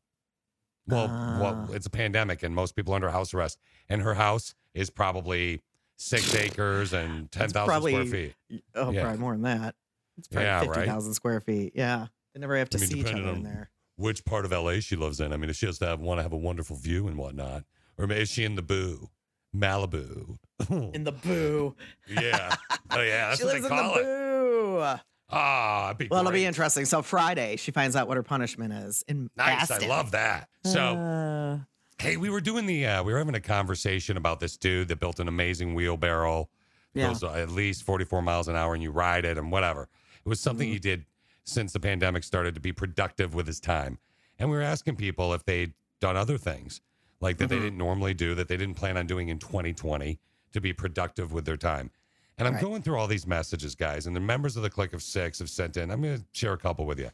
[0.89, 1.73] Well, well, Ah.
[1.73, 3.59] it's a pandemic and most people are under house arrest,
[3.89, 5.63] and her house is probably
[5.97, 8.35] six acres and ten thousand probably- square feet.
[8.75, 9.03] Oh, Yeah.
[9.03, 9.77] probably more than that.
[10.19, 10.75] It's probably Yeah, right.
[10.75, 11.73] fifty thousand square feet.
[11.75, 13.71] Yeah, they never have to I mean, see each depending other in there.
[13.97, 15.33] which part of LA she lives in.
[15.33, 17.65] I mean, if she has to have want to have a wonderful view and whatnot,
[17.99, 19.09] or maybe is she in the Boo,
[19.57, 20.37] Malibu?
[20.95, 21.75] In the boo.
[22.09, 22.55] yeah,
[22.93, 24.03] oh yeah, that's she what lives they in the call it.
[24.05, 24.99] boo.
[25.35, 26.85] Ah, it'd be Well, it'll be interesting.
[26.85, 29.03] So Friday, she finds out what her punishment is.
[29.09, 29.91] In Nice, Baston.
[29.91, 30.49] I love that.
[30.65, 30.81] So.
[30.81, 31.59] Uh,
[31.99, 34.99] Hey, we were doing the uh, we were having a conversation about this dude that
[34.99, 36.49] built an amazing wheelbarrow.
[36.95, 37.09] Yeah.
[37.09, 39.89] Goes uh, at least 44 miles an hour and you ride it and whatever.
[40.25, 40.73] It was something Mm-hmm.
[40.75, 41.05] he did
[41.45, 43.99] since the pandemic started to be productive with his time.
[44.39, 46.81] And we were asking people if they'd done other things
[47.21, 47.65] like that they Mm-hmm.
[47.65, 50.19] didn't normally do that they didn't plan on doing in 2020
[50.53, 51.91] to be productive with their time.
[52.39, 52.63] And I'm Right.
[52.63, 55.51] going through all these messages, guys, and the members of the Click of Six have
[55.51, 55.91] sent in.
[55.91, 57.11] I'm going to share a couple with you.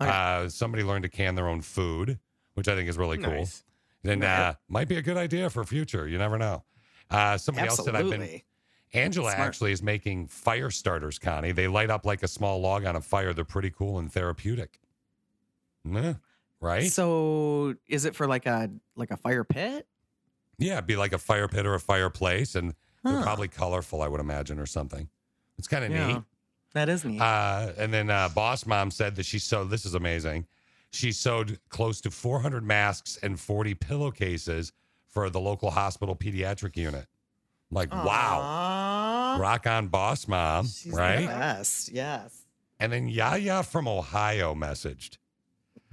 [0.00, 2.18] Uh, somebody learned to can their own food,
[2.54, 3.32] which I think is really cool.
[3.32, 3.64] Nice.
[4.02, 4.28] Then Right.
[4.28, 6.06] uh, might be a good idea for future.
[6.06, 6.64] You never know.
[7.10, 8.42] Uh, somebody else said I've been.
[8.96, 9.46] Angela Smart.
[9.48, 11.52] actually is making fire starters, Connie.
[11.52, 13.32] They light up like a small log on a fire.
[13.32, 14.80] They're pretty cool and therapeutic.
[15.84, 16.14] Yeah,
[16.60, 16.90] right?
[16.90, 19.86] So, is it for like a like a fire pit?
[20.58, 22.74] yeah, it'd be like a fire pit or a fireplace, and
[23.04, 23.22] they're Huh.
[23.22, 25.08] probably colorful, I would imagine, or something.
[25.58, 26.22] It's kind of neat.
[26.72, 27.20] That is neat.
[27.20, 29.70] Uh, and then uh, Boss Mom said that she sewed.
[29.70, 30.46] This is amazing.
[30.90, 34.72] She sewed close to 400 masks and 40 pillowcases
[35.06, 37.06] for the local hospital pediatric unit.
[37.70, 41.26] Like, wow, rock on, Boss Mom, She's the right?
[41.26, 41.90] best.
[41.90, 42.42] Yes.
[42.78, 45.16] And then Yaya from Ohio messaged.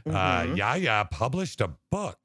[0.06, 0.12] Uh,
[0.44, 0.58] Mhm.
[0.58, 2.20] Yaya published a book.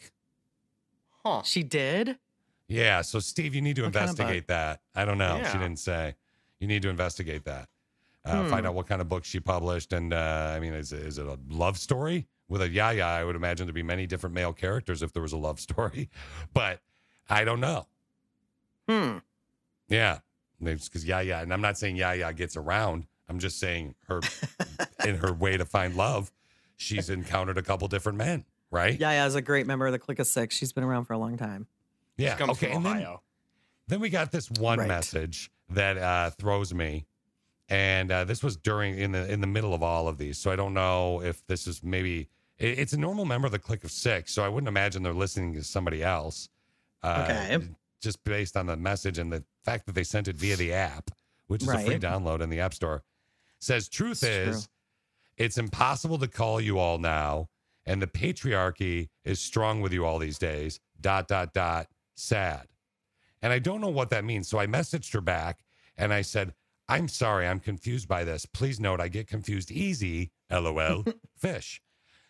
[1.24, 1.42] Huh.
[1.42, 2.18] She did.
[2.66, 3.02] Yeah.
[3.02, 4.80] So, Steve, you need to What kind of investigate that.
[4.94, 5.38] I don't know.
[5.44, 6.16] She didn't say.
[6.60, 7.68] You need to investigate that.
[8.24, 8.50] Uh, Hmm.
[8.50, 9.92] Find out what kind of book she published.
[9.92, 12.26] And uh, I mean, is, it- is it a love story?
[12.48, 15.32] With a Yaya, I would imagine there'd be many different male characters if there was
[15.32, 16.10] a love story.
[16.52, 16.80] But
[17.30, 17.86] I don't know.
[18.88, 19.18] Hmm.
[19.88, 20.18] Yeah.
[20.62, 23.06] Because Yaya, and I'm not saying Yaya gets around.
[23.28, 24.20] I'm just saying her,
[25.04, 26.32] in her way to find love,
[26.76, 28.98] she's encountered a couple different men, right?
[28.98, 30.56] Yeah, yeah, is a great member of the Click of Six.
[30.56, 31.66] She's been around for a long time.
[32.16, 32.36] Yeah.
[32.36, 32.72] Comes okay.
[32.72, 33.16] from And then,
[33.86, 34.88] then we got this one Right.
[34.88, 37.06] message that uh, throws me,
[37.68, 40.38] and uh, this was during in the in the middle of all of these.
[40.38, 42.28] So I don't know if this is maybe
[42.58, 44.32] it- it's a normal member of the Click of Six.
[44.32, 46.48] So I wouldn't imagine they're listening to somebody else.
[47.02, 47.68] Uh, Okay.
[48.00, 51.10] Just based on the message and the fact that they sent it via the app,
[51.48, 53.02] which is a free download in the App Store,
[53.60, 54.52] says truth It's true.
[54.52, 54.68] is
[55.36, 57.48] it's impossible to call you all now,
[57.86, 60.80] and the patriarchy is strong with you all these days.
[61.00, 61.86] Dot dot dot.
[62.16, 62.66] Sad.
[63.40, 64.48] And I don't know what that means.
[64.48, 65.60] So I messaged her back
[65.96, 66.54] and I said,
[66.88, 68.46] I'm sorry, I'm confused by this.
[68.46, 70.32] Please note I get confused easy.
[70.50, 71.04] LOL.
[71.36, 71.80] fish.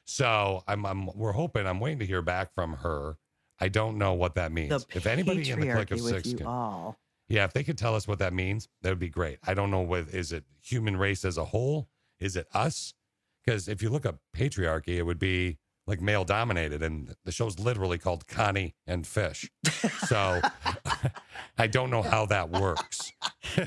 [0.05, 3.17] So I'm, I'm we're hoping I'm waiting to hear back from her.
[3.61, 4.71] I don't know what that means.
[4.71, 6.97] The if anybody in the click of six can, all.
[7.29, 9.39] yeah, if they could tell us what that means, that would be great.
[9.47, 11.89] I don't know what is it human race as a whole?
[12.21, 12.95] Is it us?
[13.45, 17.59] Because if you look up patriarchy, it would be like male dominated, and the show's
[17.59, 19.51] literally called Connie and Fish.
[20.07, 20.41] So
[21.59, 23.13] I don't know how that works.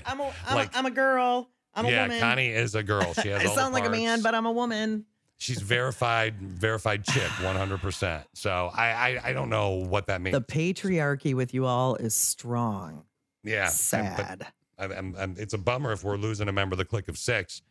[0.06, 1.50] I'm a, I'm, Like- a, I'm a girl.
[1.74, 2.18] I'm yeah, a woman.
[2.18, 3.14] Yeah, Connie is a girl.
[3.14, 5.06] She has I sound like a man, but I'm a woman.
[5.42, 8.26] She's verified, verified chick, one hundred percent.
[8.34, 10.34] So I, I, I don't know what that means.
[10.38, 13.04] The patriarchy with you all is strong.
[13.44, 14.40] yeah, and- Sad.
[14.40, 14.48] but
[14.78, 17.18] I'm, I'm, I'm, it's a bummer if we're losing a member of the click of
[17.18, 17.62] six.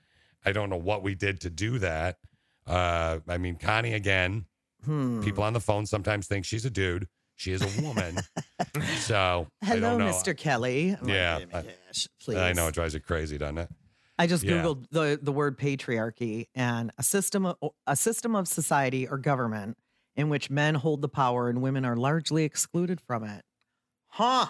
[0.44, 2.18] I don't know what we did to do that.
[2.66, 4.46] Uh, I mean, Connie again.
[4.84, 5.20] Hmm.
[5.22, 7.06] People on the phone sometimes think she's a dude.
[7.36, 8.18] She is a woman.
[8.98, 10.06] so I Hello, don't know.
[10.06, 10.36] Mr.
[10.36, 10.90] Kelly.
[10.98, 12.36] I'm like, Yeah, "Oh my I- gosh, please.
[12.38, 13.68] I know it drives you crazy, doesn't it?
[14.20, 14.62] I just Yeah.
[14.62, 17.56] googled the the word patriarchy and a system of,
[17.86, 19.78] a system of society or government
[20.14, 23.42] in which men hold the power and women are largely excluded from it.
[24.08, 24.46] Huh.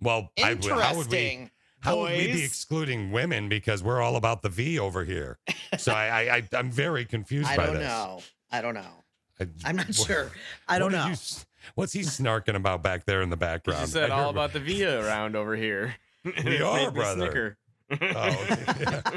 [0.00, 1.16] Well, I would- how would we?
[1.18, 1.50] Interesting.
[1.80, 5.38] How would we be excluding women because we're all about the V over here?
[5.78, 7.58] So I, I, I I'm very confused by this.
[7.58, 7.88] I by don't this.
[7.88, 8.20] know.
[8.50, 9.04] I don't know.
[9.38, 10.32] I, I'm not what- sure.
[10.66, 11.06] I don't know.
[11.06, 11.14] you
[11.76, 13.82] what's he snarking about back there in the background?
[13.86, 15.94] She said I all about the V around over here.
[16.24, 16.32] We
[16.62, 17.26] are, brother.
[17.26, 17.58] snicker.
[17.90, 18.46] Oh,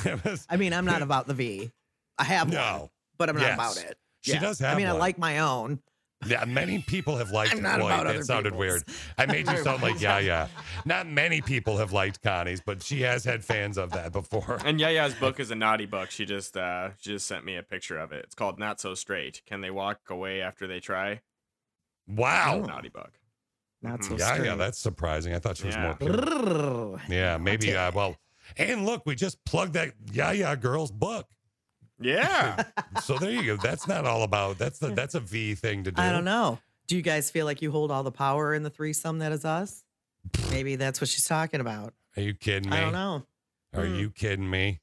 [0.04, 1.70] It was- I mean, I'm not about the V.
[2.18, 2.88] I have one,
[3.18, 3.54] but I'm not Yes.
[3.54, 3.98] about it.
[4.22, 4.66] She does have.
[4.68, 5.80] I have mean, I like my own,
[6.26, 7.52] Yeah, many people have liked.
[7.52, 8.58] I'm not Boy, about that other sounded people's.
[8.58, 8.82] weird.
[9.18, 10.48] I made you sound like yeah, yeah.
[10.84, 14.58] Not many people have liked Connie's, but she has had fans of that before.
[14.64, 16.10] And Yaya's book is a naughty book.
[16.10, 18.24] She just uh she just sent me a picture of it.
[18.24, 19.42] It's called Not So Straight.
[19.46, 21.20] Can they walk away after they try?
[22.08, 22.64] Wow.
[22.66, 23.12] Naughty book.
[23.82, 24.46] Not so yeah, straight.
[24.46, 25.34] yeah, that's surprising.
[25.34, 25.82] I thought she was Yeah.
[25.82, 27.00] more pure.
[27.08, 27.74] Yeah, maybe.
[27.76, 28.16] Uh, well,
[28.56, 31.26] and look, we just plugged that Yeah, yeah, girl's book.
[32.00, 32.62] Yeah.
[33.02, 33.56] So there you go.
[33.56, 34.58] That's not all about.
[34.58, 36.00] That's the that's a V thing to do.
[36.00, 36.58] I don't know.
[36.88, 39.44] Do you guys feel like you hold all the power in the threesome that is
[39.44, 39.84] us?
[40.50, 41.92] Maybe that's what she's talking about.
[42.16, 42.76] Are you kidding me?
[42.76, 43.26] I don't know.
[43.74, 43.94] Are Hmm.
[43.96, 44.80] you kidding me,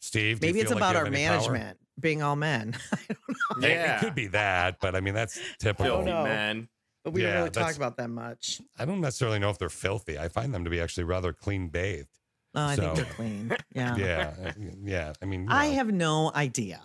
[0.00, 0.40] Steve?
[0.40, 1.36] Maybe it's feel like about our have any power?
[1.52, 2.76] management being all men.
[3.00, 3.16] It-
[3.60, 3.96] Yeah.
[3.96, 6.04] It could be that, but I mean that's typical.
[6.04, 6.66] Filthy know.
[7.04, 8.60] But we Yeah, don't really talk about that much.
[8.78, 10.18] I don't necessarily know if they're filthy.
[10.18, 12.08] I find them to be actually rather clean bathed.
[12.54, 13.56] Oh, I think So- they're clean.
[13.74, 13.96] Yeah.
[13.96, 14.52] Yeah,
[14.82, 15.12] yeah.
[15.22, 16.80] I mean, you I have no idea.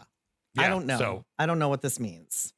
[0.58, 0.98] I don't know.
[0.98, 2.54] so- I don't know what this means.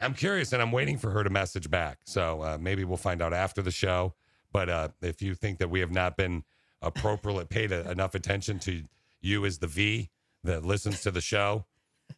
[0.00, 2.00] I'm curious, and I'm waiting for her to message back.
[2.04, 4.14] So uh, maybe we'll find out after the show.
[4.52, 6.44] But uh, if you think that we have not been
[6.82, 8.82] appropriately paid a, enough attention to
[9.20, 10.10] you as the V
[10.44, 11.64] that listens to the show,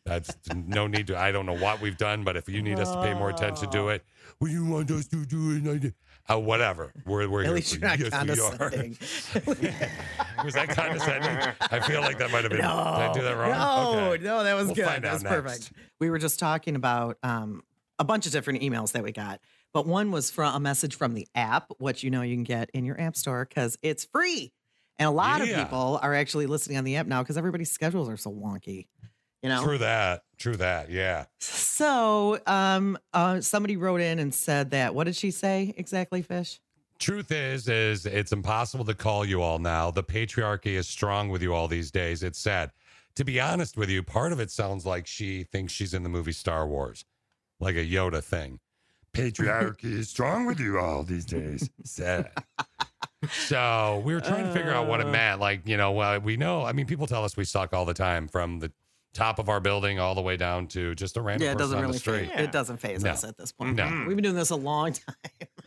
[0.09, 1.18] that's no need to.
[1.18, 3.70] I don't know what we've done, but if you need us to pay more attention
[3.70, 4.05] to it,
[4.40, 5.94] well, you want us to do it,
[6.30, 6.93] uh, whatever.
[7.06, 7.98] We're we're At here least you're not.
[7.98, 8.97] Yes, condescending.
[10.44, 11.55] Was that condescending?
[11.70, 12.60] I feel like that might have been.
[12.60, 13.51] Did I do that wrong?
[13.51, 14.24] No, Okay.
[14.24, 15.02] no, that was We'll good.
[15.02, 15.35] That was next.
[15.35, 15.72] perfect.
[16.01, 17.62] We were just talking about um,
[17.98, 19.40] a bunch of different emails that we got,
[19.72, 22.70] but one was from a message from the app, which you know you can get
[22.72, 24.52] in your app store because it's free.
[25.01, 25.60] And a lot Yeah.
[25.60, 28.86] of people are actually listening on the app now because everybody's schedules are so wonky.
[29.43, 30.23] You know, True that.
[30.36, 30.90] True that.
[30.90, 31.27] Yeah.
[31.39, 34.94] so um, uh, somebody wrote in and said that.
[34.94, 36.60] What did she say exactly, Fish?
[36.98, 39.90] Truth is, is it's impossible to call you all now.
[39.93, 42.24] The patriarchy is strong with you all these days.
[42.24, 42.73] It's sad.
[43.15, 46.09] To be honest with you, part of it sounds like she thinks she's in the
[46.09, 47.05] movie Star Wars,
[47.60, 48.59] like a Yoda thing.
[49.12, 51.69] Patriarchy is strong with you all these days.
[51.85, 52.31] Sad.
[53.32, 55.10] So we were trying to figure out what it Uh.
[55.12, 55.40] meant.
[55.40, 57.94] Like, you know, uh, we know, I mean, people tell us we suck all the
[57.94, 58.70] time from the
[59.14, 61.59] top of our building all the way down to just a random Yeah, it person
[61.64, 62.30] doesn't on really the street.
[62.30, 63.10] phase, it doesn't phase No.
[63.10, 63.76] us at this point.
[63.76, 63.85] No.
[63.85, 64.06] Mm-hmm.
[64.06, 65.14] We've been doing this a long time.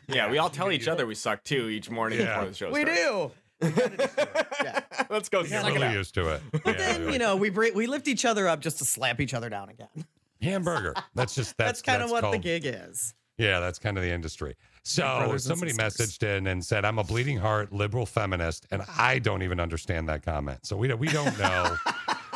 [0.07, 2.35] Yeah, we all tell each other we suck too each morning Yeah.
[2.35, 2.99] before the show We starts.
[3.01, 3.31] do.
[5.09, 5.93] Let's go Get suck it really out.
[5.93, 6.41] used to it.
[6.51, 9.19] But Yeah, then you know we bring, we lift each other up just to slap
[9.22, 10.05] each other down again.
[10.41, 10.93] hamburger.
[11.15, 13.13] That's just that's, That's, kind of that's what the gig is.
[13.38, 14.55] Yeah, that's kind of the industry.
[14.84, 19.41] So somebody messaged in and said, "I'm a bleeding heart liberal feminist," and I don't
[19.43, 20.65] even understand that comment.
[20.65, 21.76] So we don't, we don't know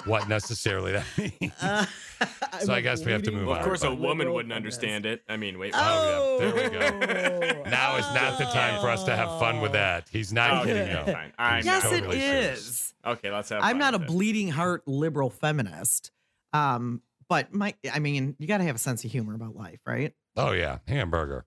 [0.06, 1.53] what necessarily that means.
[1.61, 1.86] Uh,
[2.61, 3.60] so I guess we have to move Well, on.
[3.61, 5.23] of course, a woman wouldn't understand it.
[5.27, 5.73] I mean, wait.
[5.76, 7.61] Oh, yeah, there we go.
[7.65, 7.69] Oh.
[7.69, 10.07] Now is not the time for us to have fun with that.
[10.11, 10.95] He's not Okay, kidding.
[10.95, 11.34] okay, fine.
[11.38, 12.94] I'm yes, totally it serious.
[13.06, 13.61] Okay, let's have.
[13.64, 14.07] I'm fun not a it.
[14.07, 16.11] bleeding heart liberal feminist.
[16.53, 19.80] Um, but my, I mean, you got to have a sense of humor about life,
[19.86, 20.14] right?
[20.38, 21.45] Oh yeah, hamburger,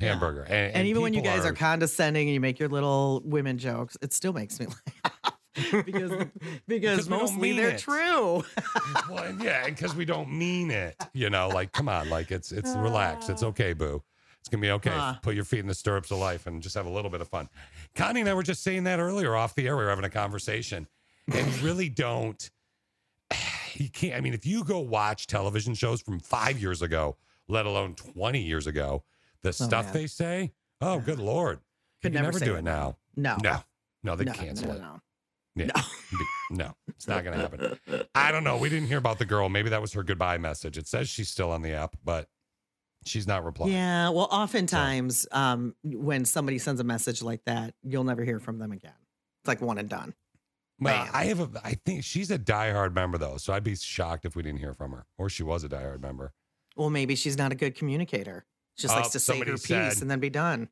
[0.00, 2.68] hamburger, and, And, and even when you people guys are, condescending and you make your
[2.68, 4.66] little women jokes, it still makes me
[5.04, 5.35] laugh
[5.84, 6.10] because
[6.66, 7.78] because Because we don't mostly they're it.
[7.78, 8.44] true.
[9.10, 10.96] well, yeah, because we don't mean it.
[11.12, 13.28] You know, like come on, like it's it's relax.
[13.28, 13.48] It's ah.
[13.48, 14.02] okay, boo.
[14.40, 14.90] It's gonna be okay.
[14.90, 15.14] Huh.
[15.22, 17.28] Put your feet in the stirrups of life and just have a little bit of
[17.28, 17.48] fun.
[17.94, 19.76] Connie and I were just saying that earlier off the air.
[19.76, 20.86] We were having a conversation,
[21.32, 22.50] and you really don't.
[23.78, 24.14] You can't.
[24.14, 28.40] I mean, if you go watch television shows from five years ago, let alone twenty
[28.40, 29.04] years ago,
[29.42, 29.92] the oh, stuff man.
[29.92, 30.52] they say.
[30.80, 31.60] Oh, good lord!
[32.00, 32.96] Could you never never do it now.
[33.16, 33.36] No.
[33.42, 33.58] No,
[34.02, 35.00] no, they No, cancel no, it.
[35.56, 35.64] No.
[35.64, 35.82] Yeah.
[36.12, 38.06] Be- No, it's not going to happen.
[38.14, 38.56] I don't know.
[38.56, 39.48] We didn't hear about the girl.
[39.48, 40.78] Maybe that was her goodbye message.
[40.78, 42.28] It says she's still on the app, but
[43.04, 43.72] she's not replying.
[43.72, 48.58] Yeah, well, oftentimes um, when somebody sends a message like that, you'll never hear from
[48.60, 48.92] them again.
[49.42, 50.14] It's like one and done.
[50.78, 51.08] Well.
[51.12, 51.50] I have a.
[51.64, 54.74] I think she's a diehard member though, so I'd be shocked if we didn't hear
[54.74, 56.32] from her, or she was a diehard member.
[56.76, 58.44] Well, maybe she's not a good communicator.
[58.76, 60.68] Just Oh, likes to say her piece said- and then be done.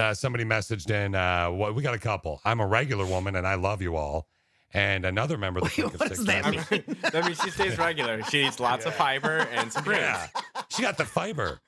[0.00, 1.14] Uh, somebody messaged in.
[1.14, 2.40] Uh, what we got a couple.
[2.44, 4.26] I'm a regular woman, and I love you all.
[4.72, 6.96] And another member of the Click of what Six does that messaged- mean?
[7.12, 8.22] That means she stays regular.
[8.24, 10.00] She eats lots of fiber and some prunes.
[10.00, 10.28] Yeah,
[10.68, 11.60] she got the fiber.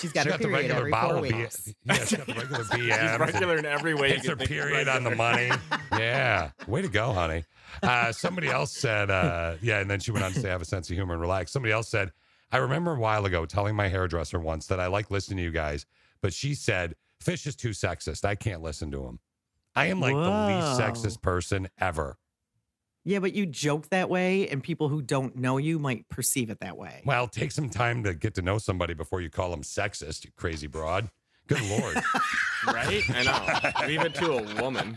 [0.00, 1.28] She's got she her got the regular every bowel four B.
[1.84, 3.10] Yeah, she got the regular BM.
[3.20, 4.08] She's regular in every way.
[4.08, 5.50] you Hits can her think period on the money.
[5.92, 6.50] Yeah.
[6.66, 7.44] Way to go, honey.
[7.82, 10.64] Uh, somebody else said, uh, yeah, and then she went on to say, have a
[10.64, 11.52] sense of humor and relax.
[11.52, 12.12] Somebody else said,
[12.50, 15.50] I remember a while ago telling my hairdresser once that I like listening to you
[15.50, 15.84] guys,
[16.22, 18.24] but she said, Fish is too sexist.
[18.24, 19.18] I can't listen to him.
[19.74, 22.18] I am like the least sexist person ever.
[23.04, 26.60] Yeah, but you joke that way, and people who don't know you might perceive it
[26.60, 27.02] that way.
[27.06, 30.30] Well, take some time to get to know somebody before you call them sexist, you
[30.36, 31.08] crazy broad.
[31.48, 31.96] Good Lord.
[32.66, 33.02] Right?
[33.14, 33.86] I know.
[33.86, 34.96] Leave it to a woman.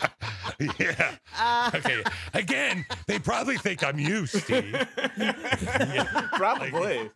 [0.80, 1.12] yeah.
[1.40, 2.04] Uh, Okay.
[2.34, 4.74] Again, they probably think I'm you, Steve.
[6.34, 7.10] Probably.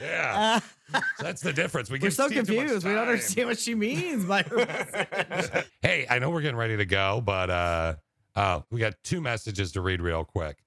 [0.00, 0.58] Yeah.
[0.92, 1.88] So that's the difference.
[1.88, 2.84] We We're so Steve confused.
[2.84, 5.64] We don't understand what she means by her.
[5.82, 7.94] Hey, I know we're getting ready to go, but uh,
[8.34, 10.58] uh, we got two messages to read real quick.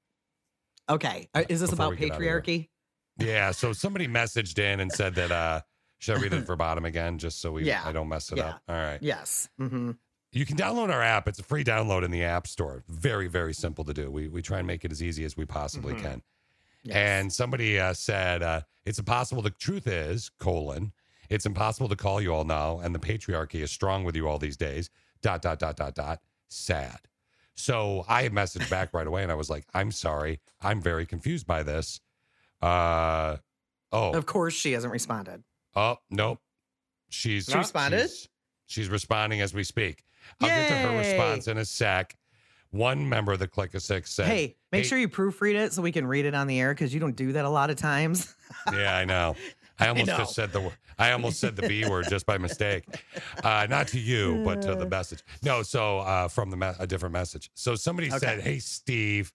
[0.89, 1.27] Okay.
[1.35, 2.41] Uh, Is this Before about we get out of here.
[2.41, 2.69] patriarchy?
[3.19, 3.51] Yeah.
[3.51, 5.31] So somebody messaged in and said that.
[5.31, 5.61] Uh,
[5.99, 7.81] should I read it verbatim again, just so we Yeah.
[7.85, 8.49] I don't mess it Yeah.
[8.49, 8.61] up?
[8.67, 8.99] All right.
[9.01, 9.49] Yes.
[9.57, 9.91] hmm
[10.31, 11.27] You can download our app.
[11.27, 12.83] It's a free download in the App Store.
[12.87, 14.09] Very, very simple to do.
[14.11, 16.01] We we try and make it as easy as we possibly Mhm.
[16.01, 16.21] can.
[16.91, 19.41] And somebody uh, said uh, it's impossible.
[19.41, 20.93] The truth is, colon,
[21.29, 24.39] it's impossible to call you all now, and the patriarchy is strong with you all
[24.39, 24.89] these days.
[25.21, 26.21] Dot dot dot dot dot.
[26.47, 26.99] Sad.
[27.55, 30.39] So I messaged back right away, and I was like, "I'm sorry.
[30.61, 31.99] I'm very confused by this."
[32.61, 33.37] Uh,
[33.91, 35.43] oh, Of course, she hasn't responded.
[35.75, 36.39] Oh, nope.
[37.09, 38.09] She's She responded?
[38.09, 38.29] She's,
[38.67, 40.03] she's responding as we speak.
[40.41, 42.15] I'll get to her response in a sec.
[42.71, 45.81] One member of the Click of Six said, hey, make sure you proofread it so
[45.81, 47.77] we can read it on the air because you don't do that a lot of
[47.77, 48.35] times.
[48.73, 49.35] Yeah, I know.
[49.79, 50.17] I almost know.
[50.17, 52.83] just said the I almost said the B word just by mistake.
[53.43, 55.23] Uh, not to you, but to the message.
[55.43, 57.51] No, so uh, from the me- a different message.
[57.53, 59.31] So somebody said, "Hey, Steve,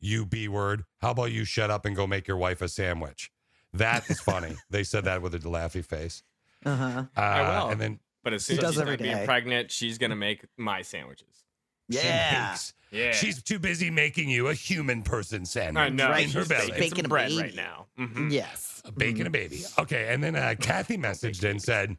[0.00, 0.84] you B word.
[1.00, 3.32] How about you shut up and go make your wife a sandwich?"
[3.72, 4.56] That is funny.
[4.70, 6.22] they said that with a laughy face.
[6.64, 7.04] Uh-huh.
[7.16, 7.70] Uh, I will.
[7.70, 11.44] And then But as soon as she's being pregnant, she's gonna make my sandwiches.
[11.88, 12.50] Yeah.
[12.50, 13.12] makes- Yeah.
[13.12, 15.80] She's too busy making you a human person sandwich.
[15.82, 16.08] I know.
[16.10, 16.66] Right, in her She's belly.
[16.72, 17.42] baking Baking a bread baby.
[17.42, 17.86] right now.
[17.98, 18.32] Mhm.
[18.32, 18.82] Yes.
[18.84, 19.62] A bacon a baby.
[19.78, 21.96] Okay, and then uh, Kathy messaged and said,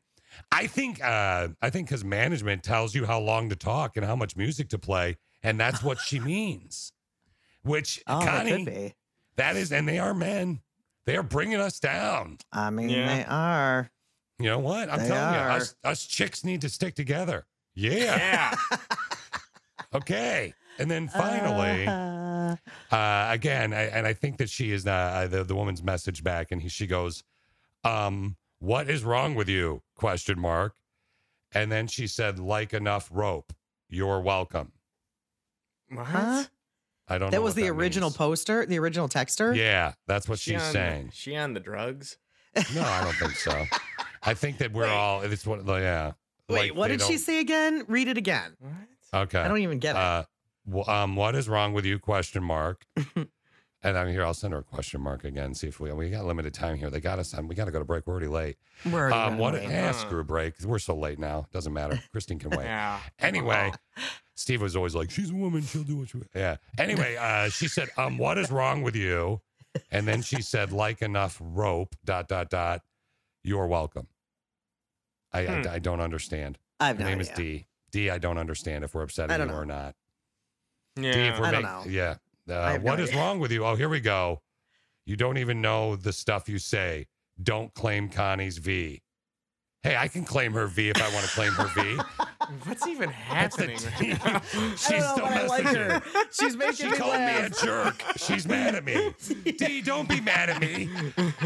[0.52, 4.15] "I think uh, I think because management tells you how long to talk and how
[4.15, 6.91] much music to play, and that's what she means."
[7.64, 8.95] Which Oh, that Connie, could be.
[9.38, 10.61] that is, and they are men.
[11.05, 12.37] They are bringing us down.
[12.51, 13.07] I mean, Yeah.
[13.15, 13.89] they are.
[14.39, 14.89] You know what?
[14.89, 15.49] I'm They telling are.
[15.51, 17.45] you, us, us chicks need to stick together.
[17.75, 18.55] Yeah.
[18.71, 18.77] Yeah.
[19.93, 20.53] Okay.
[20.79, 22.55] And then finally, Uh,
[22.95, 26.51] uh, again, I, and I think that she is uh, the the woman's message back,
[26.51, 27.23] and he, she goes,
[27.83, 30.75] um, "What is wrong with you?" Question mark.
[31.51, 33.51] And then she said, "Like enough rope.
[33.89, 34.71] You're welcome."
[35.89, 36.05] What?
[36.07, 36.43] huh?
[37.11, 37.27] I don't.
[37.27, 38.17] know That was what the original means.
[38.17, 39.55] poster, the original texter.
[39.55, 41.09] Yeah, that's what She she's on- saying.
[41.13, 42.17] She on the drugs?
[42.73, 43.65] No, I don't think so.
[44.23, 45.21] I think that we're all.
[45.21, 45.65] It's what.
[45.65, 46.13] Yeah.
[46.49, 47.85] Wait, Like, what did she don't- say again?
[47.88, 48.55] Read it again.
[49.13, 49.39] Okay.
[49.39, 49.99] I don't even get it.
[49.99, 50.23] Uh,
[50.67, 51.97] w- um, what is wrong with you?
[51.99, 52.85] Question mark.
[53.83, 54.23] and I'm here.
[54.23, 55.53] I'll send her a question mark again.
[55.55, 56.89] See if we we got limited time here.
[56.89, 57.47] They got us on.
[57.47, 58.05] We got to go to break.
[58.05, 58.57] We're already late.
[58.85, 59.53] We're already Um, running what?
[59.55, 59.69] late.
[59.69, 60.53] Yeah, screw break.
[60.63, 61.47] We're so late now.
[61.51, 61.99] Doesn't matter.
[62.11, 62.65] Christine can wait.
[62.65, 62.99] Yeah.
[63.19, 63.71] Anyway,
[64.41, 65.61] Steve was always like, "She's a woman.
[65.61, 66.30] She'll do what she." Wants.
[66.35, 66.57] Yeah.
[66.77, 69.41] Anyway, uh, she said, "Um, what is wrong with you?"
[69.91, 72.81] And then she said, "Like enough rope." Dot dot dot.
[73.43, 74.07] You're welcome.
[75.31, 75.68] I Hmm.
[75.68, 76.57] I, I don't understand.
[76.80, 77.31] I have Her no name idea.
[77.31, 77.68] is D.
[77.91, 78.09] D.
[78.09, 79.53] I don't understand if we're upsetting you know.
[79.53, 79.95] or not.
[80.95, 81.34] D, Yeah.
[81.34, 81.84] if we're I don't make- know.
[81.88, 82.15] Yeah.
[82.49, 83.22] Uh, have no what is idea.
[83.22, 83.65] wrong with you?
[83.65, 84.41] Oh, here we go.
[85.05, 87.07] You don't even know the stuff you say.
[87.41, 89.01] Don't claim Connie's V.
[89.83, 91.97] Hey, I can claim her V if I want to claim her V.
[92.65, 93.77] What's even That's the happening?
[93.97, 94.11] T.
[94.11, 94.41] right now?
[94.75, 96.01] She's I don't still but I like messaging.
[96.03, 96.23] her.
[96.31, 98.03] She's making She me called me a jerk.
[98.17, 99.15] She's mad at me.
[99.57, 100.85] D, don't be mad at me.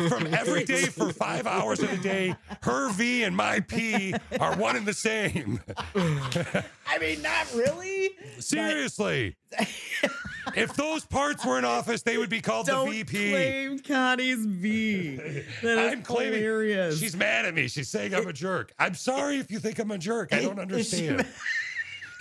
[0.09, 4.55] From every day for five hours of the day, her V and my P are
[4.57, 5.61] one and the same.
[5.95, 8.09] I mean, not really.
[8.39, 9.37] Seriously.
[10.55, 13.31] if those parts were in office, they would be called Don't the VP.
[13.31, 15.15] claim Connie's V.
[15.15, 16.99] That is I'm claiming hilarious.
[16.99, 17.67] she's mad at me.
[17.67, 18.73] She's saying I'm a jerk.
[18.79, 20.33] I'm sorry if you think I'm a jerk.
[20.33, 21.25] I don't understand.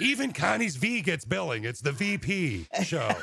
[0.00, 1.64] Even Connie's V gets billing.
[1.64, 3.08] It's the VP show.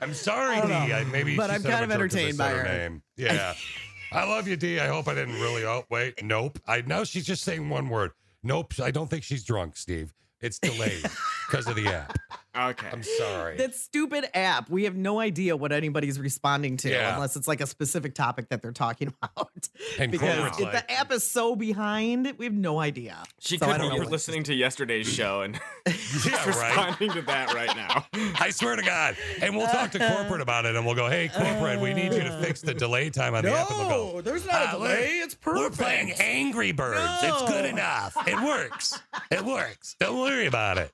[0.00, 0.72] I'm sorry, D.
[0.72, 2.64] I, maybe but I'm kind of jerk 'cause I entertained by her her.
[2.78, 3.02] name.
[3.16, 3.54] Yeah.
[4.12, 4.78] I love you, D.
[4.78, 5.64] I hope I didn't really.
[5.64, 6.22] Oh, wait.
[6.22, 6.58] Nope.
[6.66, 8.12] I know she's just saying one word.
[8.42, 8.74] Nope.
[8.82, 10.12] I don't think she's drunk, Steve.
[10.44, 11.06] It's delayed
[11.48, 12.18] because of the app.
[12.56, 12.88] Okay.
[12.92, 13.56] I'm sorry.
[13.56, 14.70] That stupid app.
[14.70, 17.14] We have no idea what anybody's responding to Yeah.
[17.14, 19.68] unless it's like a specific topic that they're talking about.
[19.98, 23.22] And because Corporate, if like- the app is so behind, we have no idea.
[23.40, 25.54] She So could be know what- listening to yesterday's show and
[25.86, 26.46] Yeah, right.
[26.46, 28.06] responding to that right now.
[28.40, 29.16] I swear to God.
[29.42, 32.20] And we'll talk to corporate about it and we'll go, hey, corporate, we need you
[32.22, 33.70] to fix the delay time on the app.
[33.70, 35.18] And they'll go, No, there's not a "Ah, delay.
[35.20, 37.00] look, It's We're playing Angry Birds.
[37.22, 38.16] It's good enough.
[38.28, 38.98] It works.
[39.30, 39.96] It works.
[39.98, 40.92] Don't worry about it.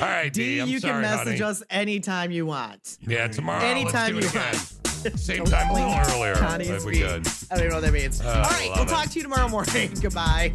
[0.00, 0.54] All right, D.
[0.56, 1.42] D, I'm you sorry, can message honey.
[1.42, 2.98] us anytime you want.
[3.06, 3.64] Yeah, tomorrow.
[3.64, 4.54] Anytime let's do you it again.
[4.54, 5.18] want.
[5.18, 6.34] Same time, a little earlier.
[6.36, 7.00] Connie's if we V.
[7.00, 7.26] could.
[7.50, 8.20] I don't even know what that means.
[8.24, 8.88] Oh, All right, we'll it.
[8.88, 9.90] talk to you tomorrow morning.
[10.00, 10.52] Goodbye.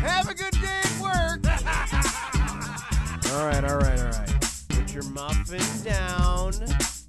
[0.00, 1.46] Have a good day at work.
[3.32, 4.34] all right, all right, all right.
[4.68, 6.52] Put your muffin down,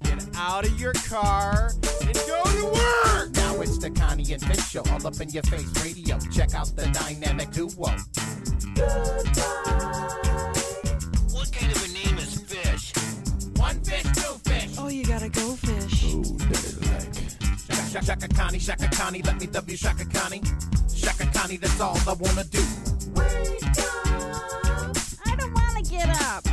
[0.02, 1.72] get out of your car,
[2.02, 3.41] and go to work.
[3.62, 6.18] It's the Connie and Fish show, All up in your face radio.
[6.32, 7.68] Check out the dynamic duo.
[8.74, 9.82] Goodbye.
[11.30, 12.92] What kind of a name is Fish?
[13.56, 14.74] One fish, two fish.
[14.78, 16.12] Oh, you gotta go fish.
[16.12, 17.14] Ooh, dirty like.
[17.68, 20.42] Shaka, shaka, shaka Connie, Shaka Connie, let me love you, Shaka Connie.
[20.92, 22.64] Shaka Connie, that's all I wanna do.
[23.14, 24.96] Wake up.
[25.24, 26.51] I don't wanna get up.